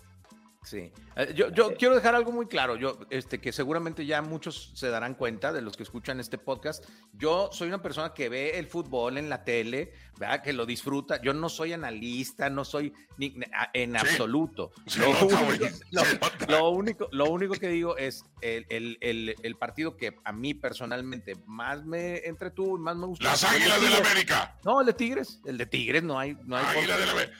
Sí. 0.65 0.91
Eh, 1.15 1.33
Yo, 1.35 1.49
yo 1.51 1.75
quiero 1.75 1.93
dejar 1.95 2.15
algo 2.15 2.31
muy 2.31 2.47
claro, 2.47 2.75
yo, 2.75 2.97
este, 3.11 3.39
que 3.39 3.51
seguramente 3.53 4.03
ya 4.05 4.21
muchos 4.23 4.71
se 4.73 4.89
darán 4.89 5.13
cuenta 5.13 5.53
de 5.53 5.61
los 5.61 5.77
que 5.77 5.83
escuchan 5.83 6.19
este 6.19 6.39
podcast. 6.39 6.83
Yo 7.13 7.49
soy 7.53 7.67
una 7.67 7.81
persona 7.83 8.13
que 8.15 8.29
ve 8.29 8.57
el 8.57 8.65
fútbol 8.65 9.19
en 9.19 9.29
la 9.29 9.43
tele, 9.43 9.93
¿verdad? 10.17 10.41
Que 10.41 10.53
lo 10.53 10.65
disfruta. 10.65 11.21
Yo 11.21 11.33
no 11.33 11.49
soy 11.49 11.73
analista, 11.73 12.49
no 12.49 12.65
soy 12.65 12.91
ni- 13.17 13.35
en 13.73 13.95
absoluto. 13.95 14.71
Lo 14.97 15.09
único, 15.11 15.37
lo- 16.47 16.69
único, 16.71 17.07
lo 17.11 17.25
único 17.29 17.53
que 17.53 17.67
digo 17.67 17.95
es 17.97 18.25
el, 18.41 18.65
el- 18.69 18.97
el- 19.01 19.35
el 19.43 19.55
partido 19.57 19.95
que 19.95 20.15
a 20.23 20.31
mí 20.31 20.55
personalmente 20.55 21.35
más 21.45 21.85
me 21.85 22.17
entretuvo 22.25 22.75
y 22.75 22.79
más 22.81 22.95
me 22.95 23.05
gustó. 23.05 23.23
Las 23.25 23.43
águilas 23.43 23.79
del. 23.81 23.93
América. 24.03 24.57
No, 24.65 24.81
el 24.81 24.87
de 24.87 24.93
Tigres. 24.93 25.39
El 25.45 25.57
de 25.59 25.65
Tigres 25.67 26.01
no 26.03 26.17
hay. 26.17 26.35
No 26.43 26.57
hay 26.57 26.65
Águilas 26.65 26.99
del 26.99 27.09
América. 27.09 27.37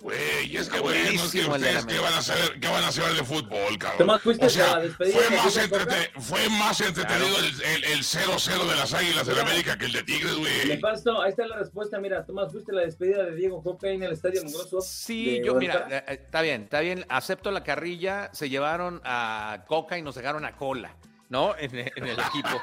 Güey, 0.00 0.56
es 0.56 0.68
que 0.68 0.76
Está 0.76 0.80
bueno, 0.80 0.98
es 1.22 1.32
que 1.32 1.40
ustedes, 1.46 1.86
¿qué 1.86 1.98
van 1.98 2.12
a 2.12 2.20
saber, 2.20 2.60
qué 2.60 2.68
van 2.68 2.84
a 2.84 2.92
saber 2.92 3.14
de 3.14 3.24
fútbol, 3.24 3.78
cabrón? 3.78 3.98
Tomás, 3.98 4.20
¿fuiste 4.22 4.44
o 4.46 4.50
sea, 4.50 4.72
a 4.72 4.76
la 4.76 4.82
despedida 4.82 5.18
fue 5.18 5.36
más, 5.36 5.56
entrete- 5.56 6.10
fue 6.20 6.48
más 6.50 6.80
entretenido 6.80 7.38
el- 7.38 7.62
el 7.62 7.84
el 7.84 8.04
0-0 8.04 8.64
de 8.68 8.76
las 8.76 8.92
Águilas 8.92 9.26
del. 9.26 9.38
América 9.38 9.78
que 9.78 9.86
el 9.86 9.92
de 9.92 10.02
Tigres, 10.02 10.32
Le 10.32 10.38
güey. 10.66 10.80
paso, 10.80 11.22
ahí 11.22 11.30
está 11.30 11.46
la 11.46 11.56
respuesta, 11.56 11.98
mira, 12.00 12.24
Tomás, 12.26 12.50
fuiste 12.52 12.72
la 12.72 12.82
despedida 12.82 13.24
de 13.24 13.34
Diego 13.36 13.62
Coca 13.62 13.88
en 13.88 14.02
el 14.02 14.12
estadio 14.12 14.42
Mugroso. 14.44 14.80
Sí, 14.80 15.40
yo, 15.44 15.54
mira, 15.54 15.86
eh, 15.90 16.04
está 16.22 16.42
bien, 16.42 16.62
está 16.64 16.80
bien, 16.80 17.06
acepto 17.08 17.50
la 17.50 17.62
carrilla, 17.62 18.30
se 18.32 18.48
llevaron 18.50 19.00
a 19.04 19.64
Coca 19.66 19.96
y 19.96 20.02
nos 20.02 20.14
dejaron 20.16 20.44
a 20.44 20.56
Cola, 20.56 20.96
¿no? 21.28 21.56
En, 21.56 21.74
el- 21.76 21.92
en 21.96 22.04
el 22.06 22.18
equipo. 22.20 22.62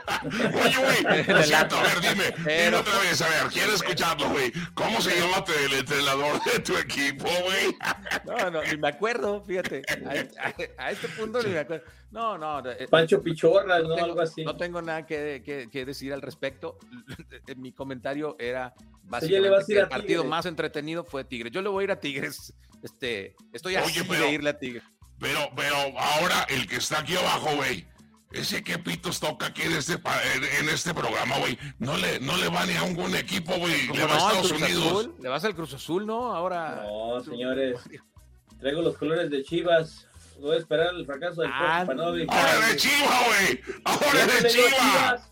Oye, 0.64 0.78
güey, 0.78 1.20
es 1.40 1.48
cierto, 1.48 1.78
a 1.78 1.84
ver, 1.84 2.00
dime, 2.02 2.14
dime 2.26 2.34
Pero- 2.46 2.80
otra 2.80 3.00
vez, 3.00 3.22
a 3.22 3.28
ver, 3.30 3.52
quiero 3.52 3.74
escucharlo, 3.74 4.30
güey. 4.30 4.52
¿Cómo 4.74 5.02
se 5.02 5.20
llama 5.20 5.44
el 5.66 5.74
entrenador 5.74 6.44
de 6.44 6.60
tu 6.60 6.78
equipo, 6.78 7.26
güey? 7.44 7.76
No, 8.26 8.52
no, 8.52 8.64
ni 8.64 8.78
me 8.78 8.88
acuerdo, 8.90 9.44
fíjate, 9.44 9.82
a, 10.08 10.48
a- 10.48 10.86
a 10.86 10.92
este 10.92 11.08
punto 11.10 11.42
ni 11.44 11.50
me 11.50 11.60
acuerdo. 11.60 11.86
No, 12.12 12.38
no, 12.38 12.60
eh, 12.70 12.88
Pancho 12.90 13.24
Pichorras, 13.24 13.84
¿no? 13.84 13.96
tengo, 13.96 14.06
Algo 14.06 14.22
así. 14.22 14.44
no 14.44 14.56
tengo 14.58 14.82
nada 14.82 15.06
que, 15.06 15.42
que- 15.46 15.70
que 15.72 15.86
decir 15.86 16.12
al 16.14 16.22
respecto. 16.22 16.78
Mi 17.56 17.72
comentario 17.72 18.36
era 18.40 18.74
ya 19.22 19.40
le 19.40 19.50
vas 19.50 19.66
básicamente 19.66 19.72
a 19.72 19.72
ir 19.72 19.76
que 19.76 19.80
a 19.80 19.84
el 19.84 19.90
partido 19.90 20.24
más 20.26 20.46
entretenido 20.46 21.04
fue 21.04 21.24
Tigres. 21.24 21.52
Yo 21.52 21.62
le 21.62 21.70
voy 21.70 21.82
a 21.82 21.86
ir 21.86 21.92
a 21.92 22.00
Tigres. 22.00 22.54
Este, 22.84 23.36
estoy 23.54 23.76
Oye, 23.76 23.84
así 23.86 24.04
pero- 24.08 24.24
de 24.24 24.32
irle 24.32 24.50
a 24.50 24.58
Tigres. 24.60 24.84
Pero, 25.20 25.40
pero 25.56 25.76
ahora 26.00 26.48
el 26.50 26.68
que 26.68 26.78
está 26.78 27.00
aquí 27.00 27.16
abajo, 27.16 27.56
güey. 27.56 27.86
Ese 28.34 28.64
que 28.64 28.80
pitos 28.80 29.20
toca 29.20 29.48
aquí 29.48 29.64
en 29.64 29.74
este, 29.74 29.94
en, 29.94 30.70
este 30.70 30.94
programa, 30.94 31.38
güey. 31.40 31.58
No 31.80 31.98
le, 31.98 32.20
no 32.22 32.38
le 32.38 32.48
va 32.48 32.66
ni 32.66 32.74
a 32.74 32.86
ningún 32.86 33.14
equipo, 33.16 33.54
güey. 33.58 33.88
¿Cómo 33.88 34.00
Le 34.00 34.06
va 34.06 34.14
a 34.14 34.18
Estados 34.18 34.52
Unidos. 34.52 34.86
Azul? 34.86 35.16
¿Le 35.20 35.30
vas 35.30 35.44
al 35.44 35.56
Cruz 35.56 35.74
Azul, 35.74 36.06
no? 36.06 36.34
Ahora. 36.34 36.84
No, 36.88 37.22
señores. 37.22 37.80
Traigo 38.60 38.82
los 38.82 38.96
colores 38.98 39.30
de 39.30 39.44
Chivas. 39.44 40.08
Voy 40.40 40.56
a 40.56 40.60
esperar 40.60 40.94
el 40.96 41.06
fracaso 41.06 41.42
del 41.42 41.52
Ah, 41.54 41.84
Panovic. 41.86 42.32
Ahora 42.32 42.68
de 42.68 42.76
Chiva, 42.78 43.20
güey. 43.28 43.62
Ahora 43.84 44.26
de. 44.26 44.50
Chivas. 44.50 45.32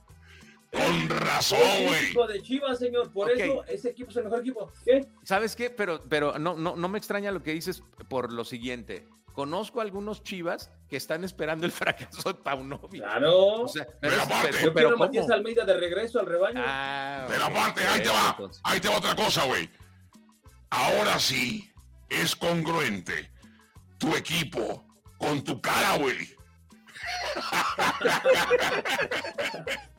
Con 0.72 1.10
razón, 1.10 1.58
güey. 1.88 2.00
crítico 2.00 2.28
de 2.28 2.42
Chivas, 2.42 2.80
señor. 2.80 3.12
Por 3.12 3.32
eso 3.32 3.64
ese 3.66 3.90
equipo 3.90 4.12
es 4.12 4.18
el 4.18 4.26
mejor 4.26 4.40
equipo. 4.42 4.72
¿Qué? 4.86 5.08
¿Sabes 5.24 5.56
qué? 5.56 5.70
Pero, 5.70 6.04
pero 6.08 6.38
no, 6.38 6.56
no, 6.56 6.76
no 6.76 6.90
me 6.90 6.98
extraña 6.98 7.32
lo 7.32 7.42
que 7.42 7.54
dices 7.54 7.82
por 8.08 8.32
lo 8.32 8.44
siguiente. 8.44 9.08
Conozco 9.40 9.80
a 9.80 9.84
algunos 9.84 10.22
chivas 10.22 10.70
que 10.90 10.98
están 10.98 11.24
esperando 11.24 11.66
el 11.66 11.72
fracaso 11.82 12.34
de 12.34 12.34
Paunovic. 12.34 13.02
Claro. 13.02 13.62
O 13.62 13.68
sea, 13.70 13.86
pero, 13.86 13.98
Pero 14.02 14.22
aparte- 14.24 14.48
pero- 14.52 14.58
Yo 14.66 14.74
pero 14.74 14.90
quiero 14.90 14.96
a 14.96 14.98
Matías 15.00 15.24
¿cómo? 15.24 15.34
Almeida 15.36 15.64
de 15.64 15.74
regreso 15.78 16.20
al 16.20 16.26
rebaño. 16.26 16.62
Ah, 16.62 17.26
Pero 17.30 17.46
aparte, 17.46 17.88
ahí 17.88 18.04
te 18.04 18.10
va. 18.10 18.30
entonces. 18.32 18.62
Ahí 18.66 18.80
te 18.82 18.90
va 18.90 18.98
otra 18.98 19.16
cosa, 19.16 19.46
güey. 19.46 19.70
Ahora 20.70 21.18
sí 21.20 21.72
es 22.10 22.36
congruente 22.36 23.32
tu 23.98 24.14
equipo 24.14 24.86
con 25.18 25.42
tu 25.42 25.62
cara, 25.62 25.96
güey. 26.00 26.18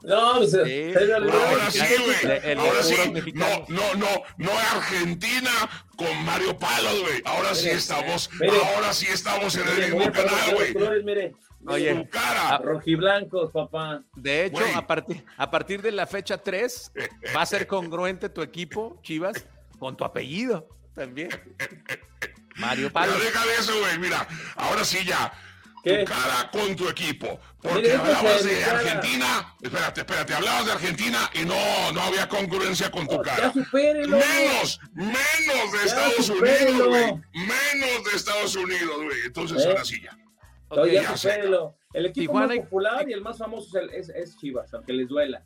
No, 0.03 0.35
pues, 0.39 0.51
Sí. 0.51 0.93
Ahora 0.95 1.71
sí, 1.71 1.81
güey. 2.05 2.59
Ahora 2.59 2.83
sí. 2.83 2.95
No, 3.35 3.47
no, 3.69 3.95
no, 3.95 4.07
no 4.39 4.51
Argentina 4.75 5.51
con 5.97 6.25
Mario 6.25 6.59
Palos, 6.59 7.01
güey. 7.03 7.23
Ahora 7.25 7.55
sí 7.55 7.69
estamos, 7.69 8.31
mire. 8.41 8.53
ahora 8.75 8.93
sí 8.93 9.07
estamos 9.07 9.55
en 9.57 9.69
el 9.69 9.75
Mire, 9.75 9.87
mismo 9.91 10.05
a 10.05 10.13
canal, 10.13 10.55
güey. 10.55 11.35
Oye, 11.67 12.09
cara. 12.11 12.55
Ah, 12.55 12.61
Rojiblancos, 12.65 13.53
papá. 13.53 14.03
De 14.17 14.47
hecho, 14.47 14.65
a 14.75 14.87
partir, 14.87 15.23
a 15.37 15.51
partir 15.51 15.83
de 15.83 15.93
la 15.93 16.07
fecha 16.07 16.39
3, 16.39 16.93
va 17.37 17.43
a 17.43 17.47
ser 17.47 17.67
congruente 17.67 18.31
tu 18.31 18.41
equipo, 18.41 18.99
Chivas, 19.03 19.47
con 19.79 19.95
tu 19.97 20.05
apellido 20.05 20.67
también. 20.95 21.29
Mario 22.57 22.91
Pero 22.91 22.93
Palos. 22.93 23.23
deja 23.23 23.45
de 23.47 23.53
eso, 23.55 23.79
güey. 23.79 23.99
Mira, 23.99 24.27
ahora 24.57 24.85
sí 24.85 25.05
ya. 25.05 25.33
¿Qué? 25.83 25.99
Tu 25.99 26.05
cara 26.05 26.51
con 26.53 26.77
tu 26.77 26.89
equipo. 26.89 27.41
Porque 27.63 27.93
hablabas 27.93 28.45
de 28.45 28.55
de 28.55 28.61
cara. 28.63 28.79
Argentina. 28.81 29.55
Espérate, 29.63 30.01
espérate. 30.01 30.35
Hablabas 30.35 30.67
de 30.67 30.73
Argentina 30.73 31.31
y 31.35 31.41
no, 31.45 31.93
no 31.93 32.01
había 32.03 32.29
congruencia 32.29 32.91
con 32.91 33.07
tu 33.09 33.15
Oh, 33.17 33.25
Ya 33.25 33.35
cara. 33.37 33.53
supérelo. 33.53 34.19
Menos, 34.19 34.81
menos 34.95 35.73
de 35.73 35.79
Ya, 35.79 35.85
Estados 35.87 36.27
supérelo. 36.27 36.71
Unidos, 36.71 36.89
güey. 36.89 37.05
Menos 37.47 38.05
de 38.11 38.17
Estados 38.17 38.57
Unidos, 38.57 38.97
güey. 38.97 39.19
Entonces, 39.27 39.63
¿Eh? 39.65 39.69
ahora 39.69 39.85
sí 39.85 40.03
ya. 40.03 40.17
Supérelo. 41.17 41.77
El 41.93 42.07
equipo 42.07 42.21
Tijuana 42.33 42.47
más 42.55 42.59
popular 42.65 43.09
y 43.09 43.13
el 43.13 43.21
más 43.23 43.39
famoso 43.39 43.67
es, 43.79 43.83
el- 43.83 43.91
es, 43.91 44.09
es 44.11 44.37
Chivas, 44.37 44.73
aunque 44.75 44.93
les 44.93 45.09
duela. 45.09 45.43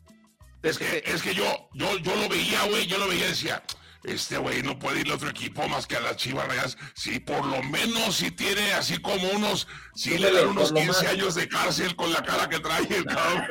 Es 0.61 0.77
que, 0.77 1.03
es 1.05 1.21
que 1.21 1.33
yo, 1.33 1.69
yo, 1.73 1.97
yo 1.99 2.15
lo 2.15 2.27
veía, 2.29 2.63
güey, 2.69 2.85
yo 2.87 2.97
lo 2.97 3.07
veía 3.07 3.25
y 3.25 3.29
decía, 3.29 3.63
este 4.07 4.37
güey 4.37 4.61
no 4.61 4.77
puede 4.77 5.01
ir 5.01 5.11
a 5.11 5.15
otro 5.15 5.29
equipo 5.29 5.67
más 5.67 5.87
que 5.87 5.95
a 5.95 5.99
las 5.99 6.17
Chivas 6.17 6.47
Rayas. 6.47 6.77
Si 6.93 7.19
por 7.19 7.45
lo 7.45 7.61
menos 7.63 8.15
si 8.15 8.31
tiene 8.31 8.73
así 8.73 9.01
como 9.01 9.29
unos, 9.31 9.67
si 9.93 10.17
le 10.17 10.31
dan 10.31 10.49
unos 10.49 10.71
por 10.71 10.79
lo 10.79 10.85
15 10.85 11.03
más. 11.03 11.13
años 11.13 11.35
de 11.35 11.47
cárcel 11.47 11.95
con 11.95 12.11
la 12.11 12.23
cara 12.23 12.47
que 12.47 12.59
trae 12.59 12.87
el 12.89 13.05
cabrón. 13.05 13.43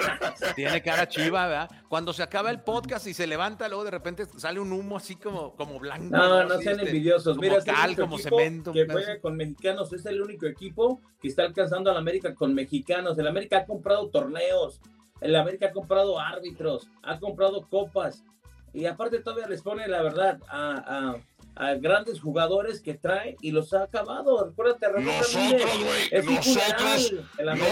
Tiene 0.55 0.83
cara 0.83 1.09
chiva, 1.09 1.47
¿verdad? 1.47 1.71
Cuando 1.89 2.13
se 2.13 2.23
acaba 2.23 2.51
el 2.51 2.61
podcast 2.61 3.07
y 3.07 3.15
se 3.15 3.27
levanta, 3.27 3.69
luego 3.69 3.85
de 3.85 3.91
repente 3.91 4.27
sale 4.37 4.61
un 4.61 4.73
humo 4.73 4.97
así 4.97 5.17
como, 5.17 5.55
como 5.55 5.79
blanco. 5.79 6.17
No, 6.17 6.45
no 6.45 6.59
sean 6.61 6.81
este, 6.81 6.91
envidiosos. 6.91 7.37
Como 7.37 7.43
Mira, 7.43 7.59
es 7.59 7.67
el 7.67 7.75
cal, 7.75 7.87
único 7.87 8.03
como 8.03 8.17
equipo 8.19 8.39
cemento. 8.39 8.73
Que 8.73 8.87
juega 8.87 9.21
con 9.21 9.37
mexicanos. 9.37 9.93
Es 9.93 10.07
el 10.07 10.21
único 10.21 10.47
equipo 10.47 11.01
que 11.21 11.29
está 11.29 11.43
alcanzando 11.43 11.91
a 11.91 11.95
la 11.95 12.01
América 12.01 12.35
con 12.35 12.55
mexicanos. 12.55 13.19
El 13.19 13.27
América 13.27 13.59
ha 13.59 13.67
comprado 13.67 14.09
torneos. 14.11 14.81
El 15.21 15.37
América 15.37 15.69
ha 15.69 15.73
comprado 15.73 16.19
árbitros. 16.19 16.89
Ha 17.03 17.19
comprado 17.19 17.67
copas. 17.69 18.25
Y 18.75 18.87
aparte 18.87 19.21
todavía 19.21 19.47
les 19.47 19.63
pone 19.63 19.87
la 19.89 20.03
verdad 20.03 20.39
a, 20.49 20.73
a- 21.13 21.17
a 21.57 21.75
grandes 21.75 22.21
jugadores 22.21 22.81
que 22.81 22.95
trae 22.95 23.37
y 23.41 23.53
los 23.53 23.73
ha 23.75 23.85
acabado. 23.85 24.45
Recuérdate, 24.47 24.89
Ramón 24.89 25.07
Nosotros, 25.07 25.85
güey, 25.85 26.25
nosotros 26.25 27.13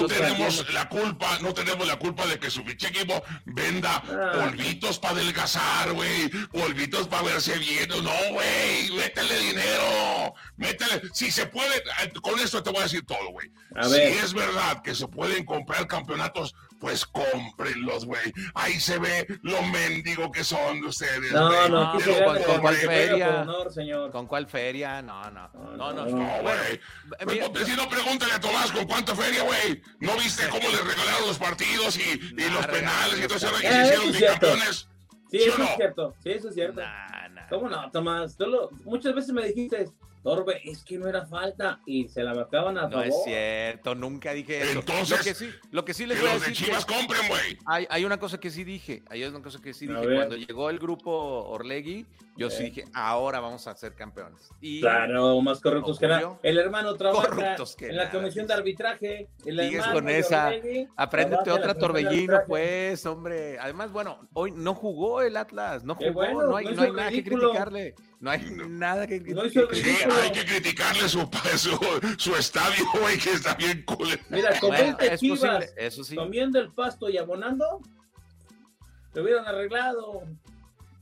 no 0.00 0.06
tenemos 0.06 0.72
la 0.72 0.88
culpa, 0.88 1.38
no 1.40 1.52
tenemos 1.52 1.88
la 1.88 1.98
culpa 1.98 2.24
de 2.26 2.38
que 2.38 2.48
su 2.48 2.62
pinche 2.62 2.86
equipo 2.88 3.20
venda 3.44 4.00
Ah. 4.08 4.32
polvitos 4.44 5.00
para 5.00 5.14
adelgazar, 5.14 5.92
güey, 5.94 6.28
polvitos 6.52 7.08
para 7.08 7.24
verse 7.24 7.58
bien. 7.58 7.88
No, 7.88 8.12
güey, 8.32 8.90
métele 8.96 9.36
dinero, 9.40 10.32
métele. 10.56 11.02
Si 11.12 11.32
se 11.32 11.46
puede, 11.46 11.76
eh, 11.78 12.12
con 12.22 12.38
esto 12.38 12.62
te 12.62 12.70
voy 12.70 12.80
a 12.80 12.84
decir 12.84 13.04
todo, 13.04 13.30
güey. 13.32 13.50
Si 13.82 14.00
es 14.00 14.32
verdad 14.32 14.80
que 14.82 14.94
se 14.94 15.08
pueden 15.08 15.44
comprar 15.44 15.88
campeonatos, 15.88 16.54
pues 16.82 17.06
cómprenlos, 17.06 18.04
güey. 18.06 18.32
Ahí 18.54 18.80
se 18.80 18.98
ve 18.98 19.24
lo 19.42 19.62
mendigo 19.62 20.32
que 20.32 20.42
son 20.42 20.80
de 20.80 20.88
ustedes. 20.88 21.30
No, 21.32 21.46
güey. 21.46 21.70
no, 21.70 21.92
con- 22.44 22.60
cuál 22.60 22.74
feria. 22.76 23.42
honor, 23.42 23.72
señor. 23.72 24.10
¿Con 24.10 24.26
cuál 24.26 24.48
feria? 24.48 25.00
No, 25.00 25.30
no. 25.30 25.48
No, 25.54 25.76
no. 25.76 25.92
no, 25.92 26.04
No, 26.06 26.42
Bueno, 26.42 26.42
güey. 26.42 26.74
eh, 26.74 26.80
Pues, 27.24 27.48
pues, 27.50 27.66
si 27.68 27.76
no, 27.76 27.88
pregúntale 27.88 28.32
a 28.32 28.40
Tomás 28.40 28.72
con 28.72 28.84
cuánta 28.86 29.14
feria, 29.14 29.44
güey. 29.44 29.80
¿No 30.00 30.16
viste 30.16 30.48
cómo 30.48 30.68
les 30.68 30.84
regalaron 30.84 31.28
los 31.28 31.38
partidos 31.38 31.96
y, 31.96 32.02
y 32.02 32.34
Nah, 32.34 32.52
los 32.54 32.66
penales 32.66 33.18
y 33.24 33.26
todo 33.28 33.36
eso? 33.36 33.48
Que 33.60 33.66
Eh, 33.68 33.70
se 33.70 33.78
eso 33.78 33.86
hicieron 33.86 34.08
es 34.10 34.16
cierto. 34.16 34.46
bicampeones. 34.46 34.88
Sí, 35.30 35.38
¿Sí 35.38 35.44
o 35.44 35.52
eso 35.52 35.58
no? 35.58 35.64
es 35.64 35.76
cierto. 35.76 36.14
Sí, 36.22 36.30
eso 36.32 36.48
es 36.48 36.54
cierto. 36.54 36.80
nah, 36.80 37.28
nah. 37.28 37.48
¿Cómo 37.48 37.68
no, 37.68 37.90
Tomás? 37.92 38.36
Tú 38.36 38.46
lo- 38.46 38.70
muchas 38.84 39.14
veces 39.14 39.32
me 39.32 39.46
dijiste, 39.46 39.88
Torbe, 40.22 40.60
es 40.64 40.84
que 40.84 40.98
no 40.98 41.08
era 41.08 41.26
falta 41.26 41.80
y 41.86 42.08
se 42.08 42.22
la 42.22 42.32
marcaban 42.34 42.78
a 42.78 42.82
No 42.82 42.90
favor. 42.90 43.06
es 43.06 43.14
cierto, 43.24 43.94
nunca 43.94 44.32
dije 44.32 44.62
eso. 44.62 44.78
Entonces, 44.80 45.10
lo 45.10 45.24
que 45.24 45.34
sí, 45.34 45.50
lo 45.70 45.84
que 45.84 45.94
sí 45.94 46.06
les 46.06 46.16
Que 46.18 46.22
voy 46.22 46.30
a 46.30 46.34
los 46.34 46.42
de 46.42 46.48
decir 46.50 46.66
Chivas 46.66 46.84
que 46.84 46.94
compren, 46.94 47.28
güey. 47.28 47.58
hay, 47.66 47.86
hay 47.90 48.04
una 48.04 48.18
cosa 48.18 48.38
que 48.38 48.50
sí 48.50 48.62
dije, 48.64 49.02
hay 49.10 49.24
una 49.24 49.42
cosa 49.42 49.60
que 49.60 49.74
sí 49.74 49.86
A 49.88 49.94
dije. 49.94 50.06
ver. 50.06 50.16
Cuando 50.16 50.36
llegó 50.36 50.70
el 50.70 50.78
grupo 50.78 51.10
Orlegui, 51.48 52.06
yo 52.36 52.48
sí 52.50 52.62
Eh. 52.62 52.66
dije, 52.66 52.84
ahora 52.94 53.40
vamos 53.40 53.66
a 53.66 53.74
ser 53.74 53.94
campeones. 53.94 54.48
Y 54.60 54.80
Claro, 54.80 55.40
más 55.42 55.60
corruptos 55.60 55.98
que 55.98 56.06
nada. 56.08 56.38
El 56.42 56.58
hermano 56.58 56.94
trabaja 56.94 57.28
Corruptos 57.28 57.74
que 57.76 57.88
en 57.88 57.96
la 57.96 58.04
nada. 58.04 58.16
comisión 58.18 58.46
de 58.46 58.54
arbitraje. 58.54 59.28
El 59.44 59.58
Sigues 59.60 59.74
hermano 59.80 59.92
con 59.94 60.08
esa. 60.08 60.46
Orlegui 60.48 60.88
Apréndete 60.96 61.50
otra 61.50 61.74
torbellino, 61.74 62.38
pues, 62.46 63.04
hombre. 63.06 63.58
Además, 63.58 63.92
bueno, 63.92 64.28
hoy 64.32 64.52
no 64.52 64.74
jugó 64.74 65.20
el 65.22 65.36
Atlas, 65.36 65.84
no 65.84 65.94
jugó, 65.94 66.12
bueno, 66.12 66.42
no 66.44 66.56
hay, 66.56 66.64
no 66.66 66.70
no 66.72 66.82
hay 66.82 66.92
nada 66.92 67.10
que 67.10 67.24
criticarle. 67.24 67.94
No 68.22 68.30
hay 68.30 68.40
nada 68.68 69.04
que, 69.06 69.18
No 69.18 69.42
que 69.42 69.58
hay 69.58 70.30
que 70.32 70.44
criticarle 70.46 71.08
su, 71.08 71.28
su, 71.56 71.76
su 72.16 72.36
estadio, 72.36 72.84
güey, 73.00 73.18
que 73.18 73.30
está 73.32 73.54
bien 73.56 73.82
cool. 73.84 74.08
Mira, 74.30 74.58
con 74.60 74.70
Bueno, 74.70 74.96
20 74.96 75.14
es 75.14 75.20
chivas 75.20 75.40
posible, 75.40 75.66
eso 75.76 76.04
sí. 76.04 76.14
comiendo 76.14 76.60
el 76.60 76.70
pasto 76.72 77.10
y 77.10 77.18
abonando, 77.18 77.80
lo 79.14 79.22
hubieran 79.22 79.44
arreglado. 79.46 80.22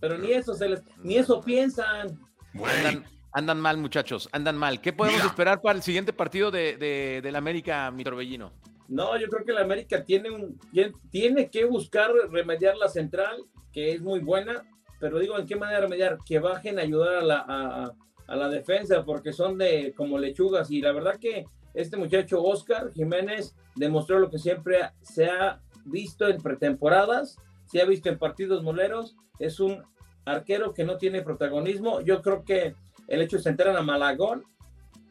Pero 0.00 0.16
ni 0.16 0.32
eso 0.32 0.54
se 0.54 0.66
les, 0.70 0.82
ni 1.04 1.18
eso 1.18 1.42
piensan. 1.42 2.18
Andan, 2.54 3.04
andan 3.32 3.60
mal, 3.60 3.76
muchachos, 3.76 4.26
andan 4.32 4.56
mal. 4.56 4.80
¿Qué 4.80 4.94
podemos 4.94 5.18
Mira. 5.20 5.28
esperar 5.30 5.60
para 5.60 5.76
el 5.76 5.82
siguiente 5.82 6.14
partido 6.14 6.50
de, 6.50 6.78
de, 6.78 7.20
del 7.22 7.36
América, 7.36 7.90
mi 7.90 8.02
torbellino? 8.02 8.50
No, 8.88 9.18
yo 9.18 9.28
creo 9.28 9.44
que 9.44 9.52
la 9.52 9.60
América 9.60 10.02
tiene 10.04 10.30
un 10.30 10.58
tiene- 10.72 10.94
tiene 11.10 11.50
que 11.50 11.66
buscar 11.66 12.10
remediar 12.30 12.78
la 12.78 12.88
central, 12.88 13.44
que 13.74 13.92
es 13.92 14.00
muy 14.00 14.20
buena, 14.20 14.64
pero 15.01 15.18
digo, 15.18 15.38
¿en 15.38 15.46
qué 15.46 15.57
manera 15.57 15.80
remediar? 15.80 16.18
Que 16.24 16.38
bajen 16.38 16.78
a 16.78 16.82
ayudar 16.82 17.16
a 17.16 17.22
la, 17.22 17.94
a, 18.26 18.36
la 18.36 18.48
defensa, 18.48 19.05
porque 19.05 19.32
son 19.32 19.59
de 19.59 19.92
como 19.96 20.18
lechugas. 20.18 20.70
Y 20.70 20.80
la 20.80 20.92
verdad 20.92 21.16
que 21.18 21.46
este 21.74 21.96
muchacho 21.96 22.42
Oscar 22.42 22.92
Jiménez 22.92 23.57
demostró 23.74 24.20
lo 24.20 24.30
que 24.30 24.38
siempre 24.38 24.78
se 25.03 25.26
ha 25.26 25.61
visto 25.86 26.28
en 26.28 26.40
pretemporadas, 26.40 27.38
se 27.64 27.80
ha 27.80 27.86
visto 27.86 28.09
en 28.09 28.18
partidos 28.18 28.62
moleros. 28.62 29.16
Es 29.38 29.59
un 29.59 29.82
arquero 30.26 30.74
que 30.74 30.84
no 30.84 30.98
tiene 30.98 31.22
protagonismo. 31.22 32.03
Yo 32.03 32.20
creo 32.22 32.44
que 32.44 32.74
el 33.09 33.22
hecho 33.22 33.38
de 33.38 33.42
sentar 33.42 33.68
a 33.68 33.82
Malagón 33.82 34.44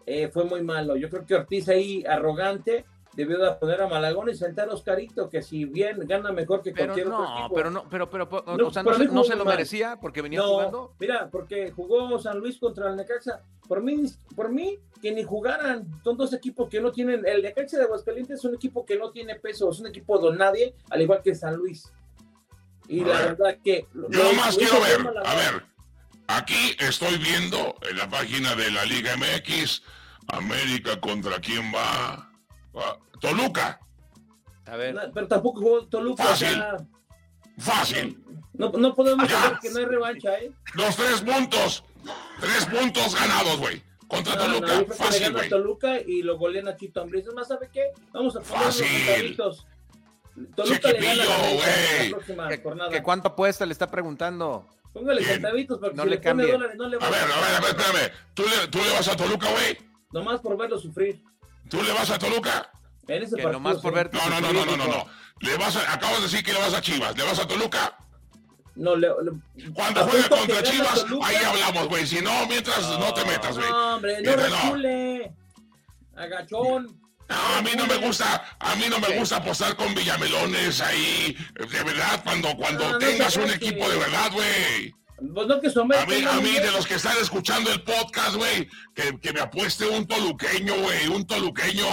eh, 0.05 0.29
fue 0.29 0.45
muy 0.45 0.61
malo. 0.61 0.95
Yo 0.95 1.09
creo 1.09 1.25
que 1.25 1.35
Ortiz 1.35 1.67
ahí, 1.67 2.05
arrogante, 2.07 2.85
debió 3.19 3.37
de 3.37 3.51
poner 3.55 3.81
a 3.81 3.87
Malagón 3.87 4.29
y 4.29 4.35
sentar 4.35 4.69
a 4.69 4.73
Oscarito, 4.73 5.29
que 5.29 5.41
si 5.41 5.65
bien 5.65 5.99
gana 6.07 6.31
mejor 6.31 6.61
que 6.61 6.71
Pero 6.71 6.87
cualquier 6.93 7.07
otro 7.07 7.19
no, 7.19 7.39
equipo. 7.39 7.55
pero 7.55 7.71
no, 7.71 7.89
pero, 7.89 8.09
pero, 8.09 8.29
pero, 8.29 8.57
No, 8.57 8.67
o 8.67 8.71
sea, 8.71 8.81
no, 8.83 8.91
para 8.91 8.97
se, 8.99 9.05
no 9.07 9.23
lo 9.23 9.45
mal. 9.45 9.55
merecía 9.55 9.97
porque 9.99 10.21
venía 10.21 10.39
No, 10.39 10.47
jugando. 10.47 10.93
mira, 10.99 11.29
porque 11.29 11.71
jugó 11.71 12.17
San 12.19 12.39
Luis 12.39 12.57
contra 12.57 12.89
el 12.89 12.95
Necaxa. 12.95 13.41
Por 13.67 13.83
mí, 13.83 14.03
por 14.35 14.49
mí, 14.51 14.79
que 15.01 15.11
ni 15.11 15.23
jugaran. 15.23 15.85
Son 16.03 16.15
dos 16.17 16.33
equipos 16.33 16.69
que 16.69 16.79
no 16.81 16.91
tienen. 16.91 17.25
El 17.27 17.41
Necaxa 17.43 17.77
de 17.77 17.83
Aguascalientes 17.83 18.39
es 18.39 18.45
un 18.45 18.55
equipo 18.55 18.85
que 18.85 18.97
no 18.97 19.11
tiene 19.11 19.35
peso, 19.35 19.69
es 19.69 19.79
un 19.79 19.87
equipo 19.87 20.17
don 20.17 20.37
nadie, 20.37 20.73
al 20.89 21.01
igual 21.01 21.21
que 21.21 21.35
San 21.35 21.55
Luis. 21.55 21.91
Y 22.87 23.01
A 23.03 23.07
la 23.07 23.13
ver, 23.19 23.35
verdad 23.35 23.57
que. 23.63 23.85
Yo 23.93 23.99
lo 24.01 24.07
quiero 24.57 24.81
ver, 24.81 25.17
a 25.25 25.35
ver, 25.35 25.63
aquí 26.27 26.75
estoy 26.79 27.17
viendo 27.17 27.75
en 27.89 27.97
la 27.97 28.09
página 28.09 28.55
de 28.55 28.71
la 28.71 28.85
Liga 28.85 29.15
MX, 29.17 29.83
América 30.29 30.99
contra 30.99 31.39
quién 31.39 31.71
va. 31.75 32.28
Ah, 32.75 32.97
Toluca, 33.19 33.79
A 34.65 34.75
ver, 34.75 34.93
No, 34.95 35.01
Pero 35.13 35.27
tampoco 35.27 35.59
jugó 35.61 35.87
Toluca. 35.87 36.23
Fácil. 36.23 36.63
fácil. 37.57 38.23
no, 38.53 38.69
no 38.71 38.93
podemos 38.93 39.27
decir 39.27 39.57
que 39.61 39.69
no 39.71 39.79
hay 39.79 39.85
revancha, 39.85 40.37
¿eh? 40.39 40.51
Los 40.75 40.95
tres 40.95 41.21
puntos, 41.21 41.83
tres 42.39 42.65
puntos 42.67 43.15
ganados, 43.15 43.57
güey. 43.57 43.81
Contra 44.07 44.35
No, 44.35 44.47
no, 44.47 44.53
Toluca, 44.59 44.67
yo 44.67 44.73
creo 44.73 44.85
que 44.85 44.89
le 44.89 44.95
fácil, 44.95 45.33
gana. 45.33 45.49
Toluca 45.49 45.99
y 46.01 46.21
lo 46.23 46.37
golean 46.37 46.67
a 46.67 46.75
Chito 46.77 47.01
Ambriz. 47.01 47.27
Es 47.27 47.33
más, 47.33 47.47
¿sabe 47.47 47.69
qué? 47.71 47.91
Vamos 48.11 48.35
a 48.35 48.39
poner 48.41 48.55
unos 48.63 48.75
Fácil. 48.77 48.87
centavitos. 48.87 49.67
Toluca 50.55 50.91
le 50.91 50.99
gana 51.01 51.11
a 51.11 51.15
la 51.15 51.23
Chiquipillo, 51.25 51.33
América 51.33 51.53
güey. 51.97 52.09
la 52.09 52.15
próxima 52.15 52.47
¿qué, 52.49 52.57
jornada. 52.63 52.89
qué 52.91 53.03
cuánto 53.03 53.27
apuesta 53.29 53.65
le 53.65 53.73
está 53.73 53.87
preguntando? 53.91 54.65
Póngale 54.93 55.19
Bien. 55.21 55.33
centavitos 55.33 55.77
porque 55.79 55.95
No 55.95 56.03
si 56.03 56.09
le 56.09 56.15
le, 56.15 56.21
pone 56.21 56.29
cambie. 56.29 56.51
dólares 56.53 56.77
no 56.77 56.87
le 56.87 56.97
va 56.97 57.05
A 57.07 57.09
ver, 57.11 57.21
a 57.21 57.25
ver, 57.25 57.35
a 57.55 57.59
ver, 57.59 57.69
espérame. 57.69 58.11
¿Tú 58.33 58.43
le, 58.43 58.67
tú 58.69 58.77
le 58.79 58.89
vas 58.93 59.07
a 59.07 59.15
Toluca, 59.15 59.51
güey? 59.51 59.77
Nomás 60.11 60.39
por 60.39 60.57
verlo 60.57 60.79
sufrir. 60.79 61.21
¿Tú 61.69 61.81
le 61.83 61.91
vas 61.93 62.09
a 62.09 62.17
Toluca? 62.19 62.71
En 63.07 63.23
ese 63.23 63.35
Que 63.35 63.43
partido, 63.43 63.51
nomás 63.51 63.77
por 63.77 63.93
verte 63.93 64.17
No, 64.17 64.29
no, 64.29 64.41
no, 64.41 64.53
no, 64.53 64.65
no, 64.65 64.77
no, 64.77 64.87
no. 64.87 65.05
Le 65.39 65.57
vas 65.57 65.75
a, 65.75 65.93
acabas 65.93 66.17
de 66.17 66.23
decir 66.23 66.43
que 66.43 66.53
le 66.53 66.59
vas 66.59 66.73
a 66.73 66.81
Chivas. 66.81 67.15
¿Le 67.15 67.23
vas 67.23 67.39
a 67.39 67.47
Toluca? 67.47 67.97
No, 68.75 68.95
le, 68.95 69.07
le- 69.07 69.71
Cuando 69.73 70.03
juegue 70.07 70.29
contra 70.29 70.63
Chivas, 70.63 71.05
ahí 71.23 71.35
hablamos, 71.37 71.87
güey. 71.87 72.05
Si 72.05 72.21
no, 72.21 72.45
mientras 72.47 72.81
no, 72.99 73.13
te 73.13 73.25
metas, 73.25 73.57
güey. 73.57 73.69
No, 73.69 73.95
hombre, 73.95 74.21
no 74.21 74.35
no. 74.35 76.21
Agachón. 76.21 76.99
No, 77.29 77.35
a 77.57 77.61
mí 77.61 77.69
no 77.77 77.85
me 77.85 77.97
gusta, 77.97 78.43
a 78.59 78.75
mí 78.75 78.85
no 78.89 78.99
me 78.99 79.15
gusta 79.17 79.37
apostar 79.37 79.75
con 79.75 79.93
Villamelones 79.93 80.81
ahí, 80.81 81.37
de 81.55 81.83
verdad, 81.83 82.21
cuando, 82.23 82.55
cuando 82.57 82.91
no 82.91 82.97
tengas 82.97 83.35
un 83.37 83.51
equipo 83.51 83.87
de 83.87 83.97
verdad, 83.97 84.31
güey. 84.31 84.95
Pues 85.33 85.47
no 85.47 85.59
que 85.59 85.67
A 85.67 86.05
mí, 86.05 86.25
a 86.25 86.41
mí 86.41 86.53
de 86.53 86.71
los 86.71 86.87
que 86.87 86.95
están 86.95 87.17
escuchando 87.21 87.71
el 87.71 87.83
podcast, 87.83 88.35
güey, 88.35 88.67
que, 88.93 89.19
que 89.19 89.33
me 89.33 89.41
apueste 89.41 89.87
un 89.87 90.07
toluqueño, 90.07 90.73
güey, 90.81 91.07
un 91.07 91.25
toluqueño. 91.25 91.85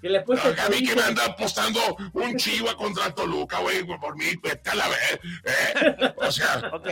Que 0.00 0.08
le 0.08 0.22
puesto 0.22 0.48
A 0.48 0.68
mí 0.70 0.82
que 0.82 0.96
me 0.96 1.02
anda 1.02 1.26
apostando 1.26 1.78
un 2.14 2.36
chiva 2.36 2.74
contra 2.74 3.14
Toluca, 3.14 3.58
güey, 3.58 3.84
por 3.84 4.16
mí, 4.16 4.24
vete 4.42 4.70
a 4.70 4.74
la 4.74 4.88
vez, 4.88 5.20
¿eh? 5.44 6.14
O 6.16 6.32
sea, 6.32 6.70
Ok, 6.72 6.88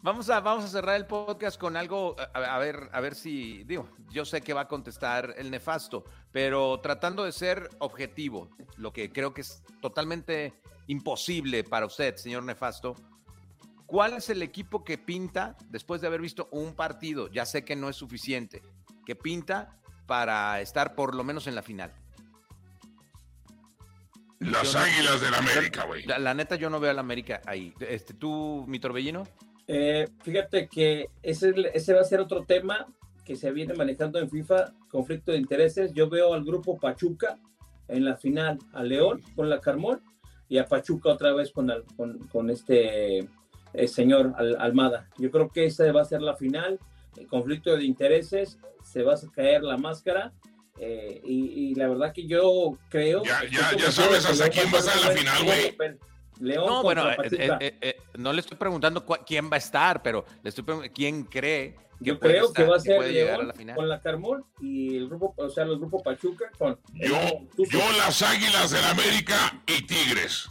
vamos 0.00 0.30
a, 0.30 0.40
vamos 0.40 0.64
a 0.64 0.68
cerrar 0.68 0.96
el 0.96 1.04
podcast 1.04 1.60
con 1.60 1.76
algo, 1.76 2.16
a, 2.32 2.38
a 2.38 2.58
ver, 2.58 2.88
a 2.92 3.00
ver 3.00 3.14
si, 3.14 3.64
digo, 3.64 3.90
yo 4.10 4.24
sé 4.24 4.40
que 4.40 4.54
va 4.54 4.62
a 4.62 4.68
contestar 4.68 5.34
el 5.36 5.50
nefasto, 5.50 6.04
pero 6.30 6.80
tratando 6.80 7.24
de 7.24 7.32
ser 7.32 7.68
objetivo, 7.80 8.48
lo 8.78 8.94
que 8.94 9.12
creo 9.12 9.34
que 9.34 9.42
es 9.42 9.62
totalmente 9.82 10.54
imposible 10.86 11.64
para 11.64 11.84
usted, 11.84 12.16
señor 12.16 12.44
nefasto. 12.44 12.96
¿Cuál 13.92 14.14
es 14.14 14.30
el 14.30 14.40
equipo 14.42 14.84
que 14.84 14.96
pinta, 14.96 15.54
después 15.68 16.00
de 16.00 16.06
haber 16.06 16.22
visto 16.22 16.48
un 16.50 16.74
partido, 16.74 17.30
ya 17.30 17.44
sé 17.44 17.62
que 17.62 17.76
no 17.76 17.90
es 17.90 17.96
suficiente, 17.96 18.62
que 19.04 19.14
pinta 19.14 19.76
para 20.06 20.62
estar 20.62 20.94
por 20.94 21.14
lo 21.14 21.24
menos 21.24 21.46
en 21.46 21.54
la 21.54 21.62
final? 21.62 21.92
las 24.38 24.72
Yo 24.72 24.78
no- 24.78 24.84
águilas 24.86 25.20
del 25.20 25.34
América, 25.34 25.84
güey. 25.84 26.06
La, 26.06 26.18
la 26.18 26.32
neta, 26.32 26.56
yo 26.56 26.70
no 26.70 26.80
veo 26.80 26.90
al 26.90 26.98
América 27.00 27.42
ahí. 27.44 27.74
Este, 27.80 28.14
¿Tú, 28.14 28.64
mi 28.66 28.78
torbellino? 28.78 29.24
Eh, 29.66 30.08
fíjate 30.22 30.68
que 30.68 31.10
ese, 31.22 31.52
ese 31.74 31.92
va 31.92 32.00
a 32.00 32.04
ser 32.04 32.20
otro 32.20 32.44
tema 32.46 32.86
que 33.26 33.36
se 33.36 33.52
viene 33.52 33.74
manejando 33.74 34.18
en 34.18 34.30
FIFA, 34.30 34.72
conflicto 34.90 35.32
de 35.32 35.36
intereses. 35.38 35.92
Yo 35.92 36.08
veo 36.08 36.32
al 36.32 36.44
grupo 36.44 36.78
Pachuca 36.78 37.38
en 37.88 38.06
la 38.06 38.16
final, 38.16 38.58
a 38.72 38.82
León 38.82 39.20
con 39.36 39.50
la 39.50 39.60
Carmón 39.60 40.00
y 40.48 40.56
a 40.56 40.64
Pachuca 40.66 41.10
otra 41.10 41.34
vez 41.34 41.52
con, 41.52 41.70
con, 41.94 42.18
con 42.28 42.48
este 42.48 43.28
eh, 43.74 43.88
señor 43.88 44.32
Al- 44.36 44.56
Almada. 44.60 45.08
Yo 45.18 45.30
creo 45.30 45.48
que 45.48 45.64
esa 45.66 45.90
va 45.92 46.02
a 46.02 46.04
ser 46.04 46.22
la 46.22 46.36
final, 46.36 46.78
el 47.16 47.26
conflicto 47.26 47.76
de 47.76 47.84
intereses, 47.84 48.58
se 48.84 49.02
va 49.02 49.14
a 49.14 49.16
caer 49.34 49.62
la 49.62 49.76
máscara. 49.76 50.32
eh, 50.78 51.20
y, 51.24 51.70
y 51.70 51.74
la 51.74 51.86
verdad 51.86 52.12
que 52.12 52.26
yo 52.26 52.76
creo... 52.88 53.22
Ya- 53.24 53.44
ya- 53.44 53.76
ya 53.76 53.92
sabes 53.92 54.24
hasta 54.26 54.48
quién 54.48 54.66
va 54.72 54.78
a 54.78 54.80
estar 54.80 54.96
en 54.98 55.04
la 55.04 55.10
final, 55.10 55.44
güey. 55.44 55.76
León 56.40 56.66
No, 56.66 56.82
bueno, 56.82 57.08
eh, 57.10 57.16
eh, 57.30 57.50
eh, 57.60 57.78
eh, 57.82 57.96
no 58.16 58.32
le 58.32 58.40
estoy 58.40 58.56
preguntando 58.56 59.04
quién 59.26 59.48
va 59.50 59.56
a 59.56 59.58
estar, 59.58 60.02
pero 60.02 60.24
le 60.42 60.48
estoy 60.48 60.64
preguntando 60.64 60.92
quién 60.94 61.24
cree 61.24 61.74
que 61.74 62.04
Yo 62.06 62.18
puede 62.18 62.32
creo 62.34 62.46
estar, 62.46 62.64
que 62.64 62.70
va 62.70 62.76
a 62.76 62.80
ser 62.80 62.96
puede 62.96 63.12
llegar 63.12 63.34
a 63.34 63.36
León 63.36 63.48
la 63.48 63.54
final. 63.54 63.76
con 63.76 63.88
la 63.88 64.00
Carmón 64.00 64.44
y 64.60 64.96
el 64.96 65.08
grupo, 65.08 65.34
o 65.36 65.50
sea, 65.50 65.64
los 65.66 65.78
grupos 65.78 66.02
Pachuca 66.02 66.46
con. 66.58 66.80
Yo, 66.94 67.16
yo 67.56 67.78
las 67.98 68.22
águilas 68.22 68.70
del 68.72 68.84
América 68.86 69.62
y 69.66 69.86
Tigres. 69.86 70.48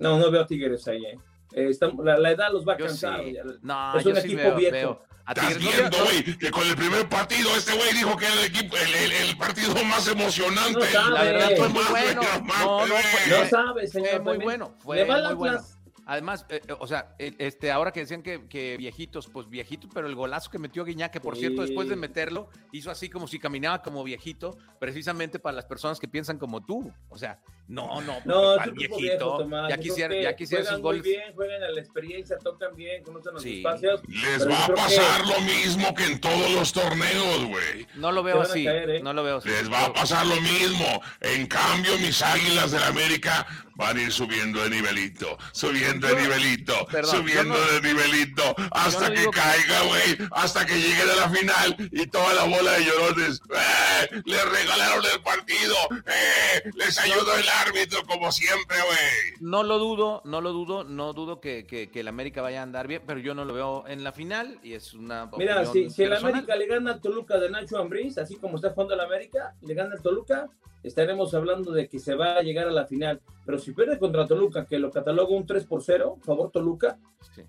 No, 0.00 0.18
no 0.18 0.30
veo 0.32 0.44
Tigres 0.46 0.88
ahí. 0.88 1.04
eh. 1.04 1.18
Eh, 1.54 1.68
estamos- 1.70 2.04
la, 2.04 2.18
la 2.18 2.30
edad 2.32 2.50
los 2.52 2.66
va 2.66 2.74
a 2.74 2.78
Yo 2.78 2.86
cansar. 2.86 3.20
sí. 3.22 3.36
No, 3.62 3.96
es 3.98 4.04
yo 4.04 4.10
un 4.10 4.16
sí 4.16 4.22
equipo 4.26 4.42
veo, 4.42 4.56
viejo. 4.56 4.72
veo 4.72 5.02
a 5.26 5.32
Estás 5.32 5.58
viendo, 5.58 6.04
güey, 6.04 6.38
que 6.38 6.50
con 6.50 6.66
el 6.68 6.76
primer 6.76 7.08
partido 7.08 7.48
este 7.56 7.74
güey 7.76 7.92
dijo 7.94 8.14
que 8.16 8.26
era 8.26 8.34
el 8.34 8.44
equipo, 8.44 8.76
el, 8.76 8.94
el- 8.94 9.12
el 9.30 9.36
partido 9.38 9.72
más 9.86 10.06
emocionante. 10.08 10.72
No 10.80 10.84
sabe. 10.84 11.10
La 11.14 11.22
verdad 11.22 11.50
fue 11.56 11.68
muy 11.70 11.84
bueno. 11.90 12.20
no 12.22 12.86
No, 12.86 12.94
fue, 12.96 13.38
No 13.38 13.48
sabe, 13.48 13.86
señor. 13.88 14.08
fue 14.10 14.18
muy 14.20 14.24
también. 14.32 14.42
bueno. 14.44 14.74
Fue 14.80 14.96
Le 14.96 15.04
va 15.04 15.22
muy 15.22 15.34
bueno. 15.34 15.58
Atlas. 15.58 15.78
Además, 16.06 16.44
eh, 16.48 16.60
eh, 16.68 16.74
o 16.78 16.86
sea, 16.86 17.14
eh, 17.18 17.34
este, 17.38 17.70
ahora 17.70 17.90
que 17.92 18.00
decían 18.00 18.22
que, 18.22 18.46
que 18.48 18.76
viejitos, 18.76 19.28
pues 19.28 19.48
viejitos, 19.48 19.90
pero 19.92 20.06
el 20.06 20.14
golazo 20.14 20.50
que 20.50 20.58
metió 20.58 20.84
Guiñac, 20.84 21.12
que 21.12 21.20
por 21.20 21.34
Sí. 21.34 21.40
cierto, 21.40 21.62
después 21.62 21.88
de 21.88 21.96
meterlo, 21.96 22.48
hizo 22.72 22.90
así 22.90 23.08
como 23.08 23.26
si 23.26 23.38
caminaba 23.38 23.80
como 23.82 24.04
viejito, 24.04 24.56
precisamente 24.78 25.38
para 25.38 25.56
las 25.56 25.64
personas 25.64 25.98
que 25.98 26.06
piensan 26.08 26.38
como 26.38 26.64
tú. 26.64 26.92
O 27.08 27.16
sea, 27.18 27.38
No, 27.66 28.02
no, 28.02 28.18
No, 28.26 28.56
para 28.56 28.70
viejito. 28.72 28.98
viejo, 28.98 29.38
Tomás. 29.38 29.70
ya 29.70 29.76
Yo 29.76 29.82
quisiera, 29.82 30.08
creo 30.10 30.18
que 30.20 30.24
ya 30.24 30.36
quisiera 30.36 30.62
juegan 30.64 30.74
sus 30.76 30.82
muy 30.82 30.90
goles. 30.98 31.02
bien, 31.02 31.34
juegan 31.34 31.62
a 31.62 31.68
la 31.70 31.80
experiencia, 31.80 32.36
tocan 32.36 32.76
bien, 32.76 33.02
conocen 33.02 33.32
los 33.32 33.42
Sí. 33.42 33.56
espacios. 33.56 34.02
Les 34.06 34.46
va 34.46 34.64
a 34.64 34.66
que 34.66 34.72
pasar 34.74 35.26
lo 35.26 35.40
mismo 35.40 35.94
que 35.94 36.04
en 36.04 36.20
todos 36.20 36.50
los 36.52 36.72
torneos, 36.74 37.46
güey. 37.46 37.86
No 37.94 38.12
lo 38.12 38.22
veo 38.22 38.42
así. 38.42 38.66
caer, 38.66 38.90
¿eh? 38.90 39.02
No 39.02 39.14
lo 39.14 39.22
veo 39.24 39.38
así. 39.38 39.48
Les 39.48 39.72
va 39.72 39.86
a 39.86 39.92
pasar 39.94 40.26
lo 40.26 40.38
mismo. 40.42 41.00
En 41.22 41.46
cambio, 41.46 41.96
mis 42.00 42.20
águilas 42.20 42.70
del 42.72 42.82
América 42.82 43.46
van 43.76 43.96
a 43.98 44.02
ir 44.02 44.12
subiendo 44.12 44.62
de 44.62 44.70
nivelito, 44.70 45.36
subiendo 45.52 46.06
de 46.06 46.14
nivelito, 46.22 46.86
perdón, 46.90 47.16
subiendo 47.16 47.54
no- 47.54 47.72
de 47.72 47.80
nivelito, 47.82 48.54
hasta 48.70 49.08
no 49.10 49.14
que 49.14 49.30
caiga, 49.30 49.82
güey, 49.82 50.28
hasta 50.32 50.64
que 50.64 50.74
llegue 50.80 51.02
a 51.02 51.16
la 51.16 51.28
final 51.30 51.76
y 51.92 52.06
toda 52.06 52.34
la 52.34 52.44
bola 52.44 52.72
de 52.72 52.84
llorones. 52.84 53.40
¡Eh! 53.50 54.22
Les 54.24 54.44
regalaron 54.48 55.04
el 55.12 55.20
partido, 55.22 55.74
¡eh! 56.06 56.70
Les 56.74 56.98
ayudó 56.98 57.34
el 57.36 57.48
árbitro, 57.48 58.04
como 58.06 58.30
siempre, 58.32 58.76
güey. 58.76 59.40
No 59.40 59.62
lo 59.62 59.78
dudo, 59.78 60.22
no 60.24 60.40
lo 60.40 60.52
dudo, 60.52 60.84
no 60.84 61.12
dudo 61.12 61.40
que, 61.40 61.66
que, 61.66 61.90
que 61.90 62.00
el 62.00 62.08
América 62.08 62.42
vaya 62.42 62.60
a 62.60 62.62
andar 62.62 62.86
bien, 62.86 63.02
pero 63.06 63.20
yo 63.20 63.34
no 63.34 63.44
lo 63.44 63.54
veo 63.54 63.84
en 63.88 64.04
la 64.04 64.12
final 64.12 64.58
y 64.62 64.74
es 64.74 64.94
una 64.94 65.28
Mira, 65.36 65.64
si, 65.66 65.90
si 65.90 66.02
el. 66.04 66.14
América 66.14 66.54
le 66.56 66.66
gana 66.66 66.92
al 66.92 67.00
Toluca 67.00 67.38
de 67.38 67.50
Nacho 67.50 67.76
Ambriz, 67.78 68.18
así 68.18 68.36
como 68.36 68.56
está 68.56 68.70
jugando 68.70 68.94
el 68.94 69.00
América, 69.00 69.54
le 69.62 69.74
gana 69.74 69.94
al 69.96 70.02
Toluca, 70.02 70.48
estaremos 70.82 71.34
hablando 71.34 71.72
de 71.72 71.88
que 71.88 71.98
se 71.98 72.14
va 72.14 72.36
a 72.36 72.42
llegar 72.42 72.68
a 72.68 72.70
la 72.70 72.86
final. 72.86 73.20
Pero 73.44 73.58
si 73.64 73.72
pierde 73.72 73.98
contra 73.98 74.26
Toluca, 74.26 74.64
que 74.66 74.78
lo 74.78 74.90
cataloga 74.90 75.34
un 75.34 75.46
3 75.46 75.64
por 75.64 75.82
0, 75.82 76.18
favor 76.24 76.50
Toluca, 76.50 76.98
Sí. 77.34 77.42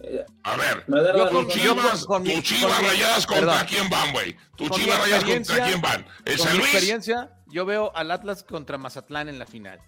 eh, 0.00 0.24
A 0.42 0.56
ver, 0.56 0.84
me 0.88 1.00
da 1.02 1.12
Yo 1.12 1.18
la 1.24 1.30
tus 1.30 1.32
con- 1.38 1.44
razón. 1.48 1.62
yo 1.64 2.40
chivas, 2.42 2.74
con 2.74 2.84
rayadas 2.84 3.26
contra 3.26 3.66
quién 3.66 3.88
van, 3.90 4.12
güey. 4.12 4.36
Mi 4.58 4.70
chivas 4.70 4.98
rayadas 5.00 5.24
contra 5.24 5.64
quién 5.66 5.80
van. 5.80 6.06
¿El 6.24 6.36
Con 6.38 6.46
San 6.46 6.52
mi 6.56 6.58
Luis? 6.62 6.70
experiencia, 6.74 7.30
yo 7.46 7.64
veo 7.66 7.94
al 7.94 8.10
Atlas 8.10 8.42
contra 8.42 8.78
Mazatlán 8.78 9.28
en 9.28 9.38
la 9.38 9.46
final. 9.46 9.80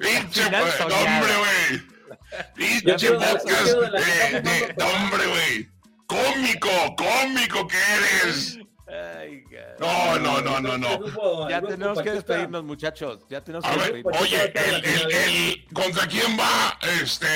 Pinche 0.00 0.44
hombre, 0.44 1.34
güey. 1.38 1.82
Pinche 2.54 3.10
podcast. 3.12 3.74
hombre, 3.74 5.26
güey. 5.26 5.68
Cómico, 6.20 6.96
cómico 6.96 7.66
que 7.68 7.76
eres. 7.76 8.58
Ay. 8.88 9.42
No, 9.78 10.18
no, 10.18 10.40
no, 10.40 10.60
no, 10.60 10.78
no. 10.78 11.48
Ya 11.50 11.60
tenemos 11.60 12.00
que 12.00 12.10
despedirnos, 12.12 12.64
muchachos. 12.64 13.20
Ya 13.28 13.42
tenemos 13.42 13.64
A 13.64 13.70
que 13.72 13.76
ver, 13.78 13.92
despedirnos. 14.04 14.22
oye, 14.22 14.52
el, 14.54 14.84
el, 14.84 15.12
el- 15.12 15.66
¿contra 15.74 16.06
quién 16.06 16.38
va 16.38 16.78
este 17.02 17.26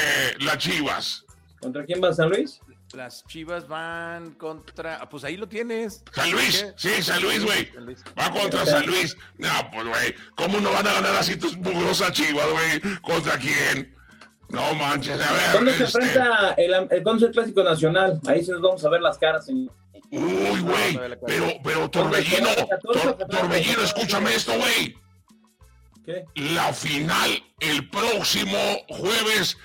las 0.40 0.58
chivas? 0.58 1.24
¿Contra 1.60 1.84
quién 1.84 2.00
va 2.02 2.12
San 2.14 2.30
Luis? 2.30 2.60
Las 2.92 3.24
chivas 3.26 3.68
van 3.68 4.32
contra. 4.34 4.96
ah, 5.02 5.08
Pues 5.08 5.22
ahí 5.24 5.36
lo 5.36 5.48
tienes. 5.48 6.02
San 6.12 6.30
Luis, 6.32 6.66
sí, 6.76 7.02
San 7.02 7.22
Luis, 7.22 7.44
güey. 7.44 7.70
Va 8.18 8.30
contra 8.32 8.64
San 8.66 8.86
Luis. 8.86 9.16
No, 9.38 9.48
pues, 9.72 9.86
güey, 9.86 10.14
¿cómo 10.36 10.58
no 10.60 10.72
van 10.72 10.86
a 10.86 10.92
ganar 10.94 11.14
así 11.16 11.36
tus 11.36 11.56
mugrosas 11.56 12.10
chivas, 12.12 12.46
güey? 12.50 12.80
¿Contra 13.00 13.38
quién? 13.38 13.94
No 14.50 14.74
manches, 14.74 15.20
a 15.20 15.32
ver. 15.32 15.52
¿Dónde 15.52 15.74
se 15.74 15.84
este, 15.84 15.98
enfrenta 15.98 16.54
el, 16.56 16.74
el, 16.90 17.02
¿dónde 17.04 17.24
es 17.24 17.28
el 17.28 17.34
clásico 17.34 17.62
nacional? 17.62 18.20
Ahí 18.26 18.44
sí 18.44 18.50
nos 18.50 18.60
vamos 18.60 18.84
a 18.84 18.88
ver 18.88 19.00
las 19.00 19.16
caras, 19.18 19.46
señor. 19.46 19.74
Uy, 20.12 20.60
güey, 20.60 20.98
pero, 21.24 21.46
pero 21.62 21.88
Torbellino, 21.88 22.48
Tor- 22.82 23.16
Torbellino, 23.28 23.82
escúchame 23.82 24.34
esto, 24.34 24.52
güey. 24.58 24.96
¿Qué? 26.04 26.24
La 26.34 26.72
final, 26.72 27.30
el 27.60 27.88
próximo 27.88 28.58
jueves, 28.88 29.56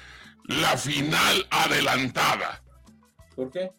la 0.43 0.77
final 0.77 1.47
adelantada. 1.49 2.61
¿Por 3.35 3.49
qué? 3.51 3.71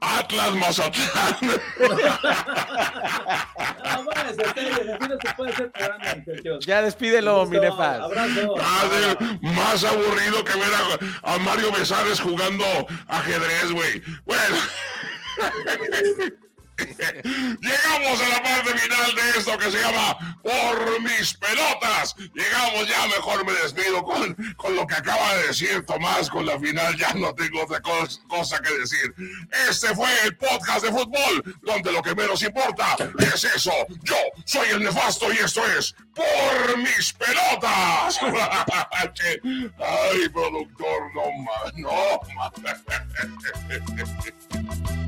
Atlas 0.00 0.54
Mazatlán. 0.54 1.36
Ah, 3.90 4.02
bueno, 4.04 4.30
se 4.30 4.42
puede, 4.52 4.92
así 4.92 5.08
no 5.08 5.16
se 5.20 5.34
puede 5.34 5.52
hacer 5.52 5.70
programa, 5.72 6.04
muchachos. 6.26 6.66
Ya 6.66 6.82
despídelo, 6.82 7.40
Listo, 7.44 7.50
Minefas. 7.50 8.00
Abrazo. 8.00 8.54
Va 8.54 8.80
a 8.82 8.88
ser 8.88 9.18
más 9.40 9.84
aburrido 9.84 10.44
que 10.44 10.52
ver 10.58 10.70
a, 11.24 11.34
a 11.34 11.38
Mario 11.38 11.72
Besares 11.72 12.20
jugando 12.20 12.64
ajedrez, 13.08 13.72
güey. 13.72 14.02
Bueno. 14.26 14.56
Llegamos 16.78 18.20
a 18.22 18.28
la 18.28 18.42
parte 18.42 18.78
final 18.78 19.14
de 19.14 19.38
esto 19.38 19.58
que 19.58 19.70
se 19.70 19.80
llama 19.80 20.38
Por 20.42 21.00
mis 21.02 21.34
pelotas. 21.34 22.14
Llegamos 22.34 22.88
ya, 22.88 23.06
mejor 23.08 23.44
me 23.44 23.52
despido 23.52 24.02
con, 24.04 24.34
con 24.56 24.76
lo 24.76 24.86
que 24.86 24.94
acaba 24.94 25.34
de 25.36 25.48
decir 25.48 25.84
Tomás 25.86 26.30
con 26.30 26.46
la 26.46 26.58
final. 26.58 26.96
Ya 26.96 27.12
no 27.14 27.34
tengo 27.34 27.62
otra 27.64 27.80
cos- 27.82 28.20
cosa 28.28 28.60
que 28.60 28.72
decir. 28.78 29.14
Este 29.68 29.94
fue 29.94 30.08
el 30.24 30.36
podcast 30.36 30.84
de 30.84 30.90
fútbol, 30.92 31.56
donde 31.62 31.92
lo 31.92 32.02
que 32.02 32.14
menos 32.14 32.42
importa 32.42 32.96
es 33.34 33.44
eso. 33.44 33.72
Yo 34.02 34.16
soy 34.44 34.68
el 34.70 34.82
nefasto 34.84 35.32
y 35.32 35.38
esto 35.38 35.66
es 35.78 35.94
Por 36.14 36.78
mis 36.78 37.12
pelotas. 37.14 38.18
Ay, 39.78 40.28
productor, 40.28 41.14
no 41.14 41.22
más, 41.42 41.74
no 41.74 42.20
más. 42.34 42.52